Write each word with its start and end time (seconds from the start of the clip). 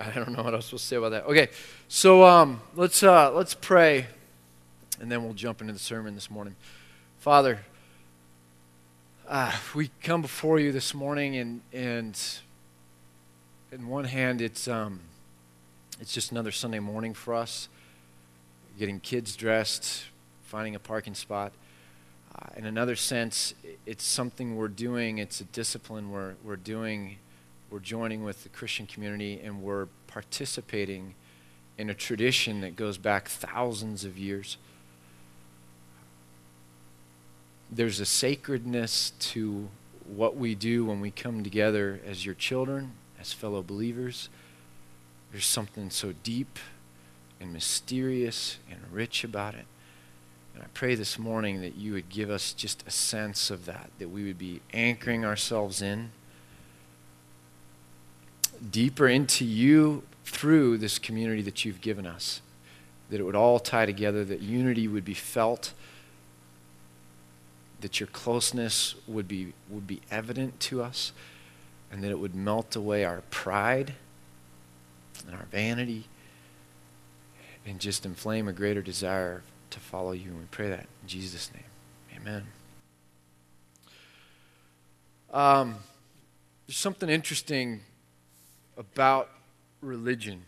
I 0.00 0.12
don't 0.12 0.32
know 0.32 0.42
what 0.42 0.54
else 0.54 0.70
to 0.70 0.78
say 0.78 0.96
about 0.96 1.10
that. 1.10 1.24
Okay, 1.24 1.48
so 1.86 2.24
um, 2.24 2.62
let's 2.74 3.02
uh, 3.02 3.32
let's 3.32 3.52
pray, 3.52 4.06
and 4.98 5.12
then 5.12 5.22
we'll 5.22 5.34
jump 5.34 5.60
into 5.60 5.74
the 5.74 5.78
sermon 5.78 6.14
this 6.14 6.30
morning. 6.30 6.56
Father, 7.18 7.60
uh, 9.28 9.54
we 9.74 9.90
come 10.02 10.22
before 10.22 10.58
you 10.58 10.72
this 10.72 10.94
morning, 10.94 11.36
and 11.36 11.60
and 11.74 12.18
in 13.70 13.88
one 13.88 14.04
hand, 14.04 14.40
it's 14.40 14.66
um, 14.68 15.00
it's 16.00 16.14
just 16.14 16.30
another 16.30 16.50
Sunday 16.50 16.80
morning 16.80 17.12
for 17.12 17.34
us, 17.34 17.68
getting 18.78 19.00
kids 19.00 19.36
dressed, 19.36 20.04
finding 20.44 20.74
a 20.74 20.80
parking 20.80 21.14
spot. 21.14 21.52
Uh, 22.34 22.46
in 22.56 22.64
another 22.64 22.96
sense, 22.96 23.52
it's 23.84 24.04
something 24.04 24.56
we're 24.56 24.68
doing. 24.68 25.18
It's 25.18 25.42
a 25.42 25.44
discipline 25.44 26.10
we're 26.10 26.36
we're 26.42 26.56
doing 26.56 27.18
we're 27.70 27.78
joining 27.78 28.24
with 28.24 28.42
the 28.42 28.48
Christian 28.48 28.86
community 28.86 29.40
and 29.42 29.62
we're 29.62 29.86
participating 30.08 31.14
in 31.78 31.88
a 31.88 31.94
tradition 31.94 32.60
that 32.62 32.74
goes 32.74 32.98
back 32.98 33.28
thousands 33.28 34.04
of 34.04 34.18
years. 34.18 34.56
There's 37.70 38.00
a 38.00 38.06
sacredness 38.06 39.12
to 39.20 39.68
what 40.04 40.36
we 40.36 40.56
do 40.56 40.84
when 40.84 41.00
we 41.00 41.12
come 41.12 41.44
together 41.44 42.00
as 42.04 42.26
your 42.26 42.34
children, 42.34 42.92
as 43.20 43.32
fellow 43.32 43.62
believers. 43.62 44.28
There's 45.30 45.46
something 45.46 45.90
so 45.90 46.12
deep 46.24 46.58
and 47.40 47.52
mysterious 47.52 48.58
and 48.68 48.80
rich 48.90 49.22
about 49.22 49.54
it. 49.54 49.66
And 50.54 50.64
I 50.64 50.66
pray 50.74 50.96
this 50.96 51.20
morning 51.20 51.60
that 51.60 51.76
you 51.76 51.92
would 51.92 52.08
give 52.08 52.30
us 52.30 52.52
just 52.52 52.84
a 52.88 52.90
sense 52.90 53.48
of 53.48 53.66
that, 53.66 53.90
that 54.00 54.10
we 54.10 54.24
would 54.24 54.38
be 54.38 54.60
anchoring 54.72 55.24
ourselves 55.24 55.80
in 55.80 56.10
deeper 58.68 59.08
into 59.08 59.44
you 59.44 60.02
through 60.24 60.78
this 60.78 60.98
community 60.98 61.42
that 61.42 61.64
you've 61.64 61.80
given 61.80 62.06
us. 62.06 62.40
That 63.10 63.20
it 63.20 63.24
would 63.24 63.34
all 63.34 63.58
tie 63.58 63.86
together, 63.86 64.24
that 64.24 64.40
unity 64.40 64.86
would 64.86 65.04
be 65.04 65.14
felt, 65.14 65.72
that 67.80 67.98
your 67.98 68.06
closeness 68.08 68.94
would 69.06 69.26
be, 69.26 69.52
would 69.68 69.86
be 69.86 70.00
evident 70.10 70.60
to 70.60 70.82
us, 70.82 71.12
and 71.90 72.04
that 72.04 72.10
it 72.10 72.18
would 72.18 72.34
melt 72.34 72.76
away 72.76 73.04
our 73.04 73.22
pride 73.30 73.94
and 75.26 75.34
our 75.34 75.46
vanity 75.50 76.04
and 77.66 77.78
just 77.78 78.06
inflame 78.06 78.48
a 78.48 78.52
greater 78.52 78.82
desire 78.82 79.42
to 79.70 79.80
follow 79.80 80.12
you. 80.12 80.30
And 80.30 80.38
we 80.38 80.46
pray 80.50 80.68
that 80.68 80.86
in 81.02 81.08
Jesus' 81.08 81.50
name. 81.52 81.64
Amen. 82.16 82.46
Um, 85.32 85.76
there's 86.66 86.76
something 86.76 87.08
interesting 87.08 87.82
about 88.80 89.28
religion. 89.82 90.46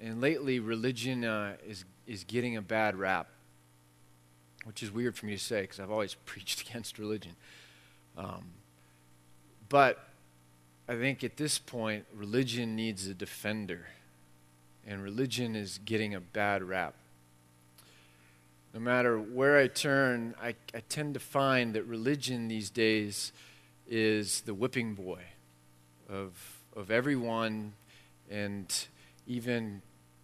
And 0.00 0.20
lately, 0.20 0.58
religion 0.58 1.24
uh, 1.24 1.56
is, 1.64 1.84
is 2.06 2.24
getting 2.24 2.56
a 2.56 2.62
bad 2.62 2.96
rap, 2.96 3.28
which 4.64 4.82
is 4.82 4.90
weird 4.90 5.16
for 5.16 5.26
me 5.26 5.32
to 5.32 5.38
say 5.38 5.60
because 5.60 5.78
I've 5.78 5.90
always 5.90 6.14
preached 6.24 6.68
against 6.68 6.98
religion. 6.98 7.36
Um, 8.16 8.46
but 9.68 10.08
I 10.88 10.96
think 10.96 11.22
at 11.22 11.36
this 11.36 11.58
point, 11.58 12.06
religion 12.14 12.74
needs 12.74 13.06
a 13.06 13.14
defender, 13.14 13.86
and 14.86 15.02
religion 15.02 15.54
is 15.54 15.78
getting 15.84 16.14
a 16.14 16.20
bad 16.20 16.62
rap. 16.62 16.94
No 18.72 18.80
matter 18.80 19.18
where 19.18 19.58
I 19.58 19.68
turn, 19.68 20.34
I, 20.42 20.54
I 20.74 20.80
tend 20.88 21.14
to 21.14 21.20
find 21.20 21.74
that 21.74 21.84
religion 21.84 22.48
these 22.48 22.70
days 22.70 23.32
is 23.86 24.40
the 24.42 24.54
whipping 24.54 24.94
boy 24.94 25.20
of 26.08 26.63
of 26.76 26.90
everyone 26.90 27.74
and 28.30 28.86
even 29.26 29.82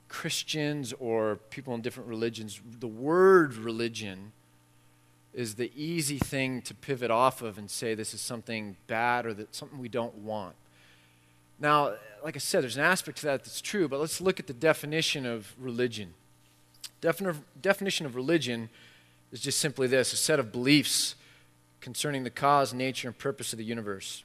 Christians 0.08 0.92
or 0.98 1.36
people 1.50 1.74
in 1.74 1.80
different 1.80 2.08
religions, 2.08 2.60
the 2.80 2.88
word 2.88 3.54
religion 3.54 4.32
is 5.32 5.54
the 5.54 5.70
easy 5.76 6.19
thing 6.19 6.60
to 6.62 6.75
pivot 6.75 7.10
off 7.10 7.41
of 7.41 7.56
and 7.56 7.70
say 7.70 7.94
this 7.94 8.12
is 8.12 8.20
something 8.20 8.76
bad 8.88 9.25
or 9.25 9.32
that 9.34 9.54
something 9.54 9.78
we 9.78 9.88
don't 9.88 10.16
want. 10.16 10.56
Now, 11.60 11.94
like 12.25 12.34
I 12.34 12.41
said, 12.41 12.62
there's 12.62 12.76
an 12.76 12.82
aspect 12.82 13.19
to 13.19 13.26
that 13.26 13.44
that's 13.44 13.60
true, 13.60 13.86
but 13.86 14.00
let's 14.00 14.20
look 14.20 14.41
at 14.41 14.46
the 14.46 14.52
definition 14.52 15.26
of 15.26 15.54
religion. 15.58 16.14
Defin- 17.00 17.42
definition 17.62 18.06
of 18.06 18.16
religion 18.16 18.70
is 19.30 19.41
just 19.41 19.58
simply 19.60 19.86
this 19.86 20.12
a 20.12 20.16
set 20.16 20.41
of 20.41 20.50
beliefs 20.50 21.14
concerning 21.80 22.25
the 22.25 22.30
cause, 22.30 22.75
nature, 22.75 23.08
and 23.08 23.16
purpose 23.16 23.52
of 23.52 23.58
the 23.58 23.64
universe 23.64 24.25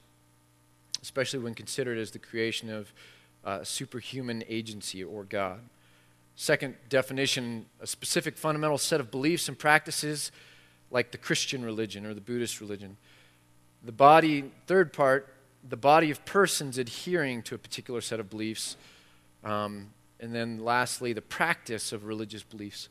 especially 1.06 1.38
when 1.38 1.54
considered 1.54 2.00
as 2.00 2.10
the 2.10 2.18
creation 2.18 2.68
of 2.68 2.92
uh, 3.44 3.64
superhuman 3.64 4.44
agency 4.50 5.04
or 5.04 5.24
God. 5.24 5.60
Second 6.36 6.74
definition, 6.90 7.68
a 7.80 7.86
specific 7.86 8.36
fundamental 8.36 8.80
set 8.80 9.00
of 9.00 9.12
beliefs 9.12 9.48
and 9.48 9.58
practices 9.58 10.32
like 10.90 11.12
the 11.12 11.20
Christian 11.20 11.64
religion 11.64 12.08
or 12.08 12.16
the 12.16 12.22
Buddhist 12.22 12.60
religion. 12.60 12.98
The 13.84 13.92
body, 13.92 14.52
third 14.66 14.94
part, 14.94 15.32
the 15.70 15.78
body 15.78 16.10
of 16.10 16.26
persons 16.26 16.80
adhering 16.80 17.44
to 17.44 17.54
a 17.54 17.60
particular 17.60 18.02
set 18.02 18.20
of 18.20 18.28
beliefs. 18.28 18.76
Um, 19.44 19.92
and 20.20 20.34
then 20.34 20.66
lastly, 20.66 21.14
the 21.14 21.22
practice 21.22 21.94
of 21.94 22.06
religious 22.06 22.42
beliefs. 22.42 22.90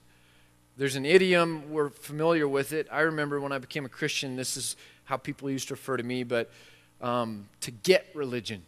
There's 0.76 0.94
an 0.94 1.04
idiom, 1.04 1.72
we're 1.72 1.90
familiar 1.90 2.46
with 2.46 2.72
it. 2.72 2.86
I 2.92 3.00
remember 3.00 3.40
when 3.40 3.50
I 3.50 3.58
became 3.58 3.84
a 3.84 3.88
Christian, 3.88 4.36
this 4.36 4.56
is 4.56 4.76
how 5.02 5.16
people 5.16 5.50
used 5.50 5.66
to 5.68 5.74
refer 5.74 5.96
to 5.96 6.04
me, 6.04 6.22
but 6.22 6.52
um, 7.00 7.48
to 7.60 7.70
get 7.70 8.06
religion. 8.14 8.62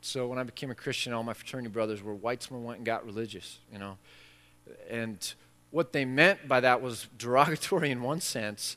So 0.00 0.28
when 0.28 0.38
I 0.38 0.44
became 0.44 0.70
a 0.70 0.74
Christian, 0.74 1.12
all 1.12 1.22
my 1.22 1.34
fraternity 1.34 1.68
brothers 1.68 2.02
were 2.02 2.14
Weitzman 2.14 2.62
went 2.62 2.78
and 2.78 2.86
got 2.86 3.04
religious, 3.04 3.58
you 3.72 3.78
know. 3.78 3.98
And 4.88 5.34
what 5.70 5.92
they 5.92 6.04
meant 6.04 6.46
by 6.46 6.60
that 6.60 6.80
was 6.80 7.08
derogatory 7.18 7.90
in 7.90 8.02
one 8.02 8.20
sense, 8.20 8.76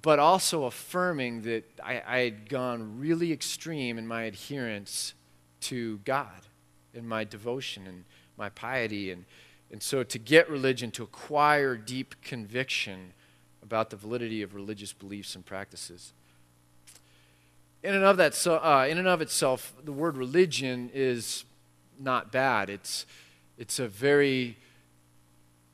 but 0.00 0.18
also 0.18 0.64
affirming 0.64 1.42
that 1.42 1.64
I, 1.82 2.02
I 2.06 2.18
had 2.20 2.48
gone 2.48 2.98
really 2.98 3.32
extreme 3.32 3.98
in 3.98 4.06
my 4.06 4.24
adherence 4.24 5.14
to 5.62 5.98
God, 5.98 6.46
in 6.92 7.06
my 7.06 7.24
devotion 7.24 7.86
and 7.86 8.04
my 8.36 8.48
piety. 8.48 9.10
And, 9.10 9.24
and 9.70 9.82
so 9.82 10.02
to 10.02 10.18
get 10.18 10.50
religion, 10.50 10.90
to 10.92 11.02
acquire 11.02 11.76
deep 11.76 12.16
conviction 12.20 13.12
about 13.62 13.90
the 13.90 13.96
validity 13.96 14.42
of 14.42 14.54
religious 14.54 14.92
beliefs 14.92 15.36
and 15.36 15.46
practices 15.46 16.14
in 17.82 17.94
and 17.94 18.04
of 18.04 18.16
that, 18.18 18.34
so, 18.34 18.56
uh, 18.56 18.86
in 18.88 18.98
and 18.98 19.08
of 19.08 19.20
itself, 19.20 19.74
the 19.84 19.92
word 19.92 20.16
religion 20.16 20.90
is 20.94 21.44
not 21.98 22.30
bad. 22.30 22.70
It's 22.70 23.06
it's 23.58 23.78
a 23.78 23.86
very 23.86 24.56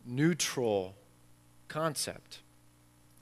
neutral 0.05 0.95
concept. 1.69 2.41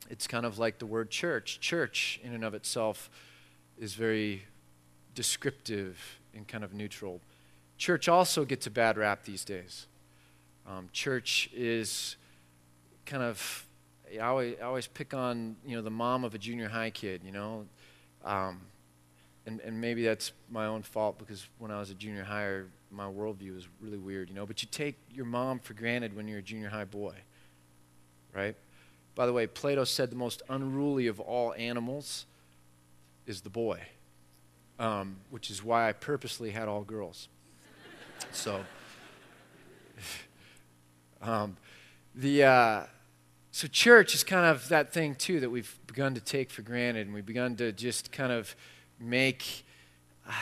It's 0.09 0.27
kind 0.27 0.47
of 0.47 0.59
like 0.59 0.79
the 0.79 0.87
word 0.87 1.11
church. 1.11 1.61
Church, 1.61 2.21
in 2.23 2.33
and 2.33 2.45
of 2.45 2.55
itself, 2.55 3.11
is 3.79 3.95
very 3.95 4.45
descriptive 5.15 6.19
and 6.35 6.47
kind 6.47 6.65
of 6.65 6.73
neutral. 6.73 7.21
Church 7.77 8.09
also 8.09 8.45
gets 8.45 8.67
a 8.67 8.71
bad 8.71 8.97
rap 8.97 9.25
these 9.25 9.45
days. 9.45 9.87
Um, 10.67 10.89
church 10.93 11.51
is 11.53 12.17
kind 13.05 13.23
of 13.23 13.67
I 14.15 14.19
always, 14.19 14.57
I 14.61 14.65
always 14.65 14.87
pick 14.87 15.15
on 15.15 15.57
you 15.67 15.77
know 15.77 15.83
the 15.83 15.91
mom 15.91 16.25
of 16.25 16.35
a 16.35 16.39
junior 16.39 16.69
high 16.69 16.91
kid. 16.91 17.23
You 17.25 17.33
know, 17.33 17.67
um, 18.25 18.61
and, 19.47 19.61
and 19.61 19.81
maybe 19.81 20.05
that's 20.05 20.33
my 20.51 20.67
own 20.67 20.83
fault 20.83 21.19
because 21.19 21.47
when 21.59 21.71
I 21.71 21.79
was 21.79 21.91
a 21.91 21.95
junior 21.95 22.25
higher, 22.25 22.67
my 22.91 23.05
worldview 23.05 23.55
was 23.55 23.69
really 23.81 23.99
weird, 23.99 24.29
you 24.29 24.35
know. 24.35 24.45
But 24.45 24.63
you 24.63 24.69
take 24.71 24.97
your 25.13 25.25
mom 25.25 25.61
for 25.61 25.75
granted 25.75 26.17
when 26.17 26.27
you're 26.27 26.41
a 26.41 26.43
junior 26.43 26.69
high 26.69 26.85
boy, 26.85 27.15
right? 28.35 28.57
By 29.15 29.27
the 29.27 29.33
way, 29.33 29.47
Plato 29.47 29.85
said 29.85 30.11
the 30.11 30.17
most 30.17 30.43
unruly 30.49 31.07
of 31.07 31.21
all 31.21 31.55
animals 31.55 32.27
is 33.27 33.41
the 33.41 33.51
boy, 33.51 33.81
um, 34.79 35.17
which 35.31 35.49
is 35.49 35.63
why 35.63 35.89
I 35.89 35.93
purposely 35.93 36.51
had 36.51 36.69
all 36.69 36.83
girls. 36.83 37.29
so, 38.33 38.65
um, 41.23 41.57
the 42.15 42.45
uh, 42.45 42.83
so 43.53 43.69
church 43.69 44.15
is 44.15 44.25
kind 44.25 44.45
of 44.45 44.69
that 44.69 44.93
thing 44.93 45.15
too 45.15 45.41
that 45.41 45.51
we've 45.51 45.79
begun 45.87 46.15
to 46.15 46.21
take 46.21 46.51
for 46.51 46.63
granted, 46.63 47.07
and 47.07 47.15
we've 47.15 47.25
begun 47.25 47.57
to 47.57 47.73
just 47.73 48.11
kind 48.11 48.33
of 48.33 48.57
make 49.01 49.65
uh, 50.29 50.33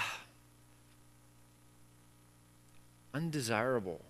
undesirable. 3.12 4.00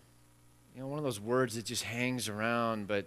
You 0.74 0.82
know, 0.82 0.88
one 0.88 0.98
of 0.98 1.04
those 1.04 1.20
words 1.20 1.54
that 1.54 1.64
just 1.64 1.84
hangs 1.84 2.28
around, 2.28 2.88
but 2.88 3.06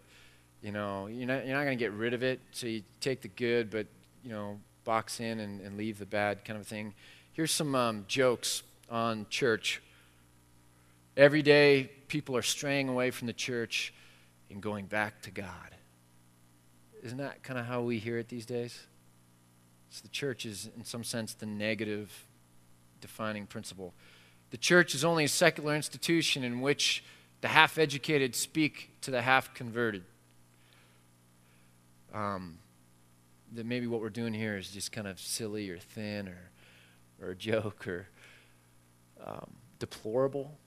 you 0.61 0.71
know, 0.71 1.07
you're 1.07 1.27
not, 1.27 1.45
you're 1.45 1.55
not 1.55 1.65
going 1.65 1.77
to 1.77 1.83
get 1.83 1.91
rid 1.91 2.13
of 2.13 2.23
it. 2.23 2.39
So 2.51 2.67
you 2.67 2.83
take 2.99 3.21
the 3.21 3.27
good, 3.27 3.69
but 3.69 3.87
you 4.23 4.31
know, 4.31 4.59
box 4.83 5.19
in 5.19 5.39
and, 5.39 5.61
and 5.61 5.77
leave 5.77 5.99
the 5.99 6.05
bad 6.05 6.45
kind 6.45 6.59
of 6.59 6.65
thing. 6.65 6.93
Here's 7.33 7.51
some 7.51 7.75
um, 7.75 8.05
jokes 8.07 8.63
on 8.89 9.27
church. 9.29 9.81
Every 11.15 11.41
day, 11.41 11.91
people 12.07 12.37
are 12.37 12.41
straying 12.41 12.89
away 12.89 13.11
from 13.11 13.27
the 13.27 13.33
church 13.33 13.93
and 14.49 14.61
going 14.61 14.85
back 14.85 15.21
to 15.23 15.31
God. 15.31 15.75
Isn't 17.03 17.17
that 17.17 17.43
kind 17.43 17.59
of 17.59 17.65
how 17.65 17.81
we 17.81 17.99
hear 17.99 18.17
it 18.17 18.29
these 18.29 18.45
days? 18.45 18.87
So 19.97 20.03
the 20.03 20.09
church 20.09 20.45
is, 20.45 20.69
in 20.77 20.85
some 20.85 21.03
sense, 21.03 21.33
the 21.33 21.47
negative 21.47 22.27
defining 23.01 23.47
principle. 23.47 23.95
The 24.51 24.57
church 24.57 24.93
is 24.93 25.03
only 25.03 25.23
a 25.23 25.27
secular 25.27 25.75
institution 25.75 26.43
in 26.43 26.61
which 26.61 27.03
the 27.41 27.47
half 27.47 27.79
educated 27.79 28.35
speak 28.35 28.91
to 29.01 29.09
the 29.09 29.23
half 29.23 29.55
converted. 29.55 30.03
Um, 32.13 32.59
that 33.53 33.65
maybe 33.65 33.87
what 33.87 34.01
we're 34.01 34.11
doing 34.11 34.35
here 34.35 34.55
is 34.55 34.69
just 34.69 34.91
kind 34.91 35.07
of 35.07 35.19
silly 35.19 35.67
or 35.71 35.79
thin 35.79 36.27
or, 36.27 36.51
or 37.19 37.31
a 37.31 37.35
joke 37.35 37.87
or 37.87 38.05
um, 39.25 39.49
deplorable, 39.79 40.59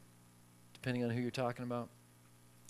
depending 0.75 1.05
on 1.05 1.11
who 1.11 1.21
you're 1.21 1.31
talking 1.31 1.62
about. 1.62 1.88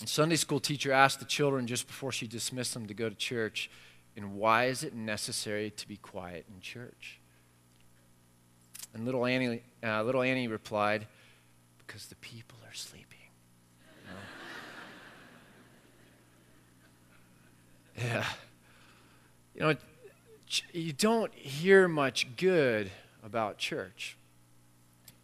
A 0.05 0.07
Sunday 0.07 0.37
school 0.37 0.61
teacher 0.61 0.93
asked 0.93 1.21
the 1.21 1.25
children 1.25 1.67
just 1.67 1.87
before 1.87 2.13
she 2.13 2.27
dismissed 2.27 2.75
them 2.75 2.85
to 2.87 2.93
go 2.93 3.09
to 3.09 3.15
church, 3.15 3.71
and 4.17 4.35
why 4.35 4.67
is 4.67 4.83
it 4.85 4.95
necessary 4.95 5.71
to 5.71 5.89
be 5.89 5.97
quiet 5.97 6.47
in 6.53 6.61
church? 6.61 7.21
And 8.93 9.05
little 9.05 9.25
Annie, 9.25 9.63
uh, 9.85 10.03
little 10.03 10.23
Annie 10.23 10.49
replied, 10.49 11.07
because 11.79 12.07
the 12.07 12.17
people 12.17 12.59
are 12.69 12.75
sleeping. 12.75 13.19
You 17.97 18.03
know? 18.03 18.09
yeah. 18.15 18.25
You 19.55 19.61
know, 19.61 19.77
you 20.73 20.93
don't 20.93 21.33
hear 21.35 21.89
much 21.89 22.37
good 22.37 22.91
about 23.23 23.59
church. 23.59 24.17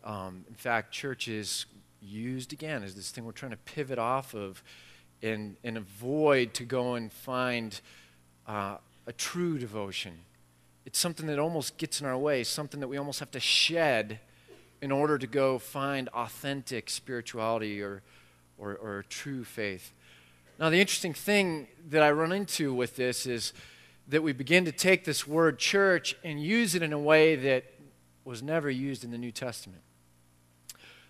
Um, 0.05 0.45
in 0.49 0.55
fact, 0.55 0.93
church 0.93 1.27
is 1.27 1.67
used 2.01 2.53
again 2.53 2.83
as 2.85 2.95
this 2.95 3.11
thing 3.11 3.25
we're 3.25 3.33
trying 3.33 3.51
to 3.51 3.57
pivot 3.59 3.99
off 3.99 4.35
of 4.35 4.63
and, 5.23 5.57
and 5.65 5.77
avoid 5.77 6.55
to 6.55 6.65
go 6.65 6.95
and 6.95 7.13
find 7.13 7.81
uh, 8.47 8.77
a 9.07 9.13
true 9.13 9.59
devotion. 9.59 10.19
It's 10.85 10.99
something 10.99 11.27
that 11.27 11.39
almost 11.39 11.79
gets 11.79 12.01
in 12.01 12.07
our 12.07 12.17
way, 12.17 12.45
something 12.45 12.81
that 12.81 12.89
we 12.89 12.97
almost 12.97 13.21
have 13.21 13.31
to 13.33 13.41
shed 13.41 14.21
in 14.81 14.93
order 14.93 15.19
to 15.19 15.27
go 15.27 15.59
find 15.59 16.09
authentic 16.11 16.91
spirituality 16.91 17.83
or, 17.83 18.03
or, 18.59 18.75
or 18.77 19.05
true 19.09 19.43
faith. 19.43 19.93
Now, 20.59 20.71
the 20.71 20.81
interesting 20.81 21.13
thing 21.13 21.67
that 21.91 22.03
I 22.03 22.11
run 22.11 22.33
into 22.33 22.73
with 22.73 22.97
this 22.97 23.27
is 23.27 23.53
that 24.09 24.23
we 24.23 24.33
begin 24.33 24.65
to 24.65 24.73
take 24.73 25.05
this 25.05 25.27
word 25.27 25.59
church 25.59 26.17
and 26.23 26.41
use 26.41 26.75
it 26.75 26.83
in 26.83 26.93
a 26.93 26.99
way 26.99 27.37
that 27.37 27.65
was 28.25 28.43
never 28.43 28.71
used 28.71 29.05
in 29.05 29.11
the 29.11 29.19
New 29.19 29.33
Testament. 29.33 29.83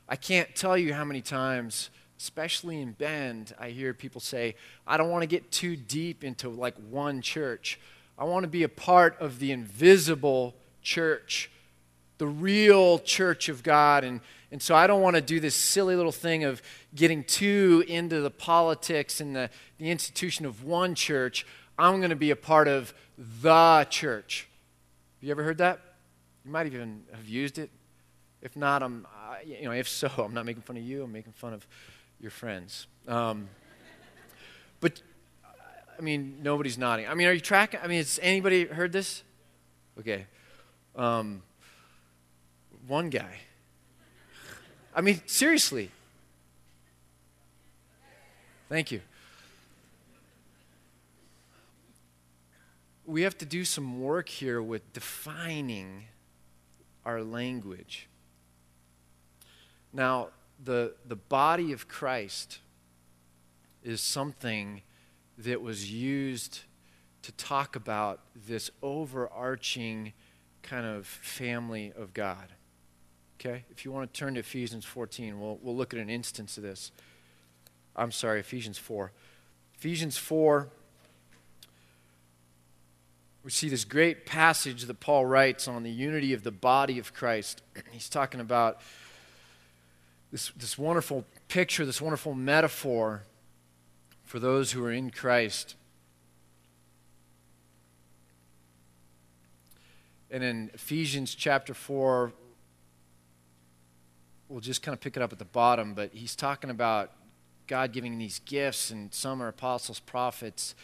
I 0.09 0.17
can't 0.17 0.55
tell 0.55 0.77
you 0.79 0.95
how 0.95 1.05
many 1.05 1.21
times, 1.21 1.91
especially 2.19 2.81
in 2.81 2.93
Bend, 2.93 3.55
I 3.59 3.71
hear 3.71 3.93
people 3.93 4.21
say, 4.21 4.55
I 4.87 4.97
don't 4.97 5.11
want 5.11 5.23
to 5.23 5.27
get 5.27 5.51
too 5.51 5.77
deep 5.77 6.25
into 6.25 6.49
like 6.49 6.75
one 6.91 7.21
church. 7.21 7.79
I 8.19 8.25
want 8.25 8.45
to 8.45 8.49
be 8.49 8.63
a 8.63 8.69
part 8.69 9.19
of 9.21 9.39
the 9.39 9.53
invisible 9.53 10.55
church, 10.83 11.51
the 12.19 12.27
real 12.27 12.99
church 12.99 13.49
of 13.49 13.63
God. 13.63 14.05
And, 14.05 14.21
and 14.51 14.63
so 14.63 14.75
I 14.75 14.87
don't 14.87 15.03
want 15.03 15.17
to 15.17 15.23
do 15.23 15.41
this 15.41 15.55
silly 15.55 15.97
little 15.97 16.13
thing 16.13 16.45
of 16.45 16.63
getting 16.95 17.25
too 17.25 17.85
into 17.87 18.21
the 18.21 18.31
politics 18.31 19.21
and 19.21 19.37
the, 19.37 19.51
the 19.79 19.91
institution 19.91 20.47
of 20.47 20.65
one 20.65 20.95
church. 20.95 21.47
I'm 21.79 21.99
going 21.99 22.11
to 22.11 22.17
be 22.17 22.31
a 22.31 22.37
part 22.37 22.69
of 22.69 22.95
the 23.19 23.87
church. 23.91 24.49
Have 25.17 25.25
you 25.25 25.31
ever 25.31 25.43
heard 25.43 25.59
that? 25.59 25.81
You 26.47 26.51
might 26.51 26.67
even 26.67 27.03
have 27.13 27.29
used 27.29 27.59
it. 27.59 27.71
If 28.41 28.57
not, 28.57 28.83
I'm, 28.83 29.07
you 29.45 29.65
know, 29.65 29.73
if 29.73 29.89
so, 29.89 30.09
I'm 30.19 30.33
not 30.33 30.47
making 30.47 30.63
fun 30.63 30.77
of 30.77 30.83
you. 30.83 31.03
I'm 31.03 31.13
making 31.13 31.33
fun 31.33 31.53
of 31.53 31.67
your 32.21 32.31
friends. 32.31 32.87
Um, 33.07 33.49
but 34.81 35.03
I 35.99 36.03
mean, 36.03 36.39
nobody's 36.43 36.79
nodding. 36.79 37.09
I 37.09 37.15
mean, 37.15 37.27
are 37.27 37.33
you 37.33 37.41
tracking? 37.41 37.81
I 37.83 37.87
mean, 37.87 37.99
has 37.99 38.19
anybody 38.23 38.67
heard 38.67 38.93
this? 38.93 39.23
Okay. 39.99 40.27
Um, 40.95 41.43
one 42.87 43.11
guy. 43.11 43.41
I 44.95 45.01
mean, 45.01 45.21
seriously. 45.27 45.91
Thank 48.69 48.91
you. 48.91 49.01
we 53.07 53.23
have 53.23 53.39
to 53.39 53.47
do 53.47 53.65
some 53.65 54.01
work 54.01 54.29
here 54.29 54.61
with 54.61 54.93
defining 54.93 56.05
our 57.05 57.23
language. 57.23 58.09
Now, 59.93 60.29
the, 60.63 60.95
the 61.07 61.17
body 61.17 61.73
of 61.73 61.89
Christ 61.89 62.61
is 63.83 64.01
something 64.01 64.83
that 65.39 65.61
was 65.61 65.93
used 65.93 66.61
to 67.23 67.33
talk 67.33 67.77
about 67.77 68.21
this 68.47 68.71
overarching 68.83 70.13
kind 70.63 70.87
of 70.87 71.07
family 71.07 71.93
of 71.97 72.15
God. 72.15 72.53
Okay? 73.39 73.65
If 73.71 73.85
you 73.85 73.93
want 73.93 74.13
to 74.13 74.19
turn 74.19 74.35
to 74.35 74.41
Ephesians 74.41 74.85
14, 74.85 75.39
we'll, 75.41 75.59
we'll 75.63 75.77
look 75.77 75.93
at 75.93 76.01
an 76.01 76.09
instance 76.09 76.57
of 76.57 76.63
this. 76.63 76.91
I'm 77.95 78.13
sorry, 78.13 78.41
Ephesians 78.41 78.79
4. 78.79 79.13
Ephesians 79.77 80.17
4 80.17 80.69
we 83.47 83.53
see 83.53 83.69
this 83.69 83.85
great 83.85 84.27
passage 84.27 84.87
that 84.87 84.99
Paul 84.99 85.25
writes 85.25 85.69
on 85.69 85.85
the 85.85 85.91
unity 85.91 86.33
of 86.33 86.43
the 86.43 86.51
body 86.51 86.99
of 86.99 87.15
Christ. 87.15 87.63
He's 87.93 88.09
talking 88.09 88.41
about 88.41 88.81
this, 90.33 90.51
this 90.57 90.77
wonderful 90.77 91.25
picture, 91.49 91.87
this 91.87 92.01
wonderful 92.01 92.35
metaphor 92.35 93.23
for 94.25 94.39
those 94.39 94.73
who 94.73 94.85
are 94.85 94.93
in 94.93 95.11
Christ. 95.11 95.77
And 100.31 100.43
in 100.43 100.71
Ephesians 100.75 101.35
chapter 101.35 101.73
4, 101.73 102.33
we'll 104.49 104.61
just 104.61 104.83
kind 104.83 104.93
of 104.93 105.01
pick 105.01 105.17
it 105.17 105.23
up 105.23 105.33
at 105.33 105.39
the 105.39 105.45
bottom, 105.45 105.95
but 105.95 106.11
he's 106.13 106.35
talking 106.35 106.71
about 106.71 107.13
God 107.67 107.93
giving 107.93 108.19
these 108.19 108.41
gifts, 108.41 108.91
and 108.91 109.13
some 109.13 109.43
are 109.43 109.49
apostles, 109.49 110.01
prophets, 110.01 110.75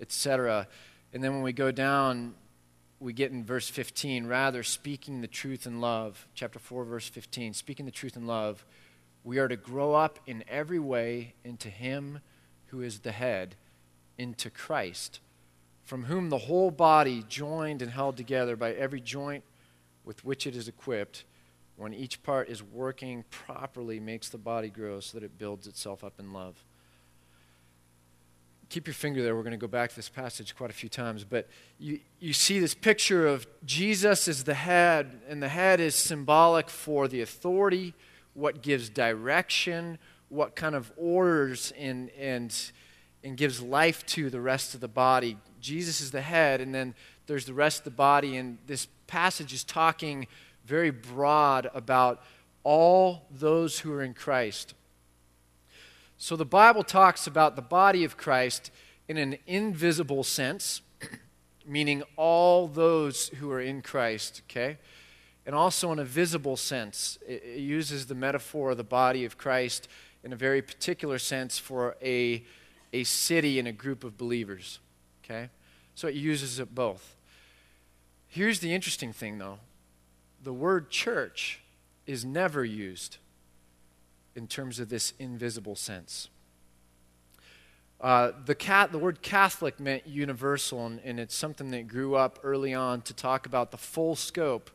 etc. 0.00 0.66
And 1.12 1.24
then 1.24 1.32
when 1.32 1.42
we 1.42 1.52
go 1.52 1.70
down, 1.70 2.34
we 2.98 3.12
get 3.12 3.32
in 3.32 3.44
verse 3.44 3.68
15, 3.68 4.26
rather, 4.26 4.62
speaking 4.62 5.22
the 5.22 5.26
truth 5.26 5.66
in 5.66 5.80
love, 5.80 6.26
chapter 6.34 6.58
4, 6.58 6.84
verse 6.84 7.08
15, 7.08 7.54
speaking 7.54 7.86
the 7.86 7.92
truth 7.92 8.16
in 8.16 8.26
love, 8.26 8.64
we 9.24 9.38
are 9.38 9.48
to 9.48 9.56
grow 9.56 9.94
up 9.94 10.18
in 10.26 10.44
every 10.48 10.78
way 10.78 11.34
into 11.44 11.68
Him 11.68 12.20
who 12.66 12.80
is 12.80 13.00
the 13.00 13.12
head, 13.12 13.56
into 14.18 14.50
Christ, 14.50 15.20
from 15.84 16.04
whom 16.04 16.30
the 16.30 16.38
whole 16.38 16.70
body, 16.70 17.24
joined 17.28 17.82
and 17.82 17.90
held 17.90 18.16
together 18.16 18.56
by 18.56 18.72
every 18.72 19.00
joint 19.00 19.44
with 20.04 20.24
which 20.24 20.46
it 20.46 20.54
is 20.54 20.68
equipped, 20.68 21.24
when 21.76 21.94
each 21.94 22.22
part 22.22 22.48
is 22.48 22.62
working 22.62 23.24
properly, 23.30 23.98
makes 23.98 24.28
the 24.28 24.38
body 24.38 24.68
grow 24.68 25.00
so 25.00 25.18
that 25.18 25.24
it 25.24 25.38
builds 25.38 25.66
itself 25.66 26.04
up 26.04 26.20
in 26.20 26.32
love 26.32 26.64
keep 28.70 28.86
your 28.86 28.94
finger 28.94 29.22
there. 29.22 29.36
We're 29.36 29.42
going 29.42 29.50
to 29.50 29.58
go 29.58 29.66
back 29.66 29.90
to 29.90 29.96
this 29.96 30.08
passage 30.08 30.56
quite 30.56 30.70
a 30.70 30.72
few 30.72 30.88
times. 30.88 31.24
But 31.24 31.48
you, 31.78 31.98
you 32.20 32.32
see 32.32 32.60
this 32.60 32.74
picture 32.74 33.26
of 33.26 33.46
Jesus 33.66 34.28
as 34.28 34.44
the 34.44 34.54
head, 34.54 35.20
and 35.28 35.42
the 35.42 35.48
head 35.48 35.80
is 35.80 35.94
symbolic 35.94 36.70
for 36.70 37.08
the 37.08 37.20
authority, 37.20 37.94
what 38.34 38.62
gives 38.62 38.88
direction, 38.88 39.98
what 40.28 40.56
kind 40.56 40.74
of 40.74 40.92
orders 40.96 41.72
and, 41.78 42.10
and, 42.18 42.72
and 43.24 43.36
gives 43.36 43.60
life 43.60 44.06
to 44.06 44.30
the 44.30 44.40
rest 44.40 44.74
of 44.74 44.80
the 44.80 44.88
body. 44.88 45.36
Jesus 45.60 46.00
is 46.00 46.10
the 46.10 46.20
head, 46.22 46.60
and 46.60 46.74
then 46.74 46.94
there's 47.26 47.44
the 47.44 47.54
rest 47.54 47.78
of 47.78 47.84
the 47.84 47.90
body. 47.90 48.36
And 48.36 48.58
this 48.66 48.86
passage 49.06 49.52
is 49.52 49.64
talking 49.64 50.26
very 50.64 50.90
broad 50.90 51.68
about 51.74 52.22
all 52.62 53.26
those 53.30 53.80
who 53.80 53.92
are 53.92 54.02
in 54.02 54.14
Christ. 54.14 54.74
So 56.16 56.36
the 56.36 56.44
Bible 56.44 56.84
talks 56.84 57.26
about 57.26 57.56
the 57.56 57.62
body 57.62 58.04
of 58.04 58.16
Christ 58.16 58.70
in 59.08 59.16
an 59.16 59.38
invisible 59.46 60.22
sense, 60.22 60.82
meaning 61.66 62.02
all 62.16 62.68
those 62.68 63.28
who 63.28 63.50
are 63.50 63.60
in 63.60 63.82
Christ, 63.82 64.42
okay? 64.48 64.78
And 65.50 65.56
also 65.56 65.90
in 65.90 65.98
a 65.98 66.04
visible 66.04 66.56
sense. 66.56 67.18
It, 67.26 67.58
uses 67.58 68.06
the 68.06 68.14
metaphor 68.14 68.70
of 68.70 68.76
the 68.76 68.84
body 68.84 69.24
of 69.24 69.36
Christ 69.36 69.88
in 70.22 70.32
a 70.32 70.36
very 70.36 70.62
particular 70.62 71.18
sense 71.18 71.58
for 71.58 71.96
a, 72.00 72.44
a 72.92 73.02
city 73.02 73.58
and 73.58 73.66
a 73.66 73.72
group 73.72 74.04
of 74.04 74.16
believers, 74.16 74.78
okay? 75.24 75.48
So 75.96 76.06
it 76.06 76.14
uses 76.14 76.60
it 76.60 76.72
both. 76.72 77.16
Here's 78.28 78.60
the 78.60 78.72
interesting 78.72 79.12
thing, 79.12 79.38
though 79.38 79.58
the 80.40 80.52
word 80.52 80.88
church 80.88 81.58
is 82.06 82.24
never 82.24 82.64
used 82.64 83.16
in 84.36 84.46
terms 84.46 84.78
of 84.78 84.88
this 84.88 85.14
invisible 85.18 85.74
sense. 85.74 86.28
Uh, 88.00 88.30
the, 88.46 88.54
cat, 88.54 88.92
the 88.92 88.98
word 88.98 89.20
Catholic 89.20 89.80
meant 89.80 90.06
universal, 90.06 90.86
and, 90.86 91.00
and, 91.04 91.18
it's 91.18 91.34
something 91.34 91.72
that 91.72 91.88
grew 91.88 92.14
up 92.14 92.38
early 92.44 92.72
on 92.72 93.02
to 93.02 93.12
talk 93.12 93.46
about 93.46 93.72
the 93.72 93.76
full 93.76 94.14
scope 94.14 94.70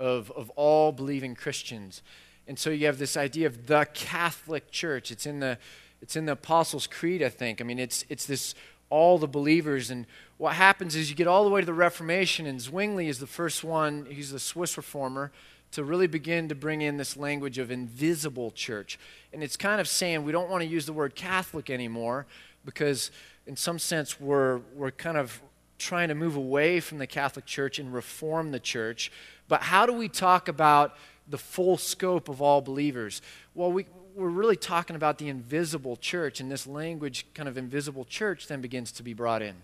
of, 0.00 0.32
of 0.32 0.50
all 0.56 0.90
believing 0.90 1.36
Christians. 1.36 2.02
And 2.48 2.58
so 2.58 2.70
you 2.70 2.86
have 2.86 2.98
this 2.98 3.16
idea 3.16 3.46
of 3.46 3.68
the 3.68 3.86
Catholic 3.94 4.72
Church. 4.72 5.12
It's 5.12 5.26
in 5.26 5.38
the, 5.38 5.58
it's 6.02 6.16
in 6.16 6.24
the 6.24 6.32
Apostles' 6.32 6.88
Creed, 6.88 7.22
I 7.22 7.28
think. 7.28 7.60
I 7.60 7.64
mean, 7.64 7.78
it's, 7.78 8.04
it's 8.08 8.26
this 8.26 8.54
all 8.88 9.18
the 9.18 9.28
believers. 9.28 9.90
And 9.90 10.06
what 10.38 10.54
happens 10.54 10.96
is 10.96 11.10
you 11.10 11.16
get 11.16 11.28
all 11.28 11.44
the 11.44 11.50
way 11.50 11.60
to 11.60 11.66
the 11.66 11.72
Reformation, 11.72 12.46
and 12.46 12.60
Zwingli 12.60 13.08
is 13.08 13.20
the 13.20 13.26
first 13.26 13.62
one, 13.62 14.06
he's 14.10 14.32
the 14.32 14.40
Swiss 14.40 14.76
reformer, 14.76 15.30
to 15.72 15.84
really 15.84 16.08
begin 16.08 16.48
to 16.48 16.54
bring 16.56 16.82
in 16.82 16.96
this 16.96 17.16
language 17.16 17.58
of 17.58 17.70
invisible 17.70 18.50
church. 18.50 18.98
And 19.32 19.44
it's 19.44 19.56
kind 19.56 19.80
of 19.80 19.86
saying 19.86 20.24
we 20.24 20.32
don't 20.32 20.50
want 20.50 20.62
to 20.62 20.68
use 20.68 20.86
the 20.86 20.92
word 20.92 21.14
Catholic 21.14 21.70
anymore 21.70 22.26
because, 22.64 23.12
in 23.46 23.54
some 23.54 23.78
sense, 23.78 24.20
we're, 24.20 24.58
we're 24.74 24.90
kind 24.90 25.16
of 25.16 25.40
trying 25.80 26.08
to 26.08 26.14
move 26.14 26.36
away 26.36 26.78
from 26.78 26.98
the 26.98 27.06
Catholic 27.06 27.46
Church 27.46 27.78
and 27.78 27.92
reform 27.92 28.52
the 28.52 28.60
church. 28.60 29.10
But 29.48 29.62
how 29.62 29.86
do 29.86 29.92
we 29.92 30.08
talk 30.08 30.46
about 30.46 30.96
the 31.28 31.38
full 31.38 31.76
scope 31.76 32.28
of 32.28 32.40
all 32.40 32.60
believers? 32.60 33.22
Well, 33.54 33.72
we, 33.72 33.86
we're 34.14 34.28
really 34.28 34.56
talking 34.56 34.94
about 34.94 35.18
the 35.18 35.28
invisible 35.28 35.96
church, 35.96 36.40
and 36.40 36.50
this 36.50 36.66
language, 36.66 37.26
kind 37.34 37.48
of 37.48 37.58
invisible 37.58 38.04
church, 38.04 38.46
then 38.46 38.60
begins 38.60 38.92
to 38.92 39.02
be 39.02 39.14
brought 39.14 39.42
in. 39.42 39.56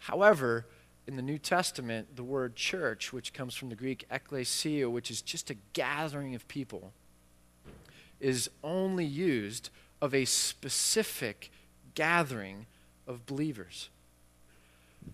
However, 0.00 0.66
in 1.06 1.16
the 1.16 1.22
New 1.22 1.38
Testament, 1.38 2.16
the 2.16 2.24
word 2.24 2.56
church, 2.56 3.12
which 3.12 3.32
comes 3.32 3.54
from 3.54 3.68
the 3.68 3.76
Greek 3.76 4.06
ekklesia, 4.10 4.90
which 4.90 5.10
is 5.10 5.22
just 5.22 5.50
a 5.50 5.56
gathering 5.72 6.34
of 6.34 6.46
people, 6.48 6.92
is 8.20 8.50
only 8.64 9.04
used 9.04 9.70
of 10.02 10.14
a 10.14 10.24
specific 10.24 11.50
gathering 11.94 12.66
of 13.06 13.24
believers. 13.26 13.88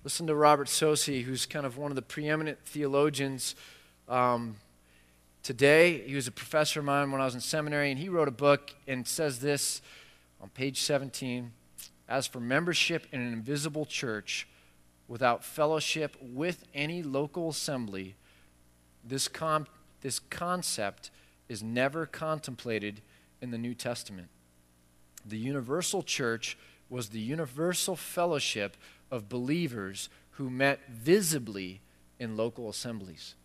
Listen 0.05 0.27
to 0.27 0.35
Robert 0.35 0.69
Saucy, 0.69 1.23
who's 1.23 1.47
kind 1.47 1.65
of 1.65 1.77
one 1.77 1.93
of 1.93 1.95
the 1.95 2.03
preeminent 2.03 2.59
theologians 2.65 3.55
um, 4.09 4.57
today. 5.45 6.03
He 6.07 6.17
was 6.17 6.27
a 6.27 6.33
professor 6.33 6.81
of 6.81 6.87
mine 6.87 7.13
when 7.13 7.21
I 7.21 7.25
was 7.25 7.35
in 7.35 7.41
seminary, 7.41 7.91
and 7.91 8.01
he 8.01 8.09
wrote 8.09 8.27
a 8.27 8.33
book 8.33 8.75
and 8.89 9.07
says 9.07 9.39
this 9.39 9.81
on 10.41 10.49
page 10.49 10.81
17 10.81 11.53
As 12.09 12.27
for 12.27 12.41
membership 12.41 13.07
in 13.13 13.21
an 13.21 13.33
invisible 13.33 13.87
church, 13.87 14.49
without 15.07 15.45
fellowship 15.45 16.17
with 16.21 16.65
any 16.75 17.03
local 17.03 17.51
assembly, 17.51 18.17
this, 19.05 19.29
this 20.01 20.19
concept 20.19 21.11
is 21.49 21.63
never 21.63 22.07
contemplated 22.07 23.03
in 23.41 23.53
the 23.53 23.59
New 23.59 23.75
Testament. 23.75 24.29
The 25.25 25.39
universal 25.39 26.03
church 26.03 26.59
was 26.91 27.11
the 27.11 27.21
universal 27.21 27.95
fellowship 27.95 28.77
of 29.13 29.29
believers 29.29 30.09
who 30.33 30.51
met 30.51 30.89
visibly 30.89 31.83
in 32.19 32.37
local 32.37 32.69
assemblies. 32.69 33.37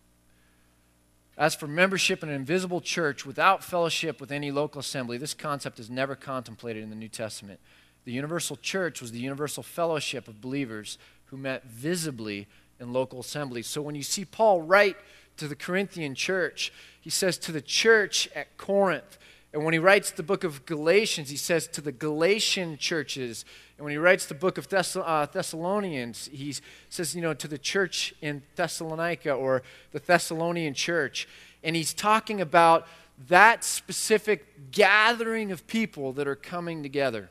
As 1.37 1.53
for 1.53 1.67
membership 1.67 2.23
in 2.23 2.29
an 2.29 2.35
invisible 2.35 2.81
church 2.81 3.25
without 3.25 3.63
fellowship 3.63 4.19
with 4.19 4.31
any 4.31 4.49
local 4.49 4.79
assembly, 4.79 5.19
this 5.19 5.35
concept 5.35 5.79
is 5.79 5.89
never 5.89 6.15
contemplated 6.15 6.81
in 6.81 6.89
the 6.89 6.95
New 6.95 7.09
Testament. 7.09 7.59
The 8.05 8.11
universal 8.11 8.55
church 8.55 9.01
was 9.01 9.11
the 9.11 9.19
universal 9.19 9.61
fellowship 9.61 10.27
of 10.27 10.41
believers 10.41 10.97
who 11.25 11.37
met 11.37 11.65
visibly 11.65 12.47
in 12.79 12.93
local 12.93 13.19
assemblies. 13.19 13.67
So 13.67 13.81
when 13.81 13.95
you 13.95 14.03
see 14.03 14.25
Paul 14.25 14.61
write 14.61 14.95
to 15.35 15.47
the 15.47 15.55
Corinthian 15.55 16.15
church, 16.15 16.71
he 16.99 17.09
says 17.09 17.37
to 17.39 17.51
the 17.51 17.61
church 17.61 18.29
at 18.33 18.57
Corinth. 18.57 19.19
And 19.53 19.63
when 19.63 19.73
he 19.73 19.79
writes 19.79 20.11
the 20.11 20.23
book 20.23 20.43
of 20.43 20.65
Galatians, 20.65 21.29
he 21.29 21.37
says 21.37 21.67
to 21.69 21.81
the 21.81 21.91
Galatian 21.91 22.77
churches. 22.77 23.45
And 23.77 23.85
when 23.85 23.91
he 23.91 23.97
writes 23.97 24.25
the 24.25 24.35
book 24.35 24.57
of 24.57 24.65
Thess- 24.65 24.95
uh, 24.95 25.27
Thessalonians, 25.31 26.29
he 26.31 26.53
says, 26.89 27.15
you 27.15 27.21
know, 27.21 27.33
to 27.33 27.47
the 27.47 27.57
church 27.57 28.13
in 28.21 28.43
Thessalonica 28.55 29.31
or 29.31 29.63
the 29.91 29.99
Thessalonian 29.99 30.73
church. 30.73 31.27
And 31.63 31.75
he's 31.75 31.93
talking 31.93 32.41
about 32.41 32.87
that 33.29 33.63
specific 33.63 34.71
gathering 34.71 35.51
of 35.51 35.65
people 35.65 36.13
that 36.13 36.27
are 36.27 36.35
coming 36.35 36.83
together. 36.83 37.29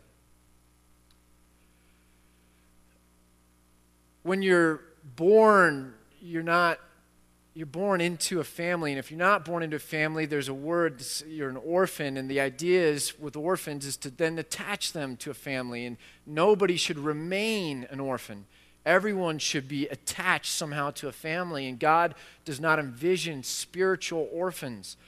when 4.26 4.42
you're 4.42 4.80
born, 5.14 5.94
you're 6.20 6.42
not 6.42 6.80
you're 7.56 7.64
born 7.64 8.02
into 8.02 8.38
a 8.38 8.44
family 8.44 8.92
and 8.92 8.98
if 8.98 9.10
you're 9.10 9.16
not 9.16 9.42
born 9.42 9.62
into 9.62 9.76
a 9.76 9.80
family 9.80 10.26
there's 10.26 10.48
a 10.48 10.54
word 10.54 11.02
you're 11.26 11.48
an 11.48 11.56
orphan 11.56 12.18
and 12.18 12.30
the 12.30 12.38
idea 12.38 12.82
is 12.82 13.18
with 13.18 13.34
orphans 13.34 13.86
is 13.86 13.96
to 13.96 14.10
then 14.10 14.38
attach 14.38 14.92
them 14.92 15.16
to 15.16 15.30
a 15.30 15.34
family 15.34 15.86
and 15.86 15.96
nobody 16.26 16.76
should 16.76 16.98
remain 16.98 17.86
an 17.88 17.98
orphan. 17.98 18.44
Everyone 18.84 19.38
should 19.38 19.68
be 19.68 19.86
attached 19.86 20.52
somehow 20.52 20.90
to 20.90 21.08
a 21.08 21.12
family 21.12 21.66
and 21.66 21.80
god 21.80 22.14
does 22.44 22.60
not 22.60 22.78
envision 22.78 23.42
spiritual 23.42 24.28
orphans. 24.30 24.98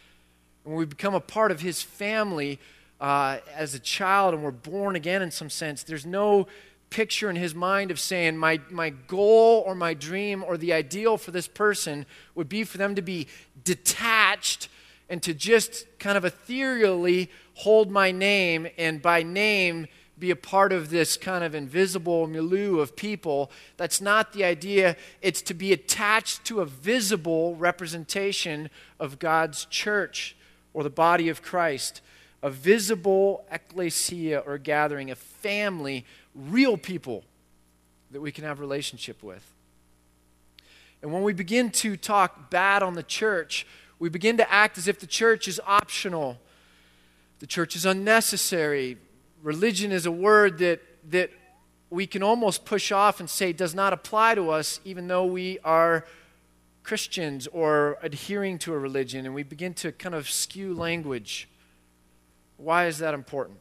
When 0.65 0.77
we 0.77 0.87
become 0.87 1.15
a 1.15 1.21
part 1.21 1.51
of 1.51 1.61
his 1.61 1.83
family 1.83 2.59
uh, 2.99 3.41
as 3.55 3.75
a 3.75 3.79
child 3.79 4.33
and 4.33 4.43
we're 4.43 4.53
born 4.53 4.97
again 4.97 5.21
in 5.21 5.31
some 5.31 5.51
sense 5.51 5.83
there's 5.83 6.07
no 6.07 6.47
picture 6.91 7.29
in 7.29 7.37
his 7.37 7.55
mind 7.55 7.91
of 7.91 8.01
saying, 8.01 8.37
my, 8.37 8.61
my 8.71 8.91
goal 8.91 9.63
or 9.67 9.75
my 9.75 9.95
dream 9.95 10.43
or 10.43 10.57
the 10.57 10.73
ideal 10.73 11.19
for 11.19 11.31
this 11.31 11.49
person 11.49 12.07
would 12.35 12.49
be 12.49 12.65
for 12.65 12.79
them 12.79 12.95
to 12.95 13.03
be 13.03 13.27
detached 13.65 14.69
and 15.09 15.23
to 15.23 15.35
just 15.35 15.87
kind 15.99 16.17
of 16.17 16.25
ethereally 16.25 17.31
hold 17.55 17.91
my 17.91 18.11
name 18.11 18.69
and 18.77 19.03
by 19.03 19.23
name 19.23 19.87
be 20.19 20.31
a 20.31 20.37
part 20.37 20.73
of 20.73 20.91
this 20.91 21.17
kind 21.17 21.45
of 21.45 21.55
invisible 21.55 22.27
milieu 22.27 22.81
of 22.81 22.97
people. 22.97 23.51
That's 23.77 24.01
not 24.01 24.33
the 24.33 24.45
idea. 24.45 24.97
It's 25.23 25.43
to 25.43 25.55
be 25.55 25.73
attached 25.73 26.45
to 26.47 26.61
a 26.61 26.67
visible 26.67 27.55
representation 27.57 28.69
of 28.99 29.19
God's 29.19 29.65
church 29.67 30.37
or 30.75 30.83
the 30.83 30.91
body 30.91 31.29
of 31.29 31.43
Christ, 31.43 32.01
a 32.43 32.51
visible 32.51 33.45
ecclesia 33.51 34.41
or 34.41 34.59
gathering, 34.59 35.11
a 35.11 35.17
family 35.17 36.05
real 36.35 36.77
people 36.77 37.25
that 38.11 38.21
we 38.21 38.33
can 38.33 38.45
have 38.45 38.61
relationship 38.61 39.23
with. 39.23 39.55
And 41.03 41.13
when 41.13 41.23
we 41.23 41.33
begin 41.33 41.71
to 41.71 41.97
talk 41.97 42.51
bad 42.51 42.83
on 42.83 42.95
the 42.95 43.03
church, 43.03 43.67
we 43.99 44.09
begin 44.09 44.37
to 44.39 44.53
act 44.53 44.79
as 44.79 44.89
if 44.89 44.99
the 44.99 45.07
church 45.07 45.49
is 45.49 45.61
optional. 45.67 46.39
The 47.41 47.47
church 47.47 47.77
is 47.77 47.85
unnecessary. 47.85 48.97
Religion 49.43 49.93
is 49.93 50.07
a 50.07 50.11
word 50.11 50.59
that, 50.59 50.81
that 51.11 51.31
we 51.91 52.07
can 52.07 52.23
almost 52.23 52.65
push 52.65 52.91
off 52.93 53.21
and 53.21 53.31
say 53.31 53.53
does 53.53 53.75
not 53.75 53.93
apply 53.93 54.35
to 54.35 54.51
us, 54.51 54.81
even 54.85 55.09
though 55.09 55.25
we 55.25 55.59
are 55.65 56.05
Christians 56.83 57.47
or 57.49 57.99
adhering 58.03 58.59
to 58.61 58.75
a 58.75 58.79
religion. 58.79 59.27
And 59.27 59.35
we 59.35 59.43
begin 59.43 59.75
to 59.75 59.93
kind 59.93 60.15
of 60.15 60.29
skew 60.29 60.75
language. 60.75 61.49
Why 62.57 62.87
is 62.87 62.99
that 62.99 63.15
important? 63.15 63.59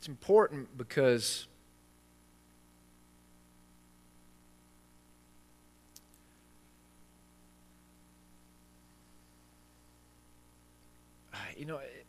It's 0.00 0.08
important 0.08 0.78
because 0.78 1.46
you 11.58 11.66
know, 11.66 11.76
eh, 11.76 12.04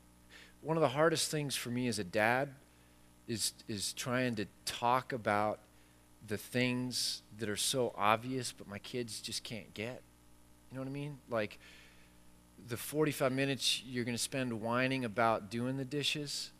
one 0.61 0.77
of 0.77 0.81
the 0.81 0.87
hardest 0.87 1.29
things 1.29 1.53
for 1.53 1.69
me 1.69 1.89
as 1.89 1.99
a 1.99 2.05
dad 2.05 2.47
is 3.27 3.51
is 3.67 3.91
trying 3.91 4.35
to 4.35 4.45
talk 4.63 5.11
about 5.11 5.59
the 6.25 6.37
things 6.37 7.23
that 7.39 7.49
are 7.49 7.57
so 7.57 7.93
obvious 7.97 8.53
but 8.53 8.69
my 8.69 8.79
kids 8.79 9.19
just 9.19 9.43
can't 9.43 9.73
get. 9.73 10.01
You 10.71 10.75
know 10.75 10.81
what 10.81 10.87
I 10.87 10.93
mean? 10.93 11.17
Like 11.29 11.59
the 12.69 12.77
45 12.77 13.33
minutes 13.33 13.83
you're 13.85 14.05
going 14.05 14.15
to 14.15 14.23
spend 14.23 14.61
whining 14.61 15.03
about 15.03 15.51
doing 15.51 15.75
the 15.75 15.83
dishes 15.83 16.51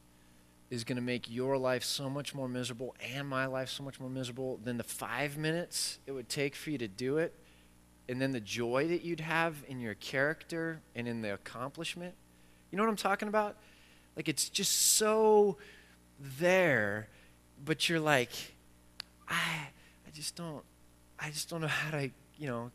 is 0.72 0.86
going 0.86 0.96
to 0.96 1.02
make 1.02 1.30
your 1.30 1.58
life 1.58 1.84
so 1.84 2.10
much 2.10 2.34
more 2.34 2.48
miserable 2.48 2.96
and 3.14 3.28
my 3.28 3.46
life 3.46 3.70
so 3.70 3.84
much 3.84 4.00
more 4.00 4.10
miserable 4.10 4.58
than 4.64 4.78
the 4.78 4.84
five 4.84 5.38
minutes 5.38 6.00
it 6.08 6.14
would 6.14 6.30
take 6.30 6.56
for 6.56 6.72
you 6.72 6.78
to 6.78 6.88
do 6.88 7.18
it, 7.18 7.36
and 8.10 8.22
then 8.22 8.32
the 8.32 8.40
joy 8.40 8.88
that 8.88 9.04
you'd 9.04 9.20
have 9.20 9.56
in 9.68 9.80
your 9.80 9.94
character 9.96 10.82
and 10.96 11.08
in 11.08 11.22
the 11.22 11.34
accomplishment. 11.34 12.16
You 12.72 12.78
know 12.78 12.84
what 12.84 12.90
I'm 12.90 12.96
talking 12.96 13.28
about? 13.28 13.58
Like 14.16 14.30
it's 14.30 14.50
just 14.50 14.96
so 14.96 15.58
there, 16.20 17.10
but 17.64 17.90
you're 17.90 18.00
like, 18.00 18.32
I, 19.28 19.68
I 20.08 20.12
just 20.14 20.36
don't, 20.36 20.64
I 21.20 21.30
just 21.30 21.50
don't 21.50 21.62
know 21.62 21.68
how 21.68 21.92
to, 21.92 22.10
you 22.38 22.48
know, 22.48 22.72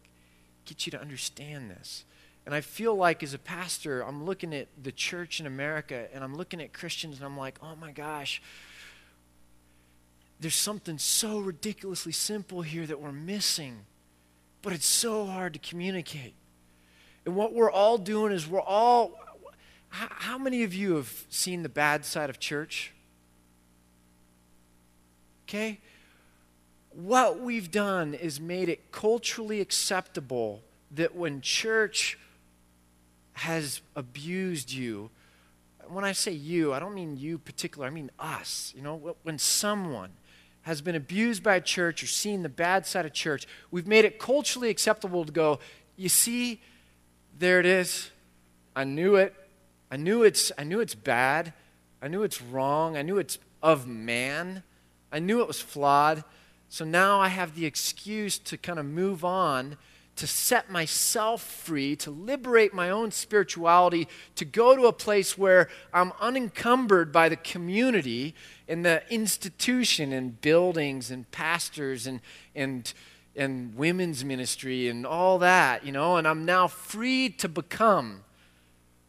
get 0.66 0.86
you 0.86 0.90
to 0.92 1.00
understand 1.00 1.70
this. 1.70 2.04
And 2.46 2.54
I 2.54 2.60
feel 2.60 2.94
like 2.94 3.24
as 3.24 3.34
a 3.34 3.38
pastor, 3.38 4.02
I'm 4.02 4.24
looking 4.24 4.54
at 4.54 4.68
the 4.80 4.92
church 4.92 5.40
in 5.40 5.46
America 5.46 6.06
and 6.14 6.22
I'm 6.22 6.36
looking 6.36 6.62
at 6.62 6.72
Christians 6.72 7.16
and 7.16 7.26
I'm 7.26 7.36
like, 7.36 7.58
oh 7.60 7.74
my 7.74 7.90
gosh, 7.90 8.40
there's 10.38 10.54
something 10.54 10.96
so 10.96 11.40
ridiculously 11.40 12.12
simple 12.12 12.62
here 12.62 12.86
that 12.86 13.00
we're 13.00 13.10
missing, 13.10 13.80
but 14.62 14.72
it's 14.72 14.86
so 14.86 15.26
hard 15.26 15.54
to 15.54 15.58
communicate. 15.58 16.34
And 17.24 17.34
what 17.34 17.52
we're 17.52 17.70
all 17.70 17.98
doing 17.98 18.32
is 18.32 18.46
we're 18.46 18.60
all. 18.60 19.18
How, 19.88 20.36
many 20.36 20.62
of 20.62 20.74
you 20.74 20.96
have 20.96 21.24
seen 21.30 21.62
the 21.62 21.70
bad 21.70 22.04
side 22.04 22.28
of 22.28 22.38
church? 22.38 22.92
Okay? 25.48 25.80
What 26.90 27.40
we've 27.40 27.70
done 27.70 28.12
is 28.12 28.38
made 28.38 28.68
it 28.68 28.92
culturally 28.92 29.60
acceptable 29.60 30.62
that 30.90 31.14
when 31.14 31.40
church 31.40 32.18
has 33.36 33.82
abused 33.94 34.72
you, 34.72 35.10
when 35.88 36.04
I 36.04 36.12
say 36.12 36.32
you, 36.32 36.72
I 36.72 36.78
don't 36.78 36.94
mean 36.94 37.16
you 37.16 37.36
particular, 37.38 37.86
I 37.86 37.90
mean 37.90 38.10
us. 38.18 38.72
You 38.74 38.82
know, 38.82 39.16
when 39.22 39.38
someone 39.38 40.10
has 40.62 40.80
been 40.80 40.94
abused 40.94 41.42
by 41.42 41.56
a 41.56 41.60
church 41.60 42.02
or 42.02 42.06
seen 42.06 42.42
the 42.42 42.48
bad 42.48 42.86
side 42.86 43.04
of 43.04 43.12
church, 43.12 43.46
we've 43.70 43.86
made 43.86 44.04
it 44.04 44.18
culturally 44.18 44.70
acceptable 44.70 45.24
to 45.24 45.30
go, 45.30 45.60
you 45.96 46.08
see, 46.08 46.60
there 47.38 47.60
it 47.60 47.66
is. 47.66 48.10
I 48.74 48.84
knew 48.84 49.16
it. 49.16 49.34
I 49.90 49.96
knew 49.96 50.22
it's, 50.22 50.50
I 50.56 50.64
knew 50.64 50.80
it's 50.80 50.94
bad. 50.94 51.52
I 52.00 52.08
knew 52.08 52.22
it's 52.22 52.40
wrong. 52.40 52.96
I 52.96 53.02
knew 53.02 53.18
it's 53.18 53.38
of 53.62 53.86
man. 53.86 54.62
I 55.12 55.18
knew 55.18 55.40
it 55.40 55.46
was 55.46 55.60
flawed. 55.60 56.24
So 56.68 56.84
now 56.84 57.20
I 57.20 57.28
have 57.28 57.54
the 57.54 57.66
excuse 57.66 58.38
to 58.38 58.56
kind 58.56 58.78
of 58.78 58.86
move 58.86 59.24
on, 59.24 59.76
to 60.16 60.26
set 60.26 60.70
myself 60.70 61.42
free, 61.42 61.94
to 61.96 62.10
liberate 62.10 62.72
my 62.72 62.88
own 62.88 63.10
spirituality, 63.10 64.08
to 64.34 64.44
go 64.44 64.74
to 64.74 64.86
a 64.86 64.92
place 64.92 65.36
where 65.36 65.68
I'm 65.92 66.12
unencumbered 66.20 67.12
by 67.12 67.28
the 67.28 67.36
community 67.36 68.34
and 68.66 68.84
the 68.84 69.02
institution 69.12 70.12
and 70.12 70.40
buildings 70.40 71.10
and 71.10 71.30
pastors 71.30 72.06
and, 72.06 72.20
and, 72.54 72.92
and 73.36 73.76
women's 73.76 74.24
ministry 74.24 74.88
and 74.88 75.06
all 75.06 75.38
that, 75.38 75.84
you 75.84 75.92
know, 75.92 76.16
and 76.16 76.26
I'm 76.26 76.46
now 76.46 76.66
free 76.66 77.28
to 77.30 77.48
become 77.48 78.24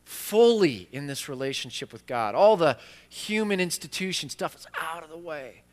fully 0.03 0.89
in 0.91 1.07
this 1.07 1.29
relationship 1.29 1.93
with 1.93 2.05
God. 2.05 2.35
All 2.35 2.57
the 2.57 2.77
human 3.09 3.61
institution 3.61 4.29
stuff 4.29 4.55
is 4.55 4.67
out 4.79 5.03
of 5.03 5.09
the 5.09 5.17
way. 5.17 5.63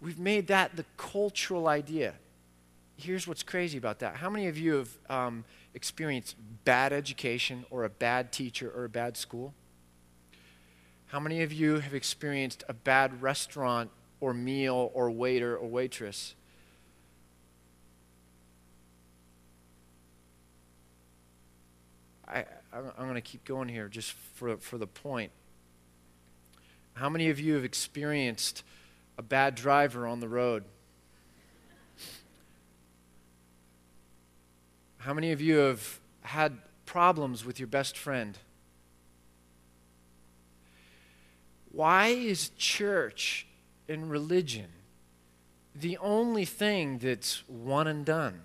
We've 0.00 0.18
made 0.18 0.48
that 0.48 0.76
the 0.76 0.84
cultural 0.96 1.68
idea. 1.68 2.14
Here's 2.96 3.28
what's 3.28 3.42
crazy 3.42 3.76
about 3.76 3.98
that. 3.98 4.16
How 4.16 4.30
many 4.30 4.46
of 4.46 4.56
you 4.56 4.74
have 4.74 4.88
um, 5.10 5.44
experienced 5.74 6.36
bad 6.64 6.92
education 6.92 7.66
or 7.70 7.84
a 7.84 7.90
bad 7.90 8.32
teacher 8.32 8.72
or 8.74 8.84
a 8.84 8.88
bad 8.88 9.16
school? 9.16 9.52
How 11.08 11.20
many 11.20 11.42
of 11.42 11.52
you 11.52 11.78
have 11.80 11.94
experienced 11.94 12.64
a 12.68 12.72
bad 12.72 13.22
restaurant 13.22 13.90
or 14.20 14.32
meal 14.32 14.90
or 14.94 15.10
waiter 15.10 15.56
or 15.56 15.68
waitress? 15.68 16.34
I, 22.26 22.44
I'm 22.72 22.90
going 22.96 23.14
to 23.14 23.20
keep 23.20 23.44
going 23.44 23.68
here 23.68 23.88
just 23.88 24.12
for, 24.12 24.56
for 24.56 24.78
the 24.78 24.86
point. 24.86 25.30
How 26.94 27.08
many 27.08 27.28
of 27.28 27.38
you 27.38 27.54
have 27.54 27.64
experienced 27.64 28.62
a 29.18 29.22
bad 29.22 29.54
driver 29.54 30.06
on 30.06 30.20
the 30.20 30.28
road? 30.28 30.64
How 35.06 35.14
many 35.14 35.30
of 35.30 35.40
you 35.40 35.58
have 35.58 36.00
had 36.22 36.58
problems 36.84 37.44
with 37.44 37.60
your 37.60 37.68
best 37.68 37.96
friend? 37.96 38.36
Why 41.70 42.08
is 42.08 42.48
church 42.58 43.46
and 43.88 44.10
religion 44.10 44.66
the 45.76 45.96
only 45.98 46.44
thing 46.44 46.98
that's 46.98 47.44
one 47.46 47.86
and 47.86 48.04
done? 48.04 48.40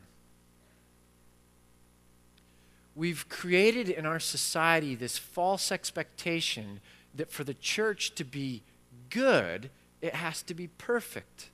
We've 2.96 3.28
created 3.28 3.90
in 3.90 4.06
our 4.06 4.20
society 4.20 4.94
this 4.94 5.18
false 5.18 5.72
expectation 5.72 6.80
that 7.16 7.32
for 7.32 7.44
the 7.44 7.56
church 7.56 8.14
to 8.14 8.24
be 8.24 8.62
good, 9.10 9.72
it 10.00 10.14
has 10.14 10.44
to 10.44 10.54
be 10.54 10.68
perfect. 10.68 11.50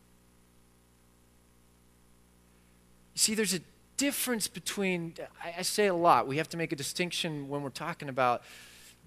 You 3.14 3.20
see, 3.20 3.36
there's 3.36 3.54
a 3.54 3.62
difference 3.98 4.48
between, 4.48 5.16
I, 5.44 5.56
I, 5.60 5.62
say 5.64 5.88
a 5.88 5.94
lot, 5.94 6.28
we 6.28 6.38
have 6.38 6.50
to 6.50 6.58
make 6.58 6.72
a 6.72 6.76
distinction 6.76 7.50
when 7.50 7.64
we're 7.64 7.70
talking 7.70 8.10
about 8.10 8.44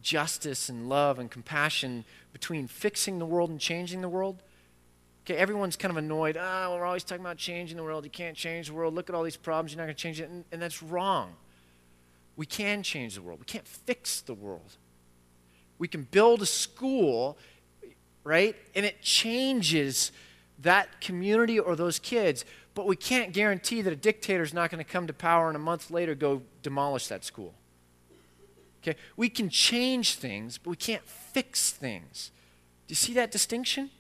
justice 0.03 0.69
and 0.69 0.89
love 0.89 1.19
and 1.19 1.31
compassion 1.31 2.05
between 2.33 2.67
fixing 2.67 3.19
the 3.19 3.27
world 3.27 3.51
and 3.51 3.61
changing 3.61 4.01
the 4.01 4.09
world. 4.09 4.43
Okay, 5.25 5.37
everyone's 5.37 5.77
kind 5.77 5.91
of 5.91 5.97
annoyed. 5.97 6.37
Ah, 6.41 6.67
oh, 6.67 6.77
we're 6.77 6.85
always 6.85 7.05
talking 7.05 7.25
about 7.25 7.37
changing 7.37 7.77
the 7.77 7.83
world. 7.83 8.05
You 8.05 8.11
can't 8.11 8.37
change 8.37 8.69
the 8.69 8.75
world. 8.75 8.95
Look 8.95 9.09
at 9.09 9.15
all 9.15 9.23
these 9.23 9.37
problems. 9.37 9.73
You're 9.73 9.79
not 9.79 9.85
going 9.85 9.97
to 9.97 10.03
change 10.03 10.21
it. 10.21 10.29
And, 10.29 10.45
and 10.51 10.61
that's 10.61 10.83
wrong. 10.83 11.35
We 12.37 12.47
can 12.47 12.83
change 12.83 13.15
the 13.15 13.23
world. 13.23 13.39
We 13.39 13.45
can't 13.45 13.69
fix 13.69 14.21
the 14.23 14.35
world. 14.35 14.77
We 15.79 15.89
can 15.89 16.09
build 16.11 16.43
a 16.43 16.47
school 16.47 17.39
right? 18.25 18.57
And 18.75 18.85
it 18.85 19.03
changes 19.03 20.13
that 20.61 21.01
community 21.01 21.59
or 21.59 21.75
those 21.75 21.99
kids, 21.99 22.45
but 22.75 22.87
we 22.87 22.97
can't 22.97 23.33
guarantee 23.33 23.83
that 23.83 23.93
a 23.93 23.97
dictator 23.97 24.43
is 24.43 24.55
not 24.55 24.71
going 24.71 24.83
to 24.83 24.91
come 24.91 25.07
to 25.07 25.13
power 25.13 25.49
and 25.49 25.57
a 25.57 25.61
month 25.61 25.91
later 25.91 26.15
go 26.15 26.43
demolish 26.63 27.09
that 27.09 27.25
school. 27.25 27.55
Okay? 28.83 28.97
We 29.17 29.29
can 29.29 29.49
change 29.49 30.15
things, 30.15 30.59
but 30.59 30.71
we 30.71 30.77
can't 30.77 31.05
fix 31.05 31.71
things. 31.71 32.31
Do 32.87 32.93
you 32.93 32.97
see 32.97 33.13
that 33.15 33.31
distinction? 33.31 33.91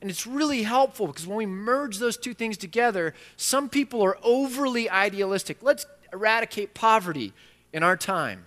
And 0.00 0.10
it's 0.10 0.26
really 0.26 0.62
helpful 0.62 1.06
because 1.06 1.26
when 1.26 1.36
we 1.36 1.46
merge 1.46 1.98
those 1.98 2.16
two 2.16 2.34
things 2.34 2.56
together, 2.56 3.14
some 3.36 3.68
people 3.68 4.02
are 4.02 4.18
overly 4.22 4.88
idealistic. 4.90 5.58
Let's 5.62 5.86
eradicate 6.12 6.74
poverty 6.74 7.32
in 7.72 7.82
our 7.82 7.96
time. 7.96 8.46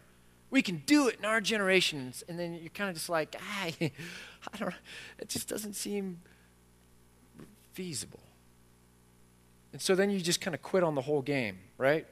We 0.52 0.62
can 0.62 0.84
do 0.86 1.08
it 1.08 1.18
in 1.20 1.26
our 1.26 1.42
generations. 1.42 2.24
And 2.28 2.40
then 2.40 2.56
you're 2.56 2.70
kind 2.70 2.90
of 2.90 2.96
just 2.96 3.10
like, 3.10 3.36
ah, 3.40 3.70
I 3.82 4.58
don't, 4.58 4.74
it 5.18 5.30
just 5.30 5.48
doesn't 5.48 5.74
seem 5.74 6.22
feasible. 7.74 8.22
And 9.72 9.82
so 9.82 9.96
then 9.96 10.10
you 10.10 10.20
just 10.20 10.42
kind 10.42 10.56
of 10.56 10.62
quit 10.62 10.84
on 10.84 10.96
the 10.96 11.02
whole 11.02 11.22
game, 11.22 11.60
right? 11.78 12.08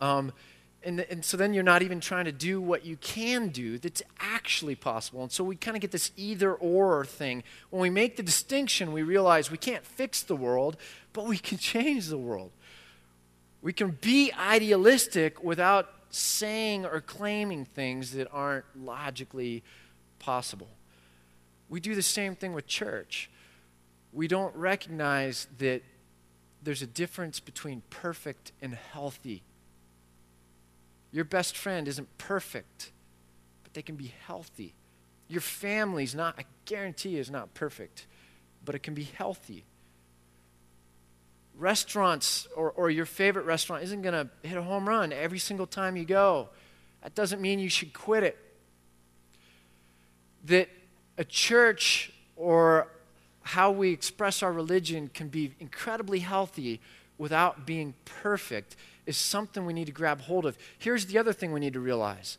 Um, 0.00 0.32
and, 0.84 1.00
and 1.00 1.24
so 1.24 1.36
then 1.36 1.54
you're 1.54 1.62
not 1.62 1.82
even 1.82 2.00
trying 2.00 2.24
to 2.24 2.32
do 2.32 2.60
what 2.60 2.84
you 2.84 2.96
can 2.96 3.48
do 3.48 3.78
that's 3.78 4.02
actually 4.18 4.74
possible. 4.74 5.22
And 5.22 5.30
so 5.30 5.44
we 5.44 5.56
kind 5.56 5.76
of 5.76 5.80
get 5.80 5.92
this 5.92 6.10
either 6.16 6.52
or 6.52 7.04
thing. 7.04 7.44
When 7.70 7.80
we 7.80 7.90
make 7.90 8.16
the 8.16 8.22
distinction, 8.22 8.92
we 8.92 9.02
realize 9.02 9.50
we 9.50 9.58
can't 9.58 9.86
fix 9.86 10.22
the 10.22 10.36
world, 10.36 10.76
but 11.12 11.26
we 11.26 11.38
can 11.38 11.58
change 11.58 12.08
the 12.08 12.18
world. 12.18 12.50
We 13.60 13.72
can 13.72 13.98
be 14.00 14.32
idealistic 14.32 15.42
without 15.42 15.88
saying 16.10 16.84
or 16.84 17.00
claiming 17.00 17.64
things 17.64 18.12
that 18.12 18.28
aren't 18.32 18.64
logically 18.76 19.62
possible. 20.18 20.68
We 21.68 21.80
do 21.80 21.94
the 21.94 22.02
same 22.02 22.34
thing 22.34 22.52
with 22.52 22.66
church. 22.66 23.30
We 24.12 24.28
don't 24.28 24.54
recognize 24.56 25.46
that 25.58 25.82
there's 26.62 26.82
a 26.82 26.86
difference 26.86 27.40
between 27.40 27.82
perfect 27.90 28.52
and 28.62 28.74
healthy. 28.74 29.42
Your 31.10 31.24
best 31.24 31.56
friend 31.56 31.88
isn't 31.88 32.18
perfect, 32.18 32.92
but 33.62 33.74
they 33.74 33.82
can 33.82 33.96
be 33.96 34.14
healthy. 34.26 34.74
Your 35.28 35.40
family's 35.40 36.14
not, 36.14 36.36
I 36.38 36.44
guarantee, 36.64 37.18
is 37.18 37.30
not 37.30 37.52
perfect, 37.54 38.06
but 38.64 38.74
it 38.74 38.82
can 38.82 38.94
be 38.94 39.04
healthy. 39.04 39.64
Restaurants 41.56 42.46
or, 42.56 42.70
or 42.70 42.90
your 42.90 43.06
favorite 43.06 43.44
restaurant 43.44 43.82
isn't 43.82 44.02
going 44.02 44.14
to 44.14 44.48
hit 44.48 44.56
a 44.56 44.62
home 44.62 44.88
run 44.88 45.12
every 45.12 45.38
single 45.38 45.66
time 45.66 45.96
you 45.96 46.04
go. 46.04 46.48
That 47.02 47.14
doesn't 47.14 47.42
mean 47.42 47.58
you 47.58 47.68
should 47.68 47.92
quit 47.92 48.22
it. 48.22 48.38
That 50.44 50.68
a 51.18 51.24
church 51.24 52.12
or 52.36 52.88
how 53.42 53.70
we 53.70 53.90
express 53.90 54.42
our 54.42 54.52
religion 54.52 55.10
can 55.12 55.28
be 55.28 55.54
incredibly 55.58 56.20
healthy 56.20 56.80
without 57.18 57.66
being 57.66 57.94
perfect 58.04 58.76
is 59.06 59.16
something 59.16 59.66
we 59.66 59.72
need 59.72 59.86
to 59.86 59.92
grab 59.92 60.22
hold 60.22 60.46
of. 60.46 60.56
Here's 60.78 61.06
the 61.06 61.18
other 61.18 61.32
thing 61.32 61.52
we 61.52 61.60
need 61.60 61.72
to 61.72 61.80
realize 61.80 62.38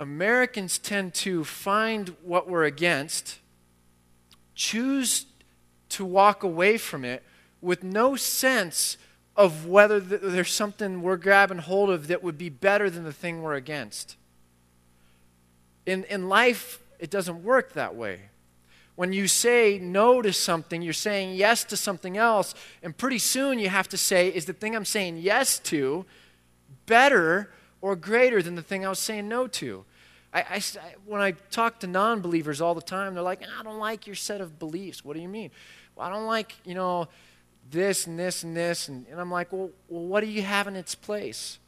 Americans 0.00 0.78
tend 0.78 1.12
to 1.12 1.44
find 1.44 2.14
what 2.22 2.48
we're 2.48 2.64
against, 2.64 3.38
choose 4.54 5.26
to 5.90 6.04
walk 6.04 6.42
away 6.42 6.78
from 6.78 7.04
it 7.04 7.22
with 7.60 7.82
no 7.82 8.14
sense 8.14 8.96
of 9.36 9.66
whether 9.66 10.00
there's 10.00 10.52
something 10.52 11.02
we're 11.02 11.16
grabbing 11.16 11.58
hold 11.58 11.90
of 11.90 12.08
that 12.08 12.22
would 12.22 12.38
be 12.38 12.48
better 12.48 12.90
than 12.90 13.04
the 13.04 13.12
thing 13.12 13.42
we're 13.42 13.54
against. 13.54 14.16
In, 15.86 16.04
in 16.04 16.28
life, 16.28 16.80
it 16.98 17.10
doesn't 17.10 17.42
work 17.42 17.72
that 17.72 17.94
way. 17.94 18.30
When 18.98 19.12
you 19.12 19.28
say 19.28 19.78
no 19.78 20.22
to 20.22 20.32
something, 20.32 20.82
you're 20.82 20.92
saying 20.92 21.36
yes 21.36 21.62
to 21.66 21.76
something 21.76 22.16
else, 22.16 22.52
and 22.82 22.96
pretty 22.96 23.18
soon 23.18 23.60
you 23.60 23.68
have 23.68 23.88
to 23.90 23.96
say, 23.96 24.26
is 24.26 24.46
the 24.46 24.52
thing 24.52 24.74
I'm 24.74 24.84
saying 24.84 25.18
yes 25.18 25.60
to 25.70 26.04
better 26.86 27.52
or 27.80 27.94
greater 27.94 28.42
than 28.42 28.56
the 28.56 28.62
thing 28.62 28.84
I 28.84 28.88
was 28.88 28.98
saying 28.98 29.28
no 29.28 29.46
to? 29.46 29.84
I, 30.34 30.40
I, 30.40 30.62
when 31.06 31.20
I 31.20 31.30
talk 31.52 31.78
to 31.78 31.86
non 31.86 32.22
believers 32.22 32.60
all 32.60 32.74
the 32.74 32.82
time, 32.82 33.14
they're 33.14 33.22
like, 33.22 33.40
I 33.60 33.62
don't 33.62 33.78
like 33.78 34.08
your 34.08 34.16
set 34.16 34.40
of 34.40 34.58
beliefs. 34.58 35.04
What 35.04 35.14
do 35.14 35.22
you 35.22 35.28
mean? 35.28 35.52
Well, 35.94 36.08
I 36.08 36.10
don't 36.10 36.26
like, 36.26 36.56
you 36.64 36.74
know, 36.74 37.06
this 37.70 38.08
and 38.08 38.18
this 38.18 38.42
and 38.42 38.56
this. 38.56 38.88
And, 38.88 39.06
and 39.12 39.20
I'm 39.20 39.30
like, 39.30 39.52
well, 39.52 39.70
well, 39.88 40.06
what 40.06 40.24
do 40.24 40.26
you 40.26 40.42
have 40.42 40.66
in 40.66 40.74
its 40.74 40.96
place? 40.96 41.60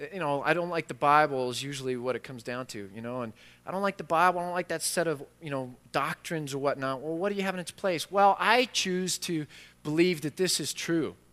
Uh, 0.00 0.06
you 0.12 0.20
know, 0.20 0.42
I 0.42 0.54
don't 0.54 0.70
like 0.70 0.88
the 0.88 0.94
Bible 0.94 1.50
is 1.50 1.62
usually 1.62 1.96
what 1.96 2.16
it 2.16 2.22
comes 2.22 2.42
down 2.42 2.66
to, 2.66 2.88
you 2.94 3.00
know, 3.00 3.22
and 3.22 3.32
I 3.66 3.70
don't 3.70 3.82
like 3.82 3.96
the 3.96 4.04
Bible. 4.04 4.40
I 4.40 4.44
don't 4.44 4.52
like 4.52 4.68
that 4.68 4.82
set 4.82 5.06
of, 5.06 5.22
you 5.40 5.50
know, 5.50 5.74
doctrines 5.92 6.54
or 6.54 6.58
whatnot. 6.58 7.00
Well, 7.00 7.16
what 7.16 7.30
do 7.30 7.36
you 7.36 7.42
have 7.42 7.54
in 7.54 7.60
its 7.60 7.70
place? 7.70 8.10
Well, 8.10 8.36
I 8.38 8.66
choose 8.66 9.18
to 9.18 9.46
believe 9.82 10.22
that 10.22 10.36
this 10.36 10.60
is 10.60 10.72
true. 10.72 11.14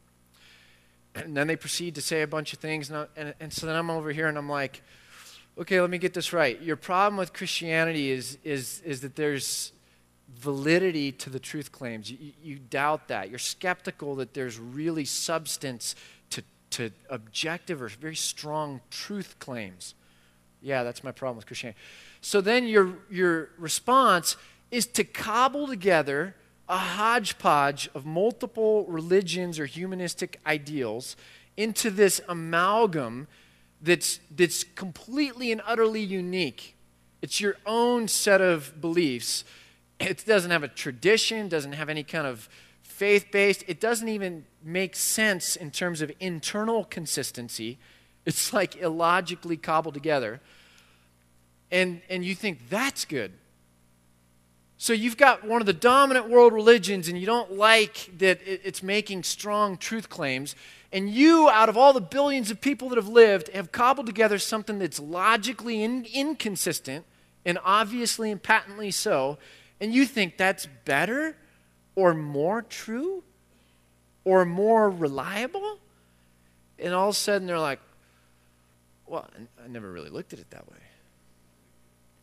And 1.15 1.35
then 1.35 1.47
they 1.47 1.55
proceed 1.55 1.95
to 1.95 2.01
say 2.01 2.21
a 2.21 2.27
bunch 2.27 2.53
of 2.53 2.59
things, 2.59 2.91
and, 2.91 2.99
I, 2.99 3.05
and, 3.17 3.33
and 3.39 3.51
so 3.51 3.65
then 3.65 3.75
I'm 3.75 3.89
over 3.89 4.11
here 4.11 4.27
and 4.27 4.37
I'm 4.37 4.47
like, 4.47 4.83
okay, 5.57 5.81
let 5.81 5.89
me 5.89 5.97
get 5.97 6.13
this 6.13 6.31
right. 6.31 6.61
Your 6.61 6.75
problem 6.75 7.17
with 7.17 7.33
Christianity 7.33 8.11
is, 8.11 8.37
is, 8.43 8.81
is 8.85 9.01
that 9.01 9.15
there's 9.15 9.73
validity 10.37 11.11
to 11.13 11.29
the 11.29 11.39
truth 11.39 11.71
claims. 11.71 12.11
You, 12.11 12.31
you 12.41 12.59
doubt 12.59 13.07
that. 13.09 13.29
You're 13.29 13.39
skeptical 13.39 14.15
that 14.17 14.33
there's 14.33 14.59
really 14.59 15.05
substance 15.05 15.95
to, 16.71 16.91
objective 17.09 17.81
or 17.81 17.89
very 17.89 18.15
strong 18.15 18.81
truth 18.89 19.35
claims. 19.39 19.95
Yeah, 20.61 20.83
that's 20.83 21.03
my 21.03 21.11
problem 21.11 21.37
with 21.37 21.45
Christianity. 21.45 21.79
So 22.21 22.41
then 22.41 22.67
your, 22.67 22.97
your 23.09 23.49
response 23.57 24.35
is 24.71 24.85
to 24.87 25.03
cobble 25.03 25.67
together 25.67 26.35
a 26.67 26.77
hodgepodge 26.77 27.89
of 27.95 28.05
multiple 28.05 28.85
religions 28.87 29.59
or 29.59 29.65
humanistic 29.65 30.39
ideals 30.45 31.15
into 31.57 31.89
this 31.89 32.21
amalgam 32.29 33.27
that's, 33.81 34.19
that's 34.35 34.63
completely 34.63 35.51
and 35.51 35.61
utterly 35.65 36.01
unique. 36.01 36.75
It's 37.21 37.41
your 37.41 37.55
own 37.65 38.07
set 38.07 38.41
of 38.41 38.79
beliefs. 38.79 39.43
It 39.99 40.23
doesn't 40.25 40.51
have 40.51 40.63
a 40.63 40.67
tradition, 40.67 41.49
doesn't 41.49 41.73
have 41.73 41.89
any 41.89 42.03
kind 42.03 42.27
of 42.27 42.47
faith 42.99 43.31
based. 43.31 43.63
It 43.65 43.79
doesn't 43.79 44.09
even 44.09 44.45
make 44.61 44.93
sense 44.93 45.55
in 45.55 45.71
terms 45.71 46.01
of 46.01 46.11
internal 46.19 46.83
consistency. 46.83 47.79
It's 48.25 48.53
like 48.53 48.75
illogically 48.75 49.57
cobbled 49.57 49.95
together. 49.95 50.39
And, 51.71 52.01
and 52.09 52.23
you 52.23 52.35
think 52.35 52.69
that's 52.69 53.05
good. 53.05 53.31
So 54.77 54.93
you've 54.93 55.17
got 55.17 55.47
one 55.47 55.61
of 55.61 55.65
the 55.65 55.73
dominant 55.73 56.29
world 56.29 56.53
religions, 56.53 57.07
and 57.07 57.17
you 57.17 57.25
don't 57.25 57.53
like 57.53 58.11
that 58.19 58.39
it's 58.45 58.83
making 58.83 59.23
strong 59.23 59.77
truth 59.77 60.09
claims. 60.09 60.53
And 60.91 61.09
you, 61.09 61.49
out 61.49 61.69
of 61.69 61.77
all 61.77 61.91
the 61.91 62.01
billions 62.01 62.51
of 62.51 62.61
people 62.61 62.89
that 62.89 62.97
have 62.97 63.07
lived, 63.07 63.49
have 63.49 63.71
cobbled 63.71 64.05
together 64.05 64.37
something 64.37 64.77
that's 64.77 64.99
logically 64.99 65.81
in, 65.81 66.05
inconsistent 66.13 67.05
and 67.45 67.57
obviously 67.63 68.31
and 68.31 68.43
patently 68.43 68.91
so. 68.91 69.39
And 69.79 69.93
you 69.93 70.05
think 70.05 70.37
that's 70.37 70.67
better 70.85 71.35
or 71.99 72.13
more 72.13 72.61
true 72.61 73.23
or 74.23 74.45
more 74.45 74.89
reliable? 74.89 75.79
And 76.77 76.93
all 76.93 77.09
of 77.09 77.15
a 77.15 77.17
sudden 77.17 77.45
they're 77.45 77.59
like, 77.59 77.79
well, 79.05 79.27
I 79.63 79.67
never 79.67 79.91
really 79.91 80.09
looked 80.09 80.31
at 80.31 80.39
it 80.39 80.49
that 80.51 80.69
way. 80.71 80.77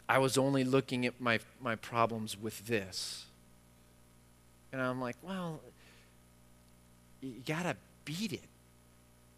I 0.08 0.18
was 0.18 0.38
only 0.38 0.64
looking 0.64 1.04
at 1.04 1.20
my, 1.20 1.40
my 1.60 1.74
problems 1.74 2.40
with 2.40 2.66
this. 2.66 3.26
And 4.72 4.80
I'm 4.80 5.00
like, 5.00 5.16
well, 5.22 5.60
you 7.20 7.42
got 7.44 7.64
to 7.64 7.76
beat 8.04 8.32
it 8.32 8.44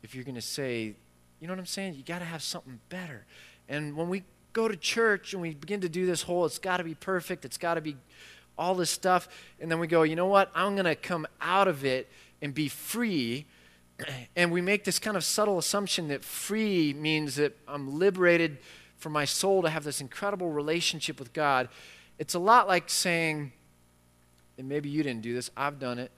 if 0.03 0.15
you're 0.15 0.25
going 0.25 0.35
to 0.35 0.41
say, 0.41 0.95
you 1.41 1.47
know 1.47 1.53
what 1.53 1.59
I'm 1.59 1.67
saying? 1.67 1.95
You 1.95 2.03
got 2.03 2.19
to 2.21 2.25
have 2.25 2.43
something 2.43 2.79
better. 2.91 3.25
And 3.69 3.97
when 3.97 4.09
we 4.09 4.25
go 4.53 4.69
to 4.69 4.77
church 4.77 5.33
and 5.33 5.43
we 5.43 5.55
begin 5.55 5.81
to 5.81 5.89
do 5.89 6.07
this 6.07 6.23
whole, 6.23 6.45
it's 6.45 6.59
got 6.59 6.77
to 6.77 6.85
be 6.85 6.95
perfect, 6.95 7.45
it's 7.45 7.59
got 7.59 7.75
to 7.75 7.81
be 7.81 7.97
all 8.59 8.75
this 8.75 8.91
stuff, 8.91 9.29
and 9.61 9.71
then 9.71 9.79
we 9.79 9.87
go, 9.87 10.03
you 10.03 10.17
know 10.17 10.27
what? 10.27 10.51
I'm 10.55 10.75
going 10.75 10.85
to 10.85 10.95
come 10.95 11.27
out 11.41 11.69
of 11.69 11.85
it 11.85 12.11
and 12.43 12.55
be 12.55 12.69
free. 12.69 13.47
And 14.37 14.53
we 14.53 14.61
make 14.61 14.85
this 14.85 15.01
kind 15.01 15.17
of 15.17 15.25
subtle 15.25 15.59
assumption 15.59 16.07
that 16.09 16.23
free 16.23 16.95
means 16.95 17.35
that 17.35 17.57
I'm 17.67 17.99
liberated 17.99 18.59
for 18.97 19.11
my 19.11 19.25
soul 19.25 19.63
to 19.63 19.69
have 19.69 19.83
this 19.83 20.01
incredible 20.01 20.51
relationship 20.51 21.19
with 21.19 21.33
God. 21.33 21.69
It's 22.17 22.35
a 22.35 22.39
lot 22.39 22.69
like 22.69 22.89
saying, 22.89 23.51
and 24.57 24.69
maybe 24.69 24.89
you 24.89 25.03
didn't 25.03 25.23
do 25.23 25.35
this, 25.35 25.51
I've 25.57 25.81
done 25.81 25.99
it, 25.99 26.13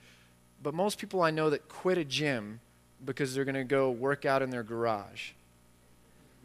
but 0.63 0.75
most 0.75 0.99
people 0.99 1.23
I 1.23 1.31
know 1.31 1.49
that 1.49 1.71
quit 1.71 1.97
a 1.97 2.05
gym 2.05 2.61
because 3.03 3.35
they're 3.35 3.47
going 3.47 3.55
to 3.55 3.65
go 3.65 3.91
work 3.91 4.27
out 4.27 4.43
in 4.43 4.51
their 4.51 4.63
garage. 4.63 5.31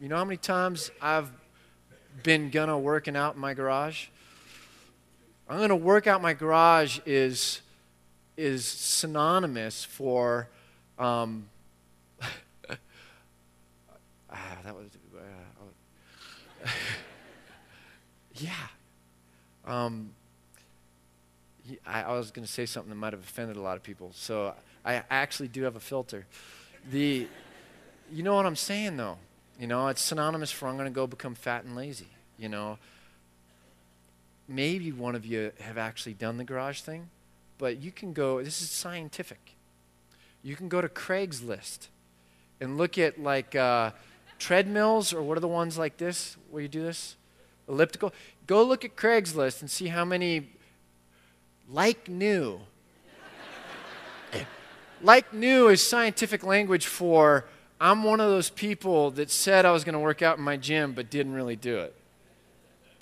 You 0.00 0.08
know 0.08 0.16
how 0.16 0.24
many 0.24 0.36
times 0.36 0.90
I've 1.00 1.30
been 2.22 2.50
gonna 2.50 2.78
working 2.78 3.16
out 3.16 3.34
in 3.34 3.40
my 3.40 3.54
garage? 3.54 4.08
I'm 5.48 5.60
gonna 5.60 5.76
work 5.76 6.06
out 6.06 6.20
my 6.20 6.32
garage 6.32 6.98
is 7.06 7.60
is 8.36 8.64
synonymous 8.64 9.84
for 9.84 10.48
um, 10.98 11.48
ah, 14.30 14.58
that 14.64 14.74
was 14.74 14.86
uh, 15.16 16.68
yeah. 18.34 18.52
Um, 19.66 20.10
I, 21.86 22.02
I 22.02 22.12
was 22.12 22.30
going 22.30 22.46
to 22.46 22.52
say 22.52 22.66
something 22.66 22.90
that 22.90 22.96
might 22.96 23.12
have 23.12 23.22
offended 23.22 23.56
a 23.56 23.60
lot 23.60 23.76
of 23.76 23.82
people, 23.82 24.12
so 24.14 24.54
I 24.84 25.02
actually 25.10 25.48
do 25.48 25.62
have 25.64 25.74
a 25.74 25.80
filter. 25.80 26.26
The, 26.90 27.26
you 28.12 28.22
know 28.22 28.36
what 28.36 28.46
I'm 28.46 28.56
saying 28.56 28.96
though. 28.96 29.18
You 29.58 29.66
know, 29.66 29.88
it's 29.88 30.02
synonymous 30.02 30.52
for 30.52 30.68
I'm 30.68 30.76
going 30.76 30.86
to 30.86 30.94
go 30.94 31.06
become 31.06 31.34
fat 31.34 31.64
and 31.64 31.74
lazy. 31.74 32.08
You 32.38 32.48
know, 32.48 32.78
maybe 34.48 34.92
one 34.92 35.14
of 35.14 35.24
you 35.26 35.52
have 35.60 35.78
actually 35.78 36.14
done 36.14 36.36
the 36.36 36.44
garage 36.44 36.80
thing, 36.80 37.08
but 37.58 37.78
you 37.78 37.90
can 37.90 38.12
go. 38.12 38.42
This 38.42 38.62
is 38.62 38.70
scientific. 38.70 39.54
You 40.42 40.56
can 40.56 40.68
go 40.68 40.80
to 40.80 40.88
Craigslist 40.88 41.88
and 42.60 42.78
look 42.78 42.98
at 42.98 43.20
like 43.20 43.54
uh, 43.54 43.90
treadmills 44.38 45.12
or 45.12 45.22
what 45.22 45.36
are 45.36 45.40
the 45.40 45.48
ones 45.48 45.76
like 45.76 45.96
this 45.96 46.36
where 46.50 46.62
you 46.62 46.68
do 46.68 46.82
this 46.82 47.16
elliptical. 47.68 48.12
Go 48.46 48.62
look 48.62 48.84
at 48.84 48.96
Craigslist 48.96 49.60
and 49.60 49.70
see 49.70 49.88
how 49.88 50.04
many 50.04 50.50
like 51.68 52.08
new 52.08 52.60
like 55.02 55.32
new 55.34 55.68
is 55.68 55.86
scientific 55.86 56.44
language 56.44 56.86
for 56.86 57.44
I'm 57.80 58.04
one 58.04 58.20
of 58.20 58.30
those 58.30 58.50
people 58.50 59.10
that 59.12 59.30
said 59.30 59.66
I 59.66 59.72
was 59.72 59.84
going 59.84 59.94
to 59.94 59.98
work 59.98 60.22
out 60.22 60.38
in 60.38 60.44
my 60.44 60.56
gym 60.56 60.92
but 60.92 61.10
didn't 61.10 61.34
really 61.34 61.56
do 61.56 61.78
it. 61.78 61.94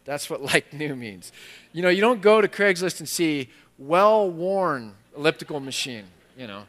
That's 0.05 0.29
what 0.29 0.43
like 0.55 0.73
new 0.73 0.95
means. 0.95 1.33
You 1.73 1.83
know, 1.83 1.89
you 1.89 2.01
don't 2.01 2.23
go 2.23 2.41
to 2.41 2.49
Craigslist 2.49 3.01
and 3.01 3.09
see 3.09 3.51
well 3.79 4.31
worn 4.31 4.95
elliptical 5.17 5.61
machine, 5.61 6.05
you 6.37 6.47
know. 6.47 6.65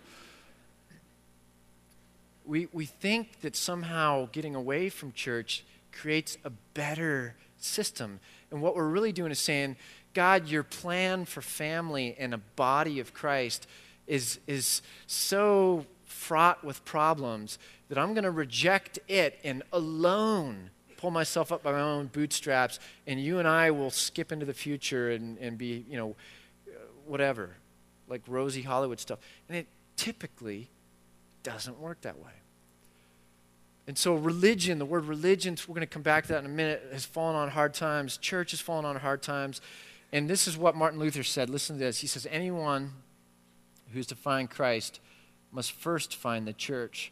We, 2.45 2.67
we 2.71 2.85
think 2.85 3.41
that 3.41 3.55
somehow 3.55 4.29
getting 4.31 4.53
away 4.53 4.89
from 4.89 5.11
church 5.13 5.63
creates 5.91 6.37
a 6.43 6.51
better 6.75 7.35
system. 7.57 8.19
And 8.51 8.61
what 8.61 8.75
we're 8.75 8.87
really 8.87 9.11
doing 9.11 9.31
is 9.31 9.39
saying, 9.39 9.77
God, 10.13 10.47
your 10.47 10.61
plan 10.61 11.25
for 11.25 11.41
family 11.41 12.15
and 12.19 12.33
a 12.33 12.37
body 12.37 12.99
of 12.99 13.13
Christ 13.13 13.67
is, 14.05 14.39
is 14.45 14.83
so 15.07 15.85
fraught 16.05 16.63
with 16.63 16.85
problems 16.85 17.57
that 17.89 17.97
I'm 17.97 18.13
going 18.13 18.23
to 18.23 18.31
reject 18.31 18.99
it 19.07 19.39
and 19.43 19.63
alone 19.73 20.69
pull 20.97 21.11
myself 21.11 21.51
up 21.51 21.63
by 21.63 21.71
my 21.71 21.81
own 21.81 22.07
bootstraps, 22.07 22.79
and 23.05 23.19
you 23.19 23.39
and 23.39 23.47
I 23.47 23.71
will 23.71 23.91
skip 23.91 24.31
into 24.31 24.45
the 24.45 24.53
future 24.53 25.11
and, 25.11 25.37
and 25.37 25.57
be, 25.57 25.85
you 25.89 25.97
know, 25.97 26.15
whatever, 27.05 27.55
like 28.07 28.21
rosy 28.27 28.61
Hollywood 28.61 28.99
stuff. 28.99 29.19
And 29.47 29.57
it 29.57 29.67
typically 29.95 30.69
doesn't 31.43 31.79
work 31.79 32.01
that 32.01 32.17
way. 32.17 32.31
And 33.87 33.97
so, 33.97 34.15
religion, 34.15 34.79
the 34.79 34.85
word 34.85 35.05
religion, 35.05 35.57
we're 35.67 35.75
going 35.75 35.81
to 35.81 35.87
come 35.87 36.01
back 36.01 36.25
to 36.25 36.33
that 36.33 36.39
in 36.39 36.45
a 36.45 36.49
minute, 36.49 36.87
has 36.91 37.05
fallen 37.05 37.35
on 37.35 37.49
hard 37.49 37.73
times. 37.73 38.17
Church 38.17 38.51
has 38.51 38.59
fallen 38.59 38.83
on 38.83 38.95
hard 38.95 39.21
times. 39.21 39.61
And 40.11 40.27
this 40.29 40.47
is 40.47 40.57
what 40.57 40.75
Martin 40.75 40.99
Luther 40.99 41.23
said. 41.23 41.49
Listen 41.49 41.77
to 41.77 41.83
this. 41.83 41.99
He 41.99 42.07
says, 42.07 42.27
Anyone 42.31 42.93
who's 43.93 44.07
to 44.07 44.15
find 44.15 44.49
Christ 44.49 44.99
must 45.51 45.71
first 45.71 46.15
find 46.15 46.47
the 46.47 46.53
church. 46.53 47.11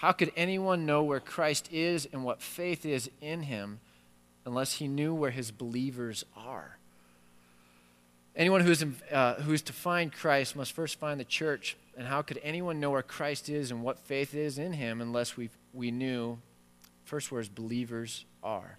How 0.00 0.12
could 0.12 0.32
anyone 0.34 0.86
know 0.86 1.02
where 1.02 1.20
Christ 1.20 1.68
is 1.70 2.08
and 2.10 2.24
what 2.24 2.40
faith 2.40 2.86
is 2.86 3.10
in 3.20 3.42
him 3.42 3.80
unless 4.46 4.74
he 4.74 4.88
knew 4.88 5.14
where 5.14 5.30
his 5.30 5.50
believers 5.50 6.24
are? 6.34 6.78
Anyone 8.34 8.62
who's, 8.62 8.82
uh, 9.12 9.34
who's 9.42 9.60
to 9.60 9.74
find 9.74 10.10
Christ 10.10 10.56
must 10.56 10.72
first 10.72 10.98
find 10.98 11.20
the 11.20 11.24
church. 11.24 11.76
And 11.98 12.06
how 12.06 12.22
could 12.22 12.40
anyone 12.42 12.80
know 12.80 12.92
where 12.92 13.02
Christ 13.02 13.50
is 13.50 13.70
and 13.70 13.82
what 13.82 13.98
faith 13.98 14.34
is 14.34 14.58
in 14.58 14.72
him 14.72 15.02
unless 15.02 15.36
we, 15.36 15.50
we 15.74 15.90
knew 15.90 16.38
first 17.04 17.30
where 17.30 17.40
his 17.40 17.50
believers 17.50 18.24
are? 18.42 18.78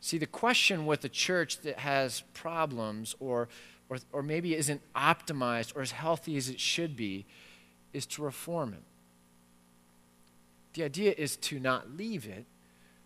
See, 0.00 0.18
the 0.18 0.26
question 0.26 0.86
with 0.86 1.04
a 1.04 1.08
church 1.08 1.62
that 1.62 1.80
has 1.80 2.22
problems 2.32 3.16
or 3.18 3.48
or, 3.88 3.98
or 4.12 4.22
maybe 4.22 4.54
isn't 4.54 4.80
optimized 4.94 5.76
or 5.76 5.82
as 5.82 5.90
healthy 5.90 6.38
as 6.38 6.48
it 6.48 6.58
should 6.58 6.96
be, 6.96 7.26
is 7.92 8.06
to 8.06 8.22
reform 8.22 8.72
it. 8.72 8.82
The 10.74 10.84
idea 10.84 11.14
is 11.16 11.36
to 11.36 11.60
not 11.60 11.96
leave 11.96 12.26
it, 12.26 12.46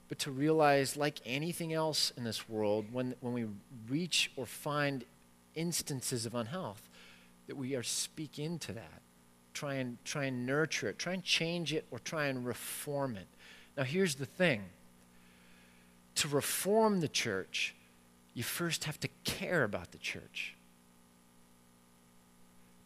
but 0.08 0.18
to 0.20 0.30
realize, 0.30 0.96
like 0.96 1.20
anything 1.24 1.72
else 1.72 2.12
in 2.16 2.24
this 2.24 2.48
world, 2.48 2.86
when, 2.92 3.14
when 3.20 3.32
we 3.32 3.46
reach 3.88 4.30
or 4.36 4.46
find 4.46 5.04
instances 5.54 6.26
of 6.26 6.34
unhealth, 6.34 6.88
that 7.48 7.56
we 7.56 7.74
are 7.74 7.82
speak 7.82 8.38
into 8.38 8.72
that. 8.72 9.02
Try 9.52 9.74
and 9.74 9.96
try 10.04 10.24
and 10.24 10.46
nurture 10.46 10.88
it, 10.88 10.98
try 10.98 11.14
and 11.14 11.24
change 11.24 11.72
it, 11.72 11.86
or 11.90 11.98
try 11.98 12.26
and 12.26 12.44
reform 12.44 13.16
it. 13.16 13.26
Now 13.76 13.84
here's 13.84 14.16
the 14.16 14.26
thing. 14.26 14.62
To 16.16 16.28
reform 16.28 17.00
the 17.00 17.08
church, 17.08 17.74
you 18.34 18.42
first 18.42 18.84
have 18.84 19.00
to 19.00 19.08
care 19.24 19.64
about 19.64 19.92
the 19.92 19.98
church 19.98 20.56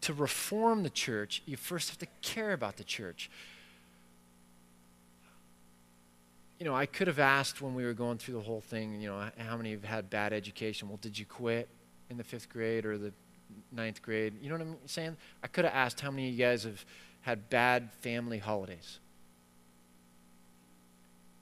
to 0.02 0.14
reform 0.14 0.82
the 0.82 0.90
church, 0.90 1.42
you 1.46 1.56
first 1.56 1.88
have 1.90 1.98
to 1.98 2.06
care 2.22 2.52
about 2.52 2.76
the 2.76 2.84
church. 2.84 3.30
You 6.60 6.66
know, 6.66 6.74
I 6.76 6.84
could 6.84 7.06
have 7.06 7.18
asked 7.18 7.62
when 7.62 7.74
we 7.74 7.86
were 7.86 7.94
going 7.94 8.18
through 8.18 8.34
the 8.34 8.42
whole 8.42 8.60
thing, 8.60 9.00
you 9.00 9.08
know, 9.08 9.30
how 9.38 9.56
many 9.56 9.70
have 9.70 9.82
had 9.82 10.10
bad 10.10 10.34
education? 10.34 10.88
Well, 10.88 10.98
did 11.00 11.18
you 11.18 11.24
quit 11.24 11.68
in 12.10 12.18
the 12.18 12.22
fifth 12.22 12.50
grade 12.50 12.84
or 12.84 12.98
the 12.98 13.14
ninth 13.72 14.02
grade? 14.02 14.34
You 14.42 14.50
know 14.50 14.56
what 14.56 14.66
I'm 14.66 14.76
saying? 14.84 15.16
I 15.42 15.46
could 15.46 15.64
have 15.64 15.72
asked 15.72 16.00
how 16.00 16.10
many 16.10 16.28
of 16.28 16.34
you 16.34 16.38
guys 16.38 16.64
have 16.64 16.84
had 17.22 17.48
bad 17.48 17.90
family 18.02 18.36
holidays. 18.36 18.98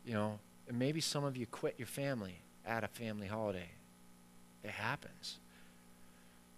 You 0.06 0.14
know, 0.14 0.38
and 0.68 0.78
maybe 0.78 1.00
some 1.00 1.24
of 1.24 1.36
you 1.36 1.46
quit 1.46 1.74
your 1.78 1.88
family 1.88 2.36
at 2.64 2.84
a 2.84 2.88
family 2.88 3.26
holiday. 3.26 3.70
It 4.62 4.70
happens. 4.70 5.38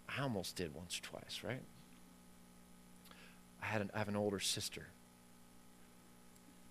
I 0.07 0.21
almost 0.21 0.55
did 0.57 0.75
once 0.75 0.99
or 0.99 1.03
twice, 1.03 1.41
right? 1.43 1.63
I, 3.63 3.67
had 3.67 3.81
an, 3.81 3.91
I 3.95 3.99
have 3.99 4.09
an 4.09 4.17
older 4.17 4.39
sister 4.39 4.87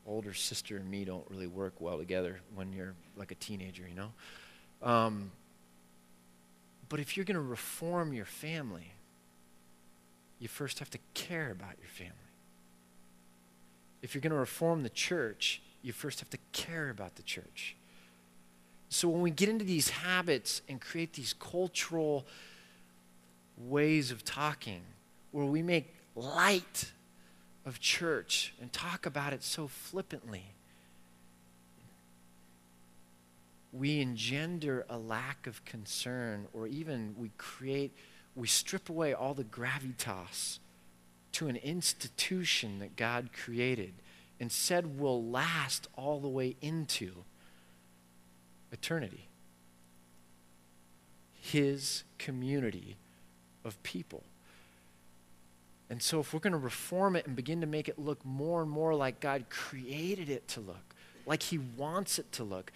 older 0.09 0.33
sister 0.33 0.77
and 0.77 0.89
me 0.89 1.05
don't 1.05 1.25
really 1.29 1.47
work 1.47 1.73
well 1.79 1.97
together 1.97 2.39
when 2.55 2.73
you're 2.73 2.93
like 3.15 3.31
a 3.31 3.35
teenager, 3.35 3.83
you 3.87 3.95
know? 3.95 4.11
Um, 4.81 5.31
but 6.89 6.99
if 6.99 7.15
you're 7.15 7.25
going 7.25 7.35
to 7.35 7.41
reform 7.41 8.13
your 8.13 8.25
family, 8.25 8.91
you 10.39 10.47
first 10.47 10.79
have 10.79 10.89
to 10.89 10.97
care 11.13 11.51
about 11.51 11.75
your 11.79 11.89
family. 11.89 12.13
If 14.01 14.15
you're 14.15 14.21
going 14.21 14.31
to 14.31 14.39
reform 14.39 14.83
the 14.83 14.89
church, 14.89 15.61
you 15.83 15.93
first 15.93 16.19
have 16.19 16.29
to 16.31 16.37
care 16.53 16.89
about 16.89 17.15
the 17.15 17.23
church. 17.23 17.75
So 18.89 19.07
when 19.07 19.21
we 19.21 19.29
get 19.29 19.49
into 19.49 19.65
these 19.65 19.89
habits 19.89 20.61
and 20.67 20.81
create 20.81 21.13
these 21.13 21.33
cultural 21.33 22.25
ways 23.57 24.09
of 24.09 24.25
talking 24.25 24.81
where 25.31 25.45
we 25.45 25.61
make 25.61 25.93
light 26.15 26.91
of 27.69 27.79
church 27.79 28.53
and 28.59 28.73
talk 28.73 29.05
about 29.05 29.31
it 29.31 29.43
so 29.43 29.67
flippantly, 29.67 30.43
we 33.71 34.01
engender 34.01 34.85
a 34.89 34.97
lack 34.97 35.45
of 35.45 35.63
concern, 35.63 36.47
or 36.51 36.65
even 36.67 37.13
we 37.17 37.29
create, 37.37 37.93
we 38.35 38.47
strip 38.47 38.89
away 38.89 39.13
all 39.13 39.35
the 39.35 39.43
gravitas 39.43 40.57
to 41.31 41.47
an 41.47 41.55
institution 41.57 42.79
that 42.79 42.95
God 42.95 43.29
created 43.31 43.93
and 44.39 44.51
said 44.51 44.99
will 44.99 45.23
last 45.23 45.87
all 45.95 46.19
the 46.19 46.27
way 46.27 46.55
into 46.61 47.11
eternity. 48.71 49.27
His 51.39 52.03
community 52.17 52.97
of 53.63 53.81
people. 53.83 54.23
And 55.89 56.01
so, 56.01 56.19
if 56.19 56.33
we're 56.33 56.39
going 56.39 56.53
to 56.53 56.59
reform 56.59 57.15
it 57.15 57.25
and 57.25 57.35
begin 57.35 57.61
to 57.61 57.67
make 57.67 57.89
it 57.89 57.97
look 57.97 58.23
more 58.23 58.61
and 58.61 58.69
more 58.69 58.93
like 58.93 59.19
God 59.19 59.45
created 59.49 60.29
it 60.29 60.47
to 60.49 60.59
look, 60.59 60.95
like 61.25 61.43
He 61.43 61.57
wants 61.57 62.19
it 62.19 62.31
to 62.33 62.43
look, 62.43 62.71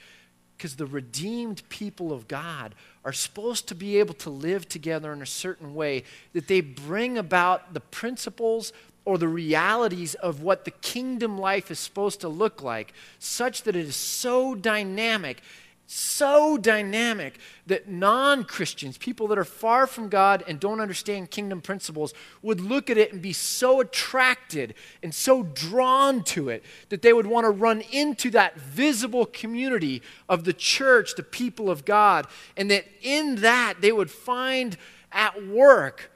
because 0.58 0.78
the 0.78 0.86
redeemed 0.86 1.67
people 1.69 2.12
of 2.12 2.28
God 2.28 2.73
are 3.06 3.13
supposed 3.13 3.67
to 3.67 3.76
be 3.76 3.99
able 3.99 4.13
to 4.15 4.30
live 4.30 4.67
together 4.67 5.13
in 5.13 5.21
a 5.21 5.28
certain 5.28 5.76
way 5.76 6.04
that 6.34 6.47
they 6.47 6.62
bring 6.62 7.17
about 7.17 7.73
the 7.73 7.80
principles 7.80 8.73
or 9.06 9.17
the 9.17 9.28
realities 9.28 10.15
of 10.15 10.41
what 10.41 10.65
the 10.65 10.71
kingdom 10.71 11.38
life 11.38 11.69
is 11.69 11.78
supposed 11.78 12.21
to 12.21 12.30
look 12.30 12.63
like, 12.63 12.93
such 13.19 13.63
that 13.63 13.76
it 13.76 13.86
is 13.86 13.95
so 13.95 14.56
dynamic 14.56 15.41
so 15.86 16.58
dynamic 16.58 17.39
that 17.67 17.88
non 17.89 18.46
Christians, 18.46 18.98
people 18.98 19.28
that 19.28 19.38
are 19.38 19.43
far 19.43 19.86
from 19.86 20.10
God 20.10 20.43
and 20.48 20.60
don't 20.60 20.80
understand 20.80 21.30
kingdom 21.30 21.62
principles, 21.62 22.13
would 22.41 22.62
look 22.62 22.89
at 22.89 22.98
it 22.98 23.12
and 23.12 23.22
be 23.22 23.34
so 23.34 23.82
attracted 23.82 24.74
and 25.02 25.13
so 25.13 25.43
drawn 25.43 26.24
to 26.24 26.50
it 26.50 26.63
that 26.89 27.02
they 27.02 27.13
would 27.13 27.28
want 27.28 27.46
to 27.46 27.50
run 27.50 27.82
into 27.91 28.30
that 28.32 28.58
visible 28.58 29.26
community 29.26 30.02
of 30.30 30.46
the 30.46 30.54
church, 30.54 31.15
the 31.15 31.24
people 31.24 31.69
of 31.69 31.86
God, 31.86 32.28
and 32.56 32.72
that 32.72 32.86
in 33.02 33.36
that 33.38 33.76
they 33.82 33.91
would 33.91 34.10
find 34.10 34.78
at 35.12 35.46
work 35.46 36.12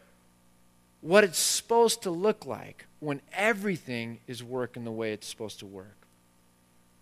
what 1.01 1.23
it's 1.23 1.37
supposed 1.37 2.01
to 2.03 2.09
look 2.09 2.45
like 2.45 2.85
when 2.99 3.21
everything 3.33 4.19
is 4.27 4.43
working 4.43 4.85
the 4.85 4.91
way 4.91 5.11
it's 5.13 5.27
supposed 5.27 5.59
to 5.59 5.65
work 5.65 6.06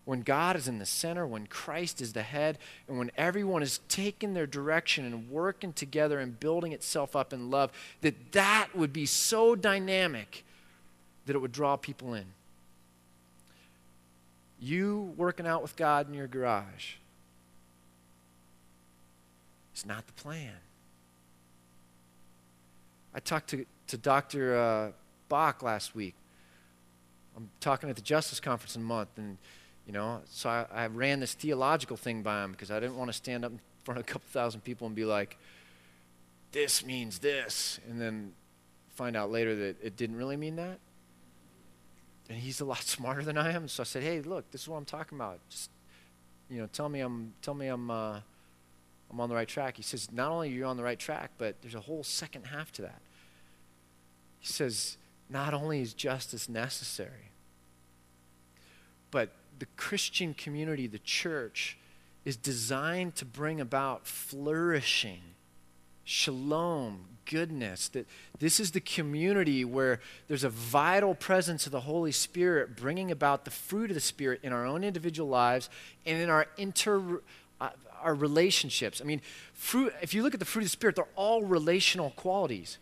when 0.06 0.22
God 0.22 0.56
is 0.56 0.68
in 0.68 0.78
the 0.78 0.86
center, 0.86 1.26
when 1.26 1.48
Christ 1.48 2.00
is 2.00 2.14
the 2.14 2.22
head, 2.22 2.60
and 2.88 2.98
when 2.98 3.12
everyone 3.18 3.64
is 3.64 3.80
taking 3.90 4.36
their 4.36 4.46
direction 4.46 5.04
and 5.04 5.30
working 5.30 5.74
together 5.74 6.20
and 6.20 6.40
building 6.40 6.72
itself 6.72 7.16
up 7.16 7.34
in 7.34 7.50
love, 7.50 7.72
that 8.02 8.32
that 8.32 8.70
would 8.76 8.94
be 8.94 9.08
so 9.08 9.56
dynamic 9.56 10.46
that 11.26 11.36
it 11.36 11.40
would 11.40 11.52
draw 11.52 11.76
people 11.76 12.14
in. 12.14 12.26
You 14.60 15.14
working 15.18 15.48
out 15.48 15.64
with 15.64 15.76
God 15.76 16.08
in 16.08 16.14
your 16.14 16.28
garage. 16.28 16.94
It's 19.74 19.86
not 19.86 20.06
the 20.06 20.14
plan. 20.14 20.54
I 23.14 23.20
talked 23.20 23.50
to, 23.50 23.66
to 23.88 23.98
Dr. 23.98 24.56
Uh, 24.58 24.92
Bach 25.30 25.64
last 25.64 25.96
week. 25.96 26.14
I'm 27.36 27.50
talking 27.60 27.90
at 27.90 27.96
the 27.96 28.02
Justice 28.02 28.40
Conference 28.40 28.76
in 28.76 28.84
a 28.84 28.86
month, 28.86 29.10
and 29.18 29.38
you 29.86 29.94
know, 29.94 30.22
so 30.30 30.50
I, 30.50 30.66
I 30.74 30.88
ran 30.88 31.20
this 31.20 31.34
theological 31.34 31.98
thing 31.98 32.24
by 32.24 32.44
him 32.44 32.52
because 32.52 32.72
I 32.72 32.80
didn't 32.80 32.98
want 32.98 33.10
to 33.10 33.14
stand 33.14 33.46
up 33.46 33.52
in 33.52 33.60
front 33.84 34.00
of 34.00 34.06
a 34.06 34.08
couple 34.08 34.28
thousand 34.30 34.62
people 34.62 34.88
and 34.88 34.96
be 34.96 35.06
like, 35.06 35.38
this 36.52 36.86
means 36.86 37.20
this, 37.20 37.80
and 37.90 38.00
then 38.00 38.34
find 38.96 39.16
out 39.16 39.30
later 39.30 39.56
that 39.56 39.76
it 39.84 39.98
didn't 39.98 40.16
really 40.16 40.38
mean 40.38 40.56
that. 40.56 40.80
And 42.30 42.38
he's 42.38 42.62
a 42.62 42.66
lot 42.66 42.82
smarter 42.84 43.22
than 43.22 43.38
I 43.38 43.52
am. 43.52 43.68
So 43.68 43.84
I 43.84 43.86
said, 43.86 44.04
hey, 44.04 44.22
look, 44.22 44.50
this 44.52 44.62
is 44.62 44.68
what 44.68 44.78
I'm 44.78 44.86
talking 44.86 45.18
about. 45.18 45.40
Just, 45.50 45.70
you 46.50 46.60
know, 46.60 46.68
tell 46.72 46.90
me 46.90 47.02
I'm, 47.02 47.34
tell 47.42 47.54
me 47.54 47.68
I'm, 47.68 47.92
uh, 47.92 48.20
I'm 49.12 49.20
on 49.20 49.30
the 49.30 49.36
right 49.36 49.48
track. 49.48 49.78
He 49.78 49.84
says, 49.84 50.12
not 50.12 50.32
only 50.32 50.50
are 50.50 50.52
you 50.52 50.66
on 50.66 50.78
the 50.78 50.84
right 50.84 50.98
track, 50.98 51.32
but 51.38 51.62
there's 51.62 51.76
a 51.76 51.82
whole 51.82 52.04
second 52.04 52.46
half 52.48 52.72
to 52.74 52.82
that. 52.84 53.02
He 54.40 54.48
says, 54.48 54.98
not 55.30 55.54
only 55.54 55.82
is 55.82 55.94
justice 55.94 56.48
necessary, 56.48 57.32
but 59.12 59.32
the 59.60 59.68
Christian 59.78 60.34
community, 60.34 60.88
the 60.88 61.00
church, 61.00 61.78
is 62.24 62.36
designed 62.36 63.16
to 63.16 63.26
bring 63.26 63.62
about 63.62 64.08
flourishing, 64.08 65.22
shalom, 66.04 67.06
goodness. 67.26 67.88
That 67.90 68.08
this 68.40 68.60
is 68.60 68.72
the 68.72 68.82
community 68.82 69.64
where 69.64 70.00
there's 70.28 70.44
a 70.44 70.50
vital 70.50 71.16
presence 71.16 71.66
of 71.66 71.72
the 71.72 71.82
Holy 71.82 72.12
Spirit 72.12 72.76
bringing 72.76 73.12
about 73.12 73.46
the 73.46 73.52
fruit 73.52 73.92
of 73.92 73.96
the 73.96 74.02
Spirit 74.02 74.40
in 74.44 74.54
our 74.54 74.66
own 74.66 74.84
individual 74.84 75.30
lives 75.30 75.70
and 76.06 76.22
in 76.22 76.30
our 76.30 76.48
inter. 76.58 77.22
Uh, 77.62 77.70
our 78.04 78.14
relationships. 78.14 79.02
I 79.02 79.06
mean, 79.06 79.22
fruit, 79.54 79.92
if 80.02 80.14
you 80.14 80.22
look 80.22 80.34
at 80.36 80.40
the 80.40 80.46
fruit 80.46 80.62
of 80.62 80.66
the 80.66 80.72
Spirit, 80.72 80.98
they're 80.98 81.08
all 81.16 81.42
relational 81.42 82.12
qualities 82.12 82.78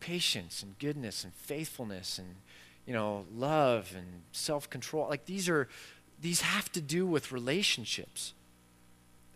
patience 0.00 0.62
and 0.62 0.78
goodness 0.78 1.22
and 1.22 1.32
faithfulness 1.34 2.18
and 2.18 2.36
you 2.90 2.96
know, 2.96 3.24
love 3.32 3.94
and 3.96 4.22
self 4.32 4.68
control. 4.68 5.08
Like 5.08 5.26
these 5.26 5.48
are, 5.48 5.68
these 6.20 6.40
have 6.40 6.72
to 6.72 6.80
do 6.80 7.06
with 7.06 7.30
relationships. 7.30 8.34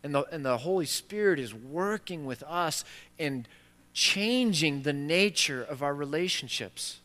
And 0.02 0.12
the, 0.12 0.24
and 0.32 0.44
the 0.44 0.56
Holy 0.56 0.86
Spirit 0.86 1.38
is 1.38 1.54
working 1.54 2.26
with 2.26 2.42
us 2.48 2.84
and 3.16 3.46
changing 3.92 4.82
the 4.82 4.92
nature 4.92 5.62
of 5.62 5.84
our 5.84 5.94
relationships. 5.94 6.98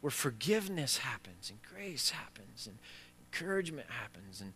Where 0.00 0.10
forgiveness 0.10 0.98
happens 0.98 1.50
and 1.50 1.60
grace 1.62 2.10
happens 2.10 2.66
and 2.66 2.76
encouragement 3.26 3.86
happens 3.88 4.40
and 4.40 4.54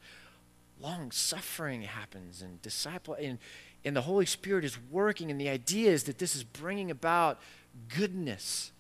long 0.80 1.12
suffering 1.12 1.82
happens 1.82 2.42
and 2.42 2.60
disciple 2.60 3.14
and, 3.14 3.38
and 3.84 3.94
the 3.94 4.02
Holy 4.02 4.26
Spirit 4.26 4.64
is 4.64 4.76
working 4.90 5.30
and 5.30 5.40
the 5.40 5.48
idea 5.48 5.92
is 5.92 6.02
that 6.04 6.18
this 6.18 6.34
is 6.34 6.42
bringing 6.42 6.90
about 6.90 7.38
goodness 7.96 8.72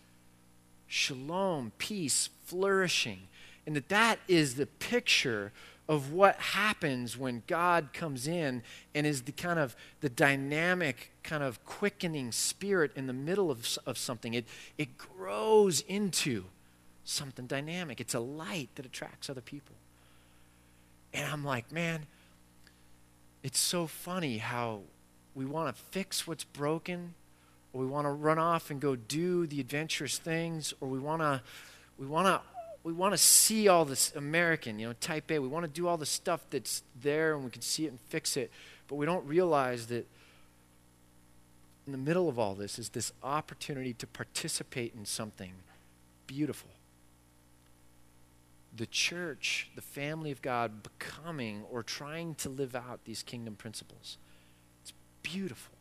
shalom, 0.90 1.70
peace, 1.78 2.30
flourishing. 2.44 3.20
And 3.64 3.76
that 3.76 3.88
that 3.90 4.18
is 4.26 4.56
the 4.56 4.66
picture 4.66 5.52
of 5.88 6.12
what 6.12 6.34
happens 6.36 7.16
when 7.16 7.44
God 7.46 7.92
comes 7.92 8.26
in 8.26 8.62
and 8.94 9.06
is 9.06 9.22
the 9.22 9.32
kind 9.32 9.58
of 9.58 9.76
the 10.00 10.08
dynamic, 10.08 11.12
kind 11.22 11.44
of 11.44 11.64
quickening 11.64 12.32
spirit 12.32 12.90
in 12.96 13.06
the 13.06 13.12
middle 13.12 13.50
of, 13.50 13.78
of 13.86 13.98
something. 13.98 14.34
It, 14.34 14.46
it 14.78 14.98
grows 14.98 15.80
into 15.82 16.44
something 17.04 17.46
dynamic. 17.46 18.00
It's 18.00 18.14
a 18.14 18.20
light 18.20 18.70
that 18.74 18.84
attracts 18.84 19.30
other 19.30 19.40
people. 19.40 19.76
And 21.14 21.30
I'm 21.30 21.44
like, 21.44 21.70
man, 21.70 22.06
it's 23.44 23.60
so 23.60 23.86
funny 23.86 24.38
how 24.38 24.80
we 25.36 25.44
want 25.44 25.74
to 25.74 25.82
fix 25.90 26.26
what's 26.26 26.44
broken 26.44 27.14
or 27.72 27.80
we 27.80 27.86
want 27.86 28.06
to 28.06 28.10
run 28.10 28.38
off 28.38 28.70
and 28.70 28.80
go 28.80 28.96
do 28.96 29.46
the 29.46 29.60
adventurous 29.60 30.18
things, 30.18 30.74
or 30.80 30.88
we 30.88 30.98
want 30.98 31.22
to 31.22 31.42
we 31.98 32.06
want 32.06 32.26
to 32.26 32.40
we 32.82 32.92
want 32.92 33.12
to 33.12 33.18
see 33.18 33.68
all 33.68 33.84
this 33.84 34.14
American, 34.16 34.78
you 34.78 34.86
know, 34.86 34.94
type 35.00 35.30
A. 35.30 35.38
We 35.38 35.48
want 35.48 35.64
to 35.64 35.70
do 35.70 35.86
all 35.86 35.96
the 35.96 36.06
stuff 36.06 36.40
that's 36.50 36.82
there 37.00 37.34
and 37.34 37.44
we 37.44 37.50
can 37.50 37.62
see 37.62 37.84
it 37.84 37.90
and 37.90 38.00
fix 38.08 38.36
it, 38.36 38.50
but 38.88 38.96
we 38.96 39.06
don't 39.06 39.26
realize 39.26 39.86
that 39.88 40.08
in 41.86 41.92
the 41.92 41.98
middle 41.98 42.28
of 42.28 42.38
all 42.38 42.54
this 42.54 42.78
is 42.78 42.90
this 42.90 43.12
opportunity 43.22 43.92
to 43.94 44.06
participate 44.06 44.94
in 44.94 45.04
something 45.04 45.52
beautiful. 46.26 46.70
the 48.76 48.86
church, 48.86 49.68
the 49.74 49.82
family 49.82 50.30
of 50.30 50.42
God, 50.42 50.82
becoming 50.82 51.64
or 51.70 51.82
trying 51.82 52.34
to 52.36 52.48
live 52.48 52.74
out 52.74 53.04
these 53.04 53.22
kingdom 53.22 53.54
principles. 53.54 54.16
It's 54.82 54.92
beautiful. 55.22 55.74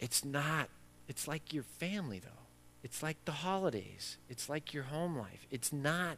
It's 0.00 0.24
not, 0.24 0.68
it's 1.08 1.28
like 1.28 1.52
your 1.52 1.62
family, 1.62 2.18
though. 2.18 2.30
It's 2.82 3.02
like 3.02 3.22
the 3.26 3.32
holidays. 3.32 4.16
It's 4.28 4.48
like 4.48 4.72
your 4.72 4.84
home 4.84 5.16
life. 5.16 5.46
It's 5.50 5.72
not 5.72 6.16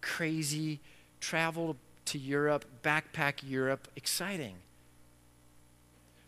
crazy 0.00 0.80
travel 1.20 1.76
to 2.06 2.18
Europe, 2.18 2.66
backpack 2.82 3.40
Europe, 3.42 3.88
exciting. 3.96 4.56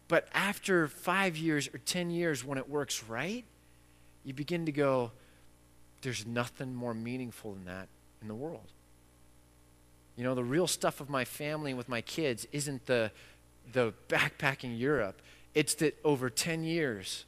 But 0.08 0.28
after 0.32 0.88
five 0.88 1.36
years 1.36 1.68
or 1.68 1.78
10 1.78 2.10
years, 2.10 2.44
when 2.44 2.58
it 2.58 2.68
works 2.68 3.04
right, 3.04 3.44
you 4.24 4.32
begin 4.32 4.66
to 4.66 4.72
go, 4.72 5.12
there's 6.02 6.26
nothing 6.26 6.74
more 6.74 6.94
meaningful 6.94 7.52
than 7.52 7.64
that 7.66 7.88
in 8.22 8.28
the 8.28 8.34
world. 8.34 8.72
You 10.16 10.24
know, 10.24 10.34
the 10.34 10.44
real 10.44 10.66
stuff 10.66 11.00
of 11.00 11.10
my 11.10 11.24
family 11.24 11.72
and 11.72 11.78
with 11.78 11.88
my 11.88 12.00
kids 12.00 12.46
isn't 12.52 12.86
the, 12.86 13.10
the 13.72 13.92
backpacking 14.08 14.78
Europe. 14.78 15.20
It's 15.56 15.74
that 15.76 15.98
over 16.04 16.28
10 16.28 16.64
years 16.64 17.24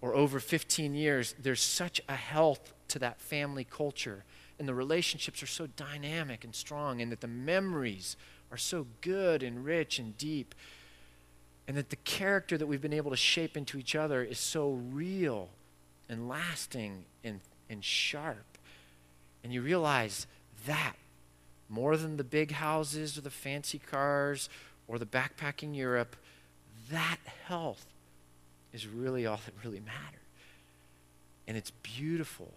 or 0.00 0.12
over 0.12 0.40
15 0.40 0.92
years, 0.96 1.36
there's 1.40 1.62
such 1.62 2.00
a 2.08 2.16
health 2.16 2.72
to 2.88 2.98
that 2.98 3.20
family 3.20 3.62
culture. 3.62 4.24
And 4.58 4.68
the 4.68 4.74
relationships 4.74 5.40
are 5.40 5.46
so 5.46 5.68
dynamic 5.68 6.42
and 6.42 6.52
strong, 6.52 7.00
and 7.00 7.12
that 7.12 7.20
the 7.20 7.28
memories 7.28 8.16
are 8.50 8.56
so 8.56 8.88
good 9.02 9.44
and 9.44 9.64
rich 9.64 10.00
and 10.00 10.18
deep. 10.18 10.52
And 11.68 11.76
that 11.76 11.90
the 11.90 11.96
character 11.96 12.58
that 12.58 12.66
we've 12.66 12.82
been 12.82 12.92
able 12.92 13.12
to 13.12 13.16
shape 13.16 13.56
into 13.56 13.78
each 13.78 13.94
other 13.94 14.24
is 14.24 14.40
so 14.40 14.72
real 14.72 15.48
and 16.08 16.28
lasting 16.28 17.04
and 17.22 17.40
and 17.70 17.84
sharp. 17.84 18.58
And 19.44 19.52
you 19.52 19.62
realize 19.62 20.26
that 20.66 20.94
more 21.68 21.96
than 21.96 22.16
the 22.16 22.24
big 22.24 22.50
houses 22.50 23.16
or 23.16 23.20
the 23.20 23.30
fancy 23.30 23.78
cars 23.78 24.48
or 24.86 24.98
the 24.98 25.06
backpacking 25.06 25.76
Europe, 25.76 26.16
that 26.90 27.18
health 27.46 27.86
is 28.72 28.86
really 28.86 29.26
all 29.26 29.40
that 29.44 29.54
really 29.64 29.80
matters. 29.80 30.20
And 31.46 31.56
it's 31.56 31.70
beautiful. 31.82 32.52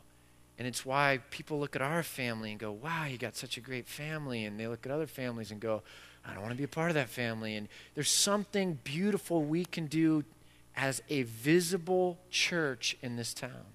And 0.58 0.68
it's 0.68 0.86
why 0.86 1.20
people 1.30 1.60
look 1.60 1.76
at 1.76 1.82
our 1.82 2.04
family 2.04 2.52
and 2.52 2.60
go, 2.60 2.72
wow, 2.72 3.06
you 3.06 3.18
got 3.18 3.36
such 3.36 3.58
a 3.58 3.62
great 3.62 3.88
family. 3.88 4.46
And 4.46 4.60
they 4.60 4.68
look 4.68 4.86
at 4.86 4.92
other 4.92 5.06
families 5.06 5.52
and 5.52 5.60
go, 5.60 5.84
I 6.26 6.34
don't 6.34 6.42
want 6.42 6.52
to 6.52 6.58
be 6.58 6.64
a 6.64 6.68
part 6.68 6.90
of 6.90 6.96
that 6.96 7.10
family. 7.10 7.56
And 7.56 7.68
there's 7.94 8.10
something 8.10 8.80
beautiful 8.84 9.44
we 9.44 9.66
can 9.66 9.86
do 9.86 10.24
as 10.76 11.02
a 11.10 11.24
visible 11.24 12.18
church 12.30 12.98
in 13.02 13.16
this 13.16 13.34
town. 13.34 13.74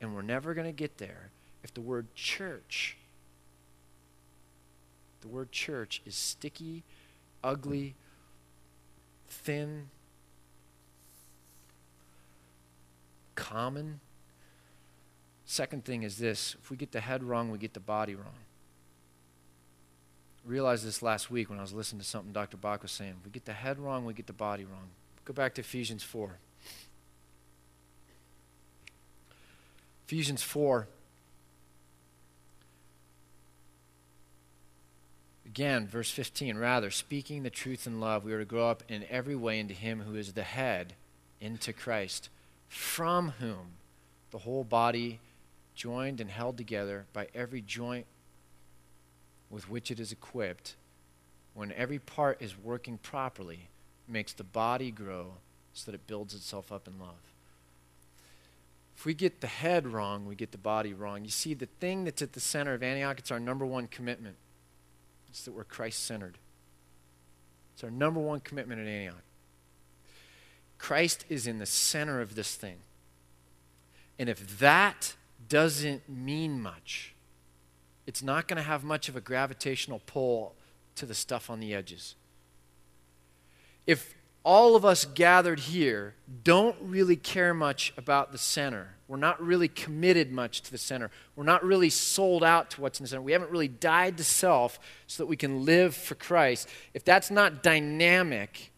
And 0.00 0.14
we're 0.14 0.22
never 0.22 0.54
going 0.54 0.66
to 0.66 0.72
get 0.72 0.98
there 0.98 1.30
if 1.62 1.72
the 1.72 1.80
word 1.80 2.14
church, 2.14 2.96
the 5.20 5.28
word 5.28 5.50
church 5.50 6.02
is 6.04 6.14
sticky, 6.14 6.82
ugly, 7.42 7.94
thin, 9.34 9.88
common. 13.34 14.00
Second 15.44 15.84
thing 15.84 16.02
is 16.02 16.18
this 16.18 16.56
if 16.62 16.70
we 16.70 16.76
get 16.76 16.92
the 16.92 17.00
head 17.00 17.22
wrong, 17.22 17.50
we 17.50 17.58
get 17.58 17.74
the 17.74 17.80
body 17.80 18.14
wrong. 18.14 18.38
I 20.44 20.50
realized 20.50 20.86
this 20.86 21.02
last 21.02 21.30
week 21.30 21.50
when 21.50 21.58
I 21.58 21.62
was 21.62 21.72
listening 21.72 22.00
to 22.00 22.06
something 22.06 22.32
Dr. 22.32 22.56
Bach 22.56 22.82
was 22.82 22.92
saying. 22.92 23.14
If 23.18 23.24
we 23.24 23.30
get 23.30 23.44
the 23.44 23.52
head 23.52 23.78
wrong, 23.78 24.04
we 24.04 24.14
get 24.14 24.26
the 24.26 24.32
body 24.32 24.64
wrong. 24.64 24.88
Go 25.24 25.32
back 25.32 25.54
to 25.54 25.62
Ephesians 25.62 26.02
4. 26.02 26.38
Ephesians 30.06 30.42
4. 30.42 30.86
Again, 35.54 35.86
verse 35.86 36.10
15. 36.10 36.58
Rather, 36.58 36.90
speaking 36.90 37.44
the 37.44 37.48
truth 37.48 37.86
in 37.86 38.00
love, 38.00 38.24
we 38.24 38.32
are 38.32 38.40
to 38.40 38.44
grow 38.44 38.68
up 38.68 38.82
in 38.88 39.04
every 39.08 39.36
way 39.36 39.60
into 39.60 39.72
Him 39.72 40.00
who 40.00 40.16
is 40.16 40.32
the 40.32 40.42
head, 40.42 40.94
into 41.40 41.72
Christ, 41.72 42.28
from 42.66 43.34
whom 43.38 43.74
the 44.32 44.38
whole 44.38 44.64
body, 44.64 45.20
joined 45.76 46.20
and 46.20 46.28
held 46.28 46.56
together 46.56 47.06
by 47.12 47.28
every 47.36 47.60
joint 47.60 48.06
with 49.48 49.70
which 49.70 49.92
it 49.92 50.00
is 50.00 50.10
equipped, 50.10 50.74
when 51.54 51.70
every 51.70 52.00
part 52.00 52.42
is 52.42 52.58
working 52.58 52.98
properly, 52.98 53.68
makes 54.08 54.32
the 54.32 54.42
body 54.42 54.90
grow 54.90 55.34
so 55.72 55.88
that 55.88 55.94
it 55.94 56.08
builds 56.08 56.34
itself 56.34 56.72
up 56.72 56.88
in 56.88 56.98
love. 56.98 57.30
If 58.96 59.06
we 59.06 59.14
get 59.14 59.40
the 59.40 59.46
head 59.46 59.86
wrong, 59.86 60.26
we 60.26 60.34
get 60.34 60.50
the 60.50 60.58
body 60.58 60.92
wrong. 60.92 61.22
You 61.22 61.30
see, 61.30 61.54
the 61.54 61.68
thing 61.78 62.02
that's 62.02 62.22
at 62.22 62.32
the 62.32 62.40
center 62.40 62.74
of 62.74 62.82
Antioch, 62.82 63.20
it's 63.20 63.30
our 63.30 63.38
number 63.38 63.64
one 63.64 63.86
commitment. 63.86 64.34
It's 65.34 65.46
that 65.46 65.52
we're 65.52 65.64
Christ 65.64 66.04
centered. 66.04 66.38
It's 67.74 67.82
our 67.82 67.90
number 67.90 68.20
one 68.20 68.38
commitment 68.38 68.80
at 68.80 68.86
Antioch. 68.86 69.24
Christ 70.78 71.24
is 71.28 71.48
in 71.48 71.58
the 71.58 71.66
center 71.66 72.20
of 72.20 72.36
this 72.36 72.54
thing. 72.54 72.76
And 74.16 74.28
if 74.28 74.60
that 74.60 75.16
doesn't 75.48 76.08
mean 76.08 76.62
much, 76.62 77.16
it's 78.06 78.22
not 78.22 78.46
going 78.46 78.58
to 78.58 78.62
have 78.62 78.84
much 78.84 79.08
of 79.08 79.16
a 79.16 79.20
gravitational 79.20 80.00
pull 80.06 80.54
to 80.94 81.04
the 81.04 81.14
stuff 81.14 81.50
on 81.50 81.58
the 81.58 81.74
edges. 81.74 82.14
If 83.88 84.14
all 84.44 84.76
of 84.76 84.84
us 84.84 85.06
gathered 85.06 85.58
here 85.58 86.14
don't 86.42 86.76
really 86.80 87.16
care 87.16 87.54
much 87.54 87.94
about 87.96 88.30
the 88.30 88.38
center. 88.38 88.90
We're 89.08 89.16
not 89.16 89.42
really 89.42 89.68
committed 89.68 90.30
much 90.30 90.62
to 90.62 90.70
the 90.70 90.78
center. 90.78 91.10
We're 91.34 91.44
not 91.44 91.64
really 91.64 91.90
sold 91.90 92.44
out 92.44 92.70
to 92.70 92.80
what's 92.82 93.00
in 93.00 93.04
the 93.04 93.08
center. 93.08 93.22
We 93.22 93.32
haven't 93.32 93.50
really 93.50 93.68
died 93.68 94.18
to 94.18 94.24
self 94.24 94.78
so 95.06 95.22
that 95.22 95.26
we 95.26 95.36
can 95.36 95.64
live 95.64 95.94
for 95.94 96.14
Christ. 96.14 96.68
If 96.92 97.04
that's 97.04 97.30
not 97.30 97.62
dynamic, 97.62 98.70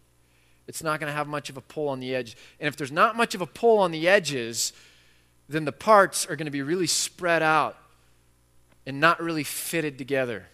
it's 0.68 0.82
not 0.82 1.00
going 1.00 1.10
to 1.10 1.16
have 1.16 1.26
much 1.26 1.50
of 1.50 1.56
a 1.56 1.60
pull 1.60 1.88
on 1.88 2.00
the 2.00 2.14
edge. 2.14 2.36
And 2.60 2.68
if 2.68 2.76
there's 2.76 2.92
not 2.92 3.16
much 3.16 3.34
of 3.34 3.40
a 3.40 3.46
pull 3.46 3.78
on 3.78 3.90
the 3.90 4.08
edges, 4.08 4.72
then 5.48 5.64
the 5.64 5.72
parts 5.72 6.26
are 6.26 6.36
going 6.36 6.46
to 6.46 6.52
be 6.52 6.62
really 6.62 6.88
spread 6.88 7.42
out 7.42 7.76
and 8.84 9.00
not 9.00 9.20
really 9.20 9.44
fitted 9.44 9.98
together. 9.98 10.46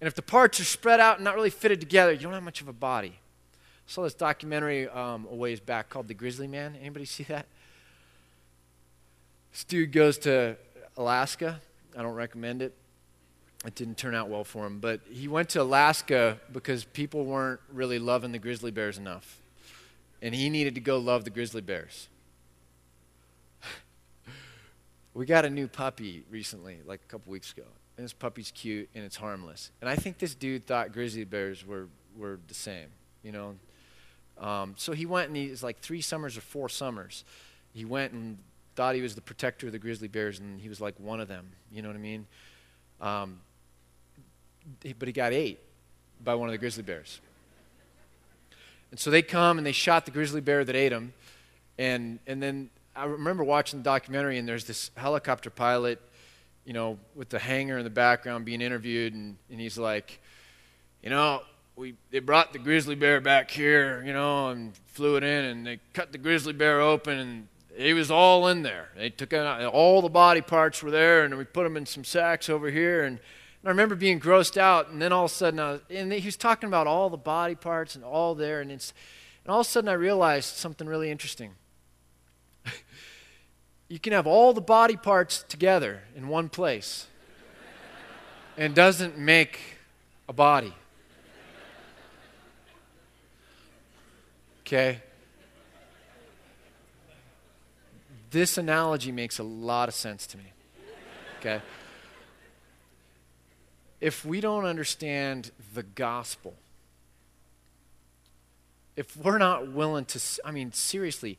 And 0.00 0.08
if 0.08 0.14
the 0.14 0.22
parts 0.22 0.60
are 0.60 0.64
spread 0.64 1.00
out 1.00 1.16
and 1.16 1.24
not 1.24 1.34
really 1.34 1.50
fitted 1.50 1.80
together, 1.80 2.12
you 2.12 2.20
don't 2.20 2.32
have 2.32 2.42
much 2.42 2.60
of 2.60 2.68
a 2.68 2.74
body 2.74 3.19
saw 3.90 4.04
this 4.04 4.14
documentary 4.14 4.88
um, 4.88 5.26
a 5.28 5.34
ways 5.34 5.58
back 5.58 5.88
called 5.88 6.06
The 6.06 6.14
Grizzly 6.14 6.46
Man. 6.46 6.76
Anybody 6.80 7.04
see 7.04 7.24
that? 7.24 7.46
This 9.50 9.64
dude 9.64 9.90
goes 9.90 10.16
to 10.18 10.56
Alaska. 10.96 11.60
I 11.98 12.02
don't 12.02 12.14
recommend 12.14 12.62
it. 12.62 12.72
It 13.66 13.74
didn't 13.74 13.96
turn 13.96 14.14
out 14.14 14.28
well 14.28 14.44
for 14.44 14.64
him. 14.64 14.78
But 14.78 15.00
he 15.10 15.26
went 15.26 15.48
to 15.50 15.62
Alaska 15.62 16.38
because 16.52 16.84
people 16.84 17.24
weren't 17.24 17.58
really 17.72 17.98
loving 17.98 18.30
the 18.30 18.38
grizzly 18.38 18.70
bears 18.70 18.96
enough. 18.96 19.40
And 20.22 20.36
he 20.36 20.50
needed 20.50 20.76
to 20.76 20.80
go 20.80 20.98
love 20.98 21.24
the 21.24 21.30
grizzly 21.30 21.60
bears. 21.60 22.08
we 25.14 25.26
got 25.26 25.44
a 25.44 25.50
new 25.50 25.66
puppy 25.66 26.22
recently, 26.30 26.78
like 26.86 27.00
a 27.04 27.10
couple 27.10 27.32
weeks 27.32 27.52
ago. 27.52 27.66
And 27.96 28.04
this 28.04 28.12
puppy's 28.12 28.52
cute 28.52 28.88
and 28.94 29.04
it's 29.04 29.16
harmless. 29.16 29.72
And 29.80 29.90
I 29.90 29.96
think 29.96 30.18
this 30.18 30.36
dude 30.36 30.64
thought 30.64 30.92
grizzly 30.92 31.24
bears 31.24 31.66
were, 31.66 31.88
were 32.16 32.38
the 32.46 32.54
same. 32.54 32.86
You 33.24 33.32
know, 33.32 33.56
um, 34.40 34.74
so 34.76 34.92
he 34.92 35.06
went 35.06 35.28
and 35.28 35.36
he 35.36 35.50
was 35.50 35.62
like 35.62 35.80
three 35.80 36.00
summers 36.00 36.36
or 36.36 36.40
four 36.40 36.68
summers. 36.68 37.24
He 37.72 37.84
went 37.84 38.12
and 38.12 38.38
thought 38.74 38.94
he 38.94 39.02
was 39.02 39.14
the 39.14 39.20
protector 39.20 39.66
of 39.66 39.72
the 39.72 39.78
grizzly 39.78 40.08
bears, 40.08 40.38
and 40.40 40.60
he 40.60 40.68
was 40.68 40.80
like 40.80 40.94
one 40.98 41.20
of 41.20 41.28
them. 41.28 41.46
You 41.70 41.82
know 41.82 41.88
what 41.88 41.96
I 41.96 42.00
mean? 42.00 42.26
Um, 43.00 43.40
but 44.98 45.08
he 45.08 45.12
got 45.12 45.32
ate 45.32 45.60
by 46.22 46.34
one 46.34 46.48
of 46.48 46.52
the 46.52 46.58
grizzly 46.58 46.82
bears. 46.82 47.20
And 48.90 48.98
so 48.98 49.10
they 49.10 49.22
come 49.22 49.58
and 49.58 49.66
they 49.66 49.72
shot 49.72 50.04
the 50.04 50.10
grizzly 50.10 50.40
bear 50.40 50.64
that 50.64 50.74
ate 50.74 50.92
him. 50.92 51.12
And, 51.78 52.18
and 52.26 52.42
then 52.42 52.70
I 52.96 53.04
remember 53.04 53.44
watching 53.44 53.80
the 53.80 53.84
documentary, 53.84 54.38
and 54.38 54.48
there's 54.48 54.64
this 54.64 54.90
helicopter 54.96 55.48
pilot, 55.48 56.00
you 56.64 56.72
know, 56.72 56.98
with 57.14 57.28
the 57.28 57.38
hangar 57.38 57.78
in 57.78 57.84
the 57.84 57.90
background 57.90 58.44
being 58.44 58.60
interviewed, 58.60 59.14
and, 59.14 59.36
and 59.50 59.60
he's 59.60 59.78
like, 59.78 60.20
you 61.02 61.10
know, 61.10 61.42
we 61.80 61.94
they 62.10 62.18
brought 62.18 62.52
the 62.52 62.58
grizzly 62.58 62.94
bear 62.94 63.22
back 63.22 63.50
here, 63.50 64.02
you 64.04 64.12
know, 64.12 64.50
and 64.50 64.76
flew 64.88 65.16
it 65.16 65.24
in, 65.24 65.44
and 65.46 65.66
they 65.66 65.80
cut 65.94 66.12
the 66.12 66.18
grizzly 66.18 66.52
bear 66.52 66.78
open, 66.78 67.18
and 67.18 67.48
he 67.74 67.94
was 67.94 68.10
all 68.10 68.48
in 68.48 68.62
there. 68.62 68.90
They 68.94 69.08
took 69.08 69.32
out 69.32 69.64
all 69.64 70.02
the 70.02 70.10
body 70.10 70.42
parts 70.42 70.82
were 70.82 70.90
there, 70.90 71.24
and 71.24 71.38
we 71.38 71.44
put 71.44 71.64
them 71.64 71.78
in 71.78 71.86
some 71.86 72.04
sacks 72.04 72.50
over 72.50 72.70
here, 72.70 73.04
and, 73.04 73.18
and 73.18 73.68
I 73.68 73.70
remember 73.70 73.94
being 73.94 74.20
grossed 74.20 74.58
out, 74.58 74.90
and 74.90 75.00
then 75.00 75.10
all 75.10 75.24
of 75.24 75.30
a 75.30 75.34
sudden, 75.34 75.58
I 75.58 75.72
was, 75.72 75.80
and 75.88 76.12
he 76.12 76.26
was 76.26 76.36
talking 76.36 76.66
about 76.66 76.86
all 76.86 77.08
the 77.08 77.16
body 77.16 77.54
parts 77.54 77.94
and 77.94 78.04
all 78.04 78.34
there, 78.34 78.60
and 78.60 78.70
it's, 78.70 78.92
and 79.44 79.50
all 79.50 79.60
of 79.60 79.66
a 79.66 79.70
sudden 79.70 79.88
I 79.88 79.94
realized 79.94 80.56
something 80.56 80.86
really 80.86 81.10
interesting. 81.10 81.54
you 83.88 83.98
can 83.98 84.12
have 84.12 84.26
all 84.26 84.52
the 84.52 84.60
body 84.60 84.96
parts 84.96 85.46
together 85.48 86.02
in 86.14 86.28
one 86.28 86.50
place, 86.50 87.06
and 88.58 88.74
doesn't 88.74 89.16
make 89.16 89.58
a 90.28 90.34
body. 90.34 90.74
Okay? 94.70 95.00
This 98.30 98.56
analogy 98.56 99.10
makes 99.10 99.40
a 99.40 99.42
lot 99.42 99.88
of 99.88 99.94
sense 99.96 100.28
to 100.28 100.38
me. 100.38 100.44
okay? 101.40 101.60
If 104.00 104.24
we 104.24 104.40
don't 104.40 104.64
understand 104.64 105.50
the 105.74 105.82
gospel, 105.82 106.54
if 108.94 109.16
we're 109.16 109.38
not 109.38 109.72
willing 109.72 110.04
to, 110.04 110.20
I 110.44 110.52
mean, 110.52 110.72
seriously, 110.72 111.36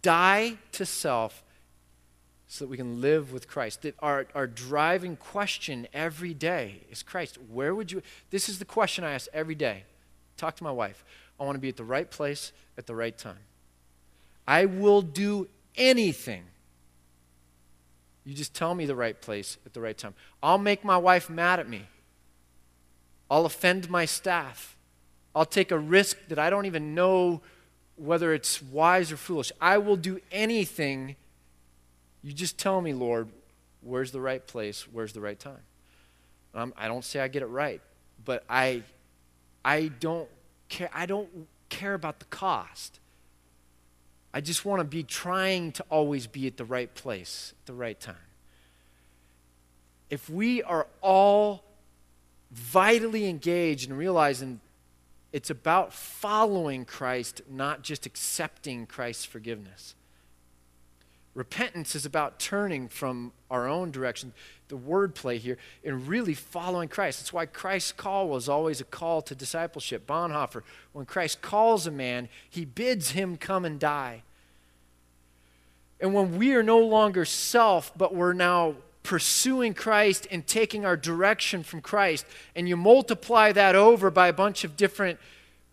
die 0.00 0.58
to 0.72 0.86
self 0.86 1.42
so 2.46 2.64
that 2.64 2.70
we 2.70 2.76
can 2.76 3.00
live 3.00 3.32
with 3.32 3.48
Christ. 3.48 3.82
That 3.82 3.96
our, 3.98 4.26
our 4.36 4.46
driving 4.46 5.16
question 5.16 5.88
every 5.92 6.34
day 6.34 6.82
is 6.88 7.02
Christ. 7.02 7.36
Where 7.50 7.74
would 7.74 7.90
you? 7.90 8.00
This 8.30 8.48
is 8.48 8.60
the 8.60 8.64
question 8.64 9.02
I 9.02 9.14
ask 9.14 9.26
every 9.32 9.56
day. 9.56 9.82
Talk 10.36 10.54
to 10.56 10.64
my 10.64 10.70
wife. 10.70 11.04
I 11.38 11.44
want 11.44 11.56
to 11.56 11.60
be 11.60 11.68
at 11.68 11.76
the 11.76 11.84
right 11.84 12.10
place 12.10 12.52
at 12.76 12.86
the 12.86 12.94
right 12.94 13.16
time. 13.16 13.38
I 14.46 14.64
will 14.64 15.02
do 15.02 15.48
anything. 15.76 16.44
You 18.24 18.34
just 18.34 18.54
tell 18.54 18.74
me 18.74 18.86
the 18.86 18.96
right 18.96 19.18
place 19.18 19.56
at 19.64 19.72
the 19.72 19.80
right 19.80 19.96
time. 19.96 20.14
I'll 20.42 20.58
make 20.58 20.84
my 20.84 20.98
wife 20.98 21.30
mad 21.30 21.60
at 21.60 21.68
me. 21.68 21.86
I'll 23.30 23.46
offend 23.46 23.88
my 23.88 24.04
staff. 24.04 24.76
I'll 25.34 25.44
take 25.44 25.70
a 25.70 25.78
risk 25.78 26.16
that 26.28 26.38
I 26.38 26.50
don't 26.50 26.66
even 26.66 26.94
know 26.94 27.42
whether 27.96 28.32
it's 28.32 28.62
wise 28.62 29.12
or 29.12 29.16
foolish. 29.16 29.52
I 29.60 29.78
will 29.78 29.96
do 29.96 30.20
anything. 30.32 31.16
You 32.22 32.32
just 32.32 32.58
tell 32.58 32.80
me, 32.80 32.92
Lord, 32.92 33.28
where's 33.82 34.12
the 34.12 34.20
right 34.20 34.44
place? 34.46 34.86
Where's 34.90 35.12
the 35.12 35.20
right 35.20 35.38
time? 35.38 35.60
Um, 36.54 36.72
I 36.76 36.88
don't 36.88 37.04
say 37.04 37.20
I 37.20 37.28
get 37.28 37.42
it 37.42 37.46
right, 37.46 37.80
but 38.24 38.44
I, 38.48 38.82
I 39.64 39.88
don't 39.88 40.28
care. 40.68 40.90
I 40.92 41.06
don't 41.06 41.48
care 41.68 41.94
about 41.94 42.18
the 42.18 42.24
cost. 42.26 43.00
I 44.32 44.40
just 44.40 44.64
want 44.64 44.80
to 44.80 44.84
be 44.84 45.02
trying 45.02 45.72
to 45.72 45.84
always 45.90 46.26
be 46.26 46.46
at 46.46 46.56
the 46.56 46.64
right 46.64 46.94
place 46.94 47.54
at 47.60 47.66
the 47.66 47.72
right 47.72 47.98
time. 47.98 48.16
If 50.10 50.30
we 50.30 50.62
are 50.62 50.86
all 51.00 51.64
vitally 52.50 53.28
engaged 53.28 53.88
and 53.88 53.98
realizing 53.98 54.60
it's 55.32 55.50
about 55.50 55.92
following 55.92 56.84
Christ, 56.84 57.42
not 57.50 57.82
just 57.82 58.06
accepting 58.06 58.86
Christ's 58.86 59.24
forgiveness. 59.24 59.94
Repentance 61.34 61.94
is 61.94 62.04
about 62.04 62.40
turning 62.40 62.88
from 62.88 63.32
our 63.50 63.68
own 63.68 63.90
direction, 63.90 64.32
the 64.68 64.76
wordplay 64.76 65.38
here, 65.38 65.56
and 65.84 66.08
really 66.08 66.34
following 66.34 66.88
Christ. 66.88 67.20
That's 67.20 67.32
why 67.32 67.46
Christ's 67.46 67.92
call 67.92 68.28
was 68.28 68.48
always 68.48 68.80
a 68.80 68.84
call 68.84 69.22
to 69.22 69.34
discipleship. 69.34 70.06
Bonhoeffer, 70.06 70.62
when 70.92 71.06
Christ 71.06 71.40
calls 71.40 71.86
a 71.86 71.90
man, 71.90 72.28
he 72.48 72.64
bids 72.64 73.10
him 73.10 73.36
come 73.36 73.64
and 73.64 73.78
die. 73.78 74.22
And 76.00 76.14
when 76.14 76.38
we 76.38 76.54
are 76.54 76.62
no 76.62 76.78
longer 76.78 77.24
self, 77.24 77.92
but 77.96 78.14
we're 78.14 78.32
now 78.32 78.76
pursuing 79.02 79.74
Christ 79.74 80.26
and 80.30 80.46
taking 80.46 80.84
our 80.84 80.96
direction 80.96 81.62
from 81.62 81.80
Christ, 81.80 82.26
and 82.54 82.68
you 82.68 82.76
multiply 82.76 83.52
that 83.52 83.74
over 83.74 84.10
by 84.10 84.28
a 84.28 84.32
bunch 84.32 84.64
of 84.64 84.76
different 84.76 85.18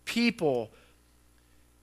people, 0.04 0.70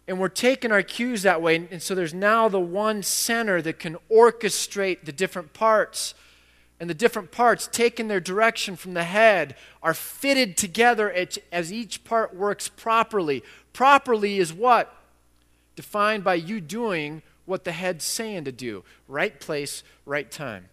and 0.08 0.20
we're 0.20 0.28
taking 0.30 0.72
our 0.72 0.82
cues 0.82 1.24
that 1.24 1.42
way, 1.42 1.68
and 1.72 1.82
so 1.82 1.96
there's 1.96 2.14
now 2.14 2.50
the 2.50 2.60
one 2.60 3.04
center 3.04 3.62
that 3.62 3.80
can 3.80 3.98
orchestrate 4.12 5.06
the 5.06 5.12
different 5.12 5.54
parts. 5.54 6.14
And 6.80 6.90
the 6.90 6.96
different 6.96 7.32
parts, 7.32 7.70
taking 7.72 8.10
their 8.10 8.20
direction 8.20 8.76
from 8.76 8.94
the 8.94 9.06
head, 9.06 9.56
are 9.82 9.94
fitted 9.94 10.58
together 10.58 11.14
as 11.52 11.72
each 11.72 12.04
part 12.04 12.36
works 12.36 12.68
properly. 12.68 13.42
Properly 13.72 14.38
is 14.40 14.52
what? 14.52 14.94
Defined 15.78 16.26
by 16.26 16.34
you 16.34 16.60
doing 16.60 17.22
what 17.46 17.64
the 17.64 17.72
head's 17.72 18.04
saying 18.04 18.44
to 18.46 18.52
do. 18.52 18.84
Right 19.08 19.40
place, 19.40 19.84
right 20.06 20.30
time. 20.30 20.66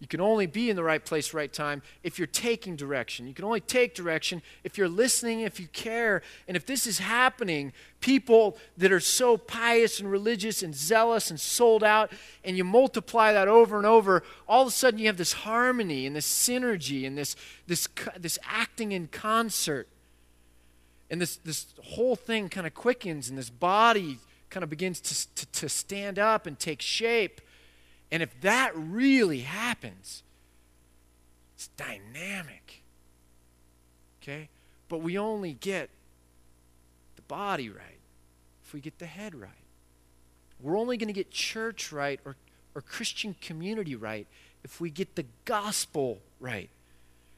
You 0.00 0.08
can 0.08 0.20
only 0.20 0.46
be 0.46 0.68
in 0.68 0.76
the 0.76 0.82
right 0.82 1.02
place, 1.02 1.32
right 1.32 1.52
time 1.52 1.80
if 2.02 2.18
you're 2.18 2.26
taking 2.26 2.76
direction. 2.76 3.26
You 3.26 3.32
can 3.32 3.44
only 3.44 3.60
take 3.60 3.94
direction 3.94 4.42
if 4.62 4.76
you're 4.76 4.88
listening, 4.88 5.40
if 5.40 5.58
you 5.60 5.68
care. 5.68 6.20
And 6.46 6.56
if 6.56 6.66
this 6.66 6.86
is 6.86 6.98
happening, 6.98 7.72
people 8.00 8.58
that 8.76 8.92
are 8.92 9.00
so 9.00 9.36
pious 9.36 10.00
and 10.00 10.10
religious 10.10 10.62
and 10.62 10.74
zealous 10.74 11.30
and 11.30 11.38
sold 11.40 11.84
out, 11.84 12.12
and 12.44 12.56
you 12.56 12.64
multiply 12.64 13.32
that 13.32 13.48
over 13.48 13.76
and 13.76 13.86
over, 13.86 14.24
all 14.48 14.62
of 14.62 14.68
a 14.68 14.72
sudden 14.72 14.98
you 14.98 15.06
have 15.06 15.16
this 15.16 15.32
harmony 15.32 16.06
and 16.06 16.14
this 16.14 16.26
synergy 16.26 17.06
and 17.06 17.16
this, 17.16 17.36
this, 17.66 17.88
this 18.18 18.38
acting 18.44 18.92
in 18.92 19.06
concert. 19.06 19.88
And 21.08 21.20
this, 21.20 21.36
this 21.36 21.66
whole 21.82 22.16
thing 22.16 22.48
kind 22.48 22.66
of 22.66 22.74
quickens, 22.74 23.28
and 23.28 23.38
this 23.38 23.50
body 23.50 24.18
kind 24.50 24.64
of 24.64 24.70
begins 24.70 25.00
to, 25.00 25.34
to, 25.34 25.46
to 25.60 25.68
stand 25.68 26.18
up 26.18 26.46
and 26.46 26.58
take 26.58 26.82
shape. 26.82 27.40
And 28.10 28.22
if 28.22 28.40
that 28.42 28.72
really 28.76 29.40
happens, 29.40 30.22
it's 31.54 31.68
dynamic. 31.68 32.82
Okay? 34.22 34.48
But 34.88 34.98
we 34.98 35.18
only 35.18 35.54
get 35.54 35.90
the 37.16 37.22
body 37.22 37.68
right 37.68 37.98
if 38.64 38.72
we 38.72 38.80
get 38.80 38.98
the 38.98 39.06
head 39.06 39.34
right. 39.34 39.50
We're 40.60 40.78
only 40.78 40.96
going 40.96 41.08
to 41.08 41.14
get 41.14 41.30
church 41.30 41.92
right 41.92 42.20
or, 42.24 42.36
or 42.74 42.80
Christian 42.80 43.34
community 43.40 43.96
right 43.96 44.26
if 44.62 44.80
we 44.80 44.90
get 44.90 45.14
the 45.14 45.26
gospel 45.44 46.20
right. 46.40 46.70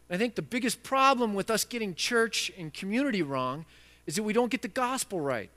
I 0.09 0.17
think 0.17 0.37
the 0.37 0.43
biggest 0.43 0.83
problem 0.83 1.35
with 1.35 1.51
us 1.51 1.64
getting 1.64 1.95
church 1.95 2.53
and 2.57 2.73
community 2.73 3.23
wrong 3.23 3.64
is 4.07 4.14
that 4.17 4.23
we 4.23 4.33
don't 4.33 4.51
get 4.51 4.62
the 4.62 4.69
gospel 4.69 5.21
right. 5.21 5.51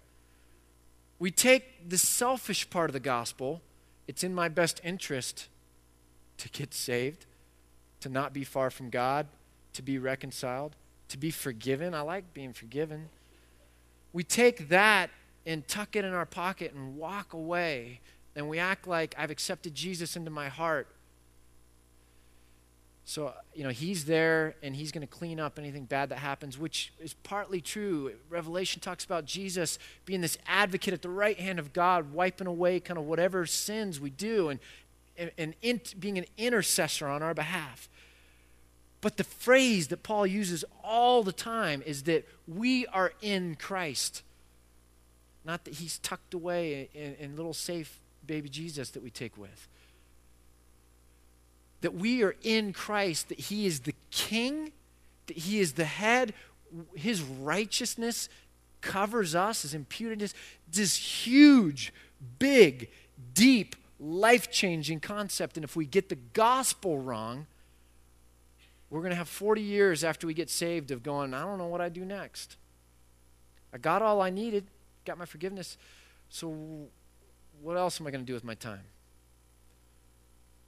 We 1.20 1.30
take 1.30 1.88
the 1.88 1.98
selfish 1.98 2.70
part 2.70 2.90
of 2.90 2.94
the 2.94 3.00
gospel 3.00 3.62
it's 4.10 4.24
in 4.24 4.34
my 4.34 4.50
best 4.50 4.82
interest 4.84 5.50
to 6.38 6.50
get 6.50 6.74
saved, 6.74 7.28
to 8.00 8.10
not 8.10 8.34
be 8.34 8.44
far 8.44 8.72
from 8.72 8.90
God, 8.90 9.28
to 9.74 9.84
be 9.84 10.00
reconciled, 10.00 10.76
to 11.10 11.18
be 11.20 11.30
forgiven. 11.30 11.94
I 11.94 12.02
like 12.02 12.34
being 12.34 12.52
forgiven. 12.52 13.10
We 14.12 14.24
take 14.24 14.70
that 14.70 15.12
and 15.46 15.68
tuck 15.68 15.96
it 15.96 16.06
in 16.06 16.12
our 16.12 16.26
pocket 16.26 16.74
and 16.74 16.98
walk 16.98 17.34
away, 17.34 18.00
and 18.36 18.50
we 18.50 18.58
act 18.58 18.88
like 18.88 19.14
I've 19.16 19.30
accepted 19.30 19.76
Jesus 19.76 20.16
into 20.16 20.32
my 20.32 20.50
heart. 20.50 20.88
So, 23.10 23.34
you 23.56 23.64
know, 23.64 23.72
he's 23.72 24.06
there 24.06 24.54
and 24.62 24.76
he's 24.76 24.92
going 24.92 25.02
to 25.02 25.08
clean 25.08 25.40
up 25.40 25.58
anything 25.58 25.86
bad 25.86 26.10
that 26.10 26.20
happens, 26.20 26.60
which 26.60 26.94
is 27.00 27.16
partly 27.16 27.60
true. 27.60 28.12
Revelation 28.30 28.82
talks 28.82 29.04
about 29.04 29.26
Jesus 29.26 29.80
being 30.06 30.22
this 30.22 30.38
advocate 30.46 30.94
at 30.94 31.02
the 31.02 31.10
right 31.10 31.40
hand 31.40 31.58
of 31.58 31.74
God, 31.74 32.14
wiping 32.14 32.46
away 32.46 32.80
kind 32.80 33.00
of 33.00 33.06
whatever 33.06 33.48
sins 33.48 34.00
we 34.00 34.12
do 34.12 34.50
and, 34.50 34.60
and, 35.18 35.32
and 35.40 35.56
in, 35.64 35.82
being 35.98 36.20
an 36.20 36.26
intercessor 36.38 37.08
on 37.08 37.24
our 37.24 37.34
behalf. 37.34 37.90
But 39.02 39.18
the 39.18 39.24
phrase 39.24 39.88
that 39.88 40.04
Paul 40.04 40.28
uses 40.28 40.64
all 40.84 41.24
the 41.24 41.34
time 41.34 41.82
is 41.88 42.04
that 42.04 42.30
we 42.48 42.86
are 42.86 43.14
in 43.24 43.56
Christ. 43.56 44.22
Not 45.44 45.66
that 45.66 45.74
he's 45.74 45.98
tucked 45.98 46.36
away 46.36 46.90
in, 46.94 47.16
in 47.16 47.36
little 47.36 47.56
safe 47.56 48.00
baby 48.28 48.50
Jesus 48.50 48.92
that 48.92 49.02
we 49.02 49.10
take 49.10 49.36
with 49.36 49.68
that 51.82 51.94
we 51.94 52.24
are 52.24 52.36
in 52.42 52.74
Christ, 52.74 53.30
that 53.30 53.40
He 53.40 53.66
is 53.66 53.82
the 53.82 53.96
King, 54.12 54.72
that 55.28 55.38
He 55.38 55.60
is 55.60 55.74
the 55.74 55.86
head, 55.86 56.34
His 56.96 57.22
righteousness 57.22 58.30
covers 58.82 59.36
us, 59.36 59.64
His 59.64 59.74
imputed 59.74 60.34
this 60.72 60.96
huge, 60.96 61.94
big, 62.38 62.90
deep, 63.34 63.76
life 64.00 64.50
changing 64.50 65.00
concept. 65.00 65.58
And 65.58 65.64
if 65.64 65.76
we 65.76 65.86
get 65.86 66.10
the 66.10 66.16
gospel 66.16 67.00
wrong, 67.00 67.48
we're 68.90 69.02
going 69.02 69.12
to 69.12 69.18
have 69.18 69.30
40 69.30 69.62
years 69.62 70.04
after 70.04 70.26
we 70.26 70.34
get 70.34 70.50
saved 70.50 70.92
of 70.92 71.04
going, 71.04 71.34
I 71.34 71.44
don't 71.44 71.58
know 71.58 71.68
what 71.68 71.82
I 71.82 71.90
do 71.90 72.04
next. 72.06 72.58
I 73.74 73.78
got 73.78 74.02
all 74.02 74.22
I 74.22 74.30
needed, 74.30 74.66
got 75.06 75.18
my 75.18 75.26
forgiveness. 75.26 75.78
So, 76.30 76.88
what 77.62 77.78
else 77.78 78.00
am 78.00 78.08
I 78.08 78.12
going 78.12 78.24
to 78.24 78.28
do 78.28 78.34
with 78.34 78.44
my 78.44 78.56
time? 78.56 78.84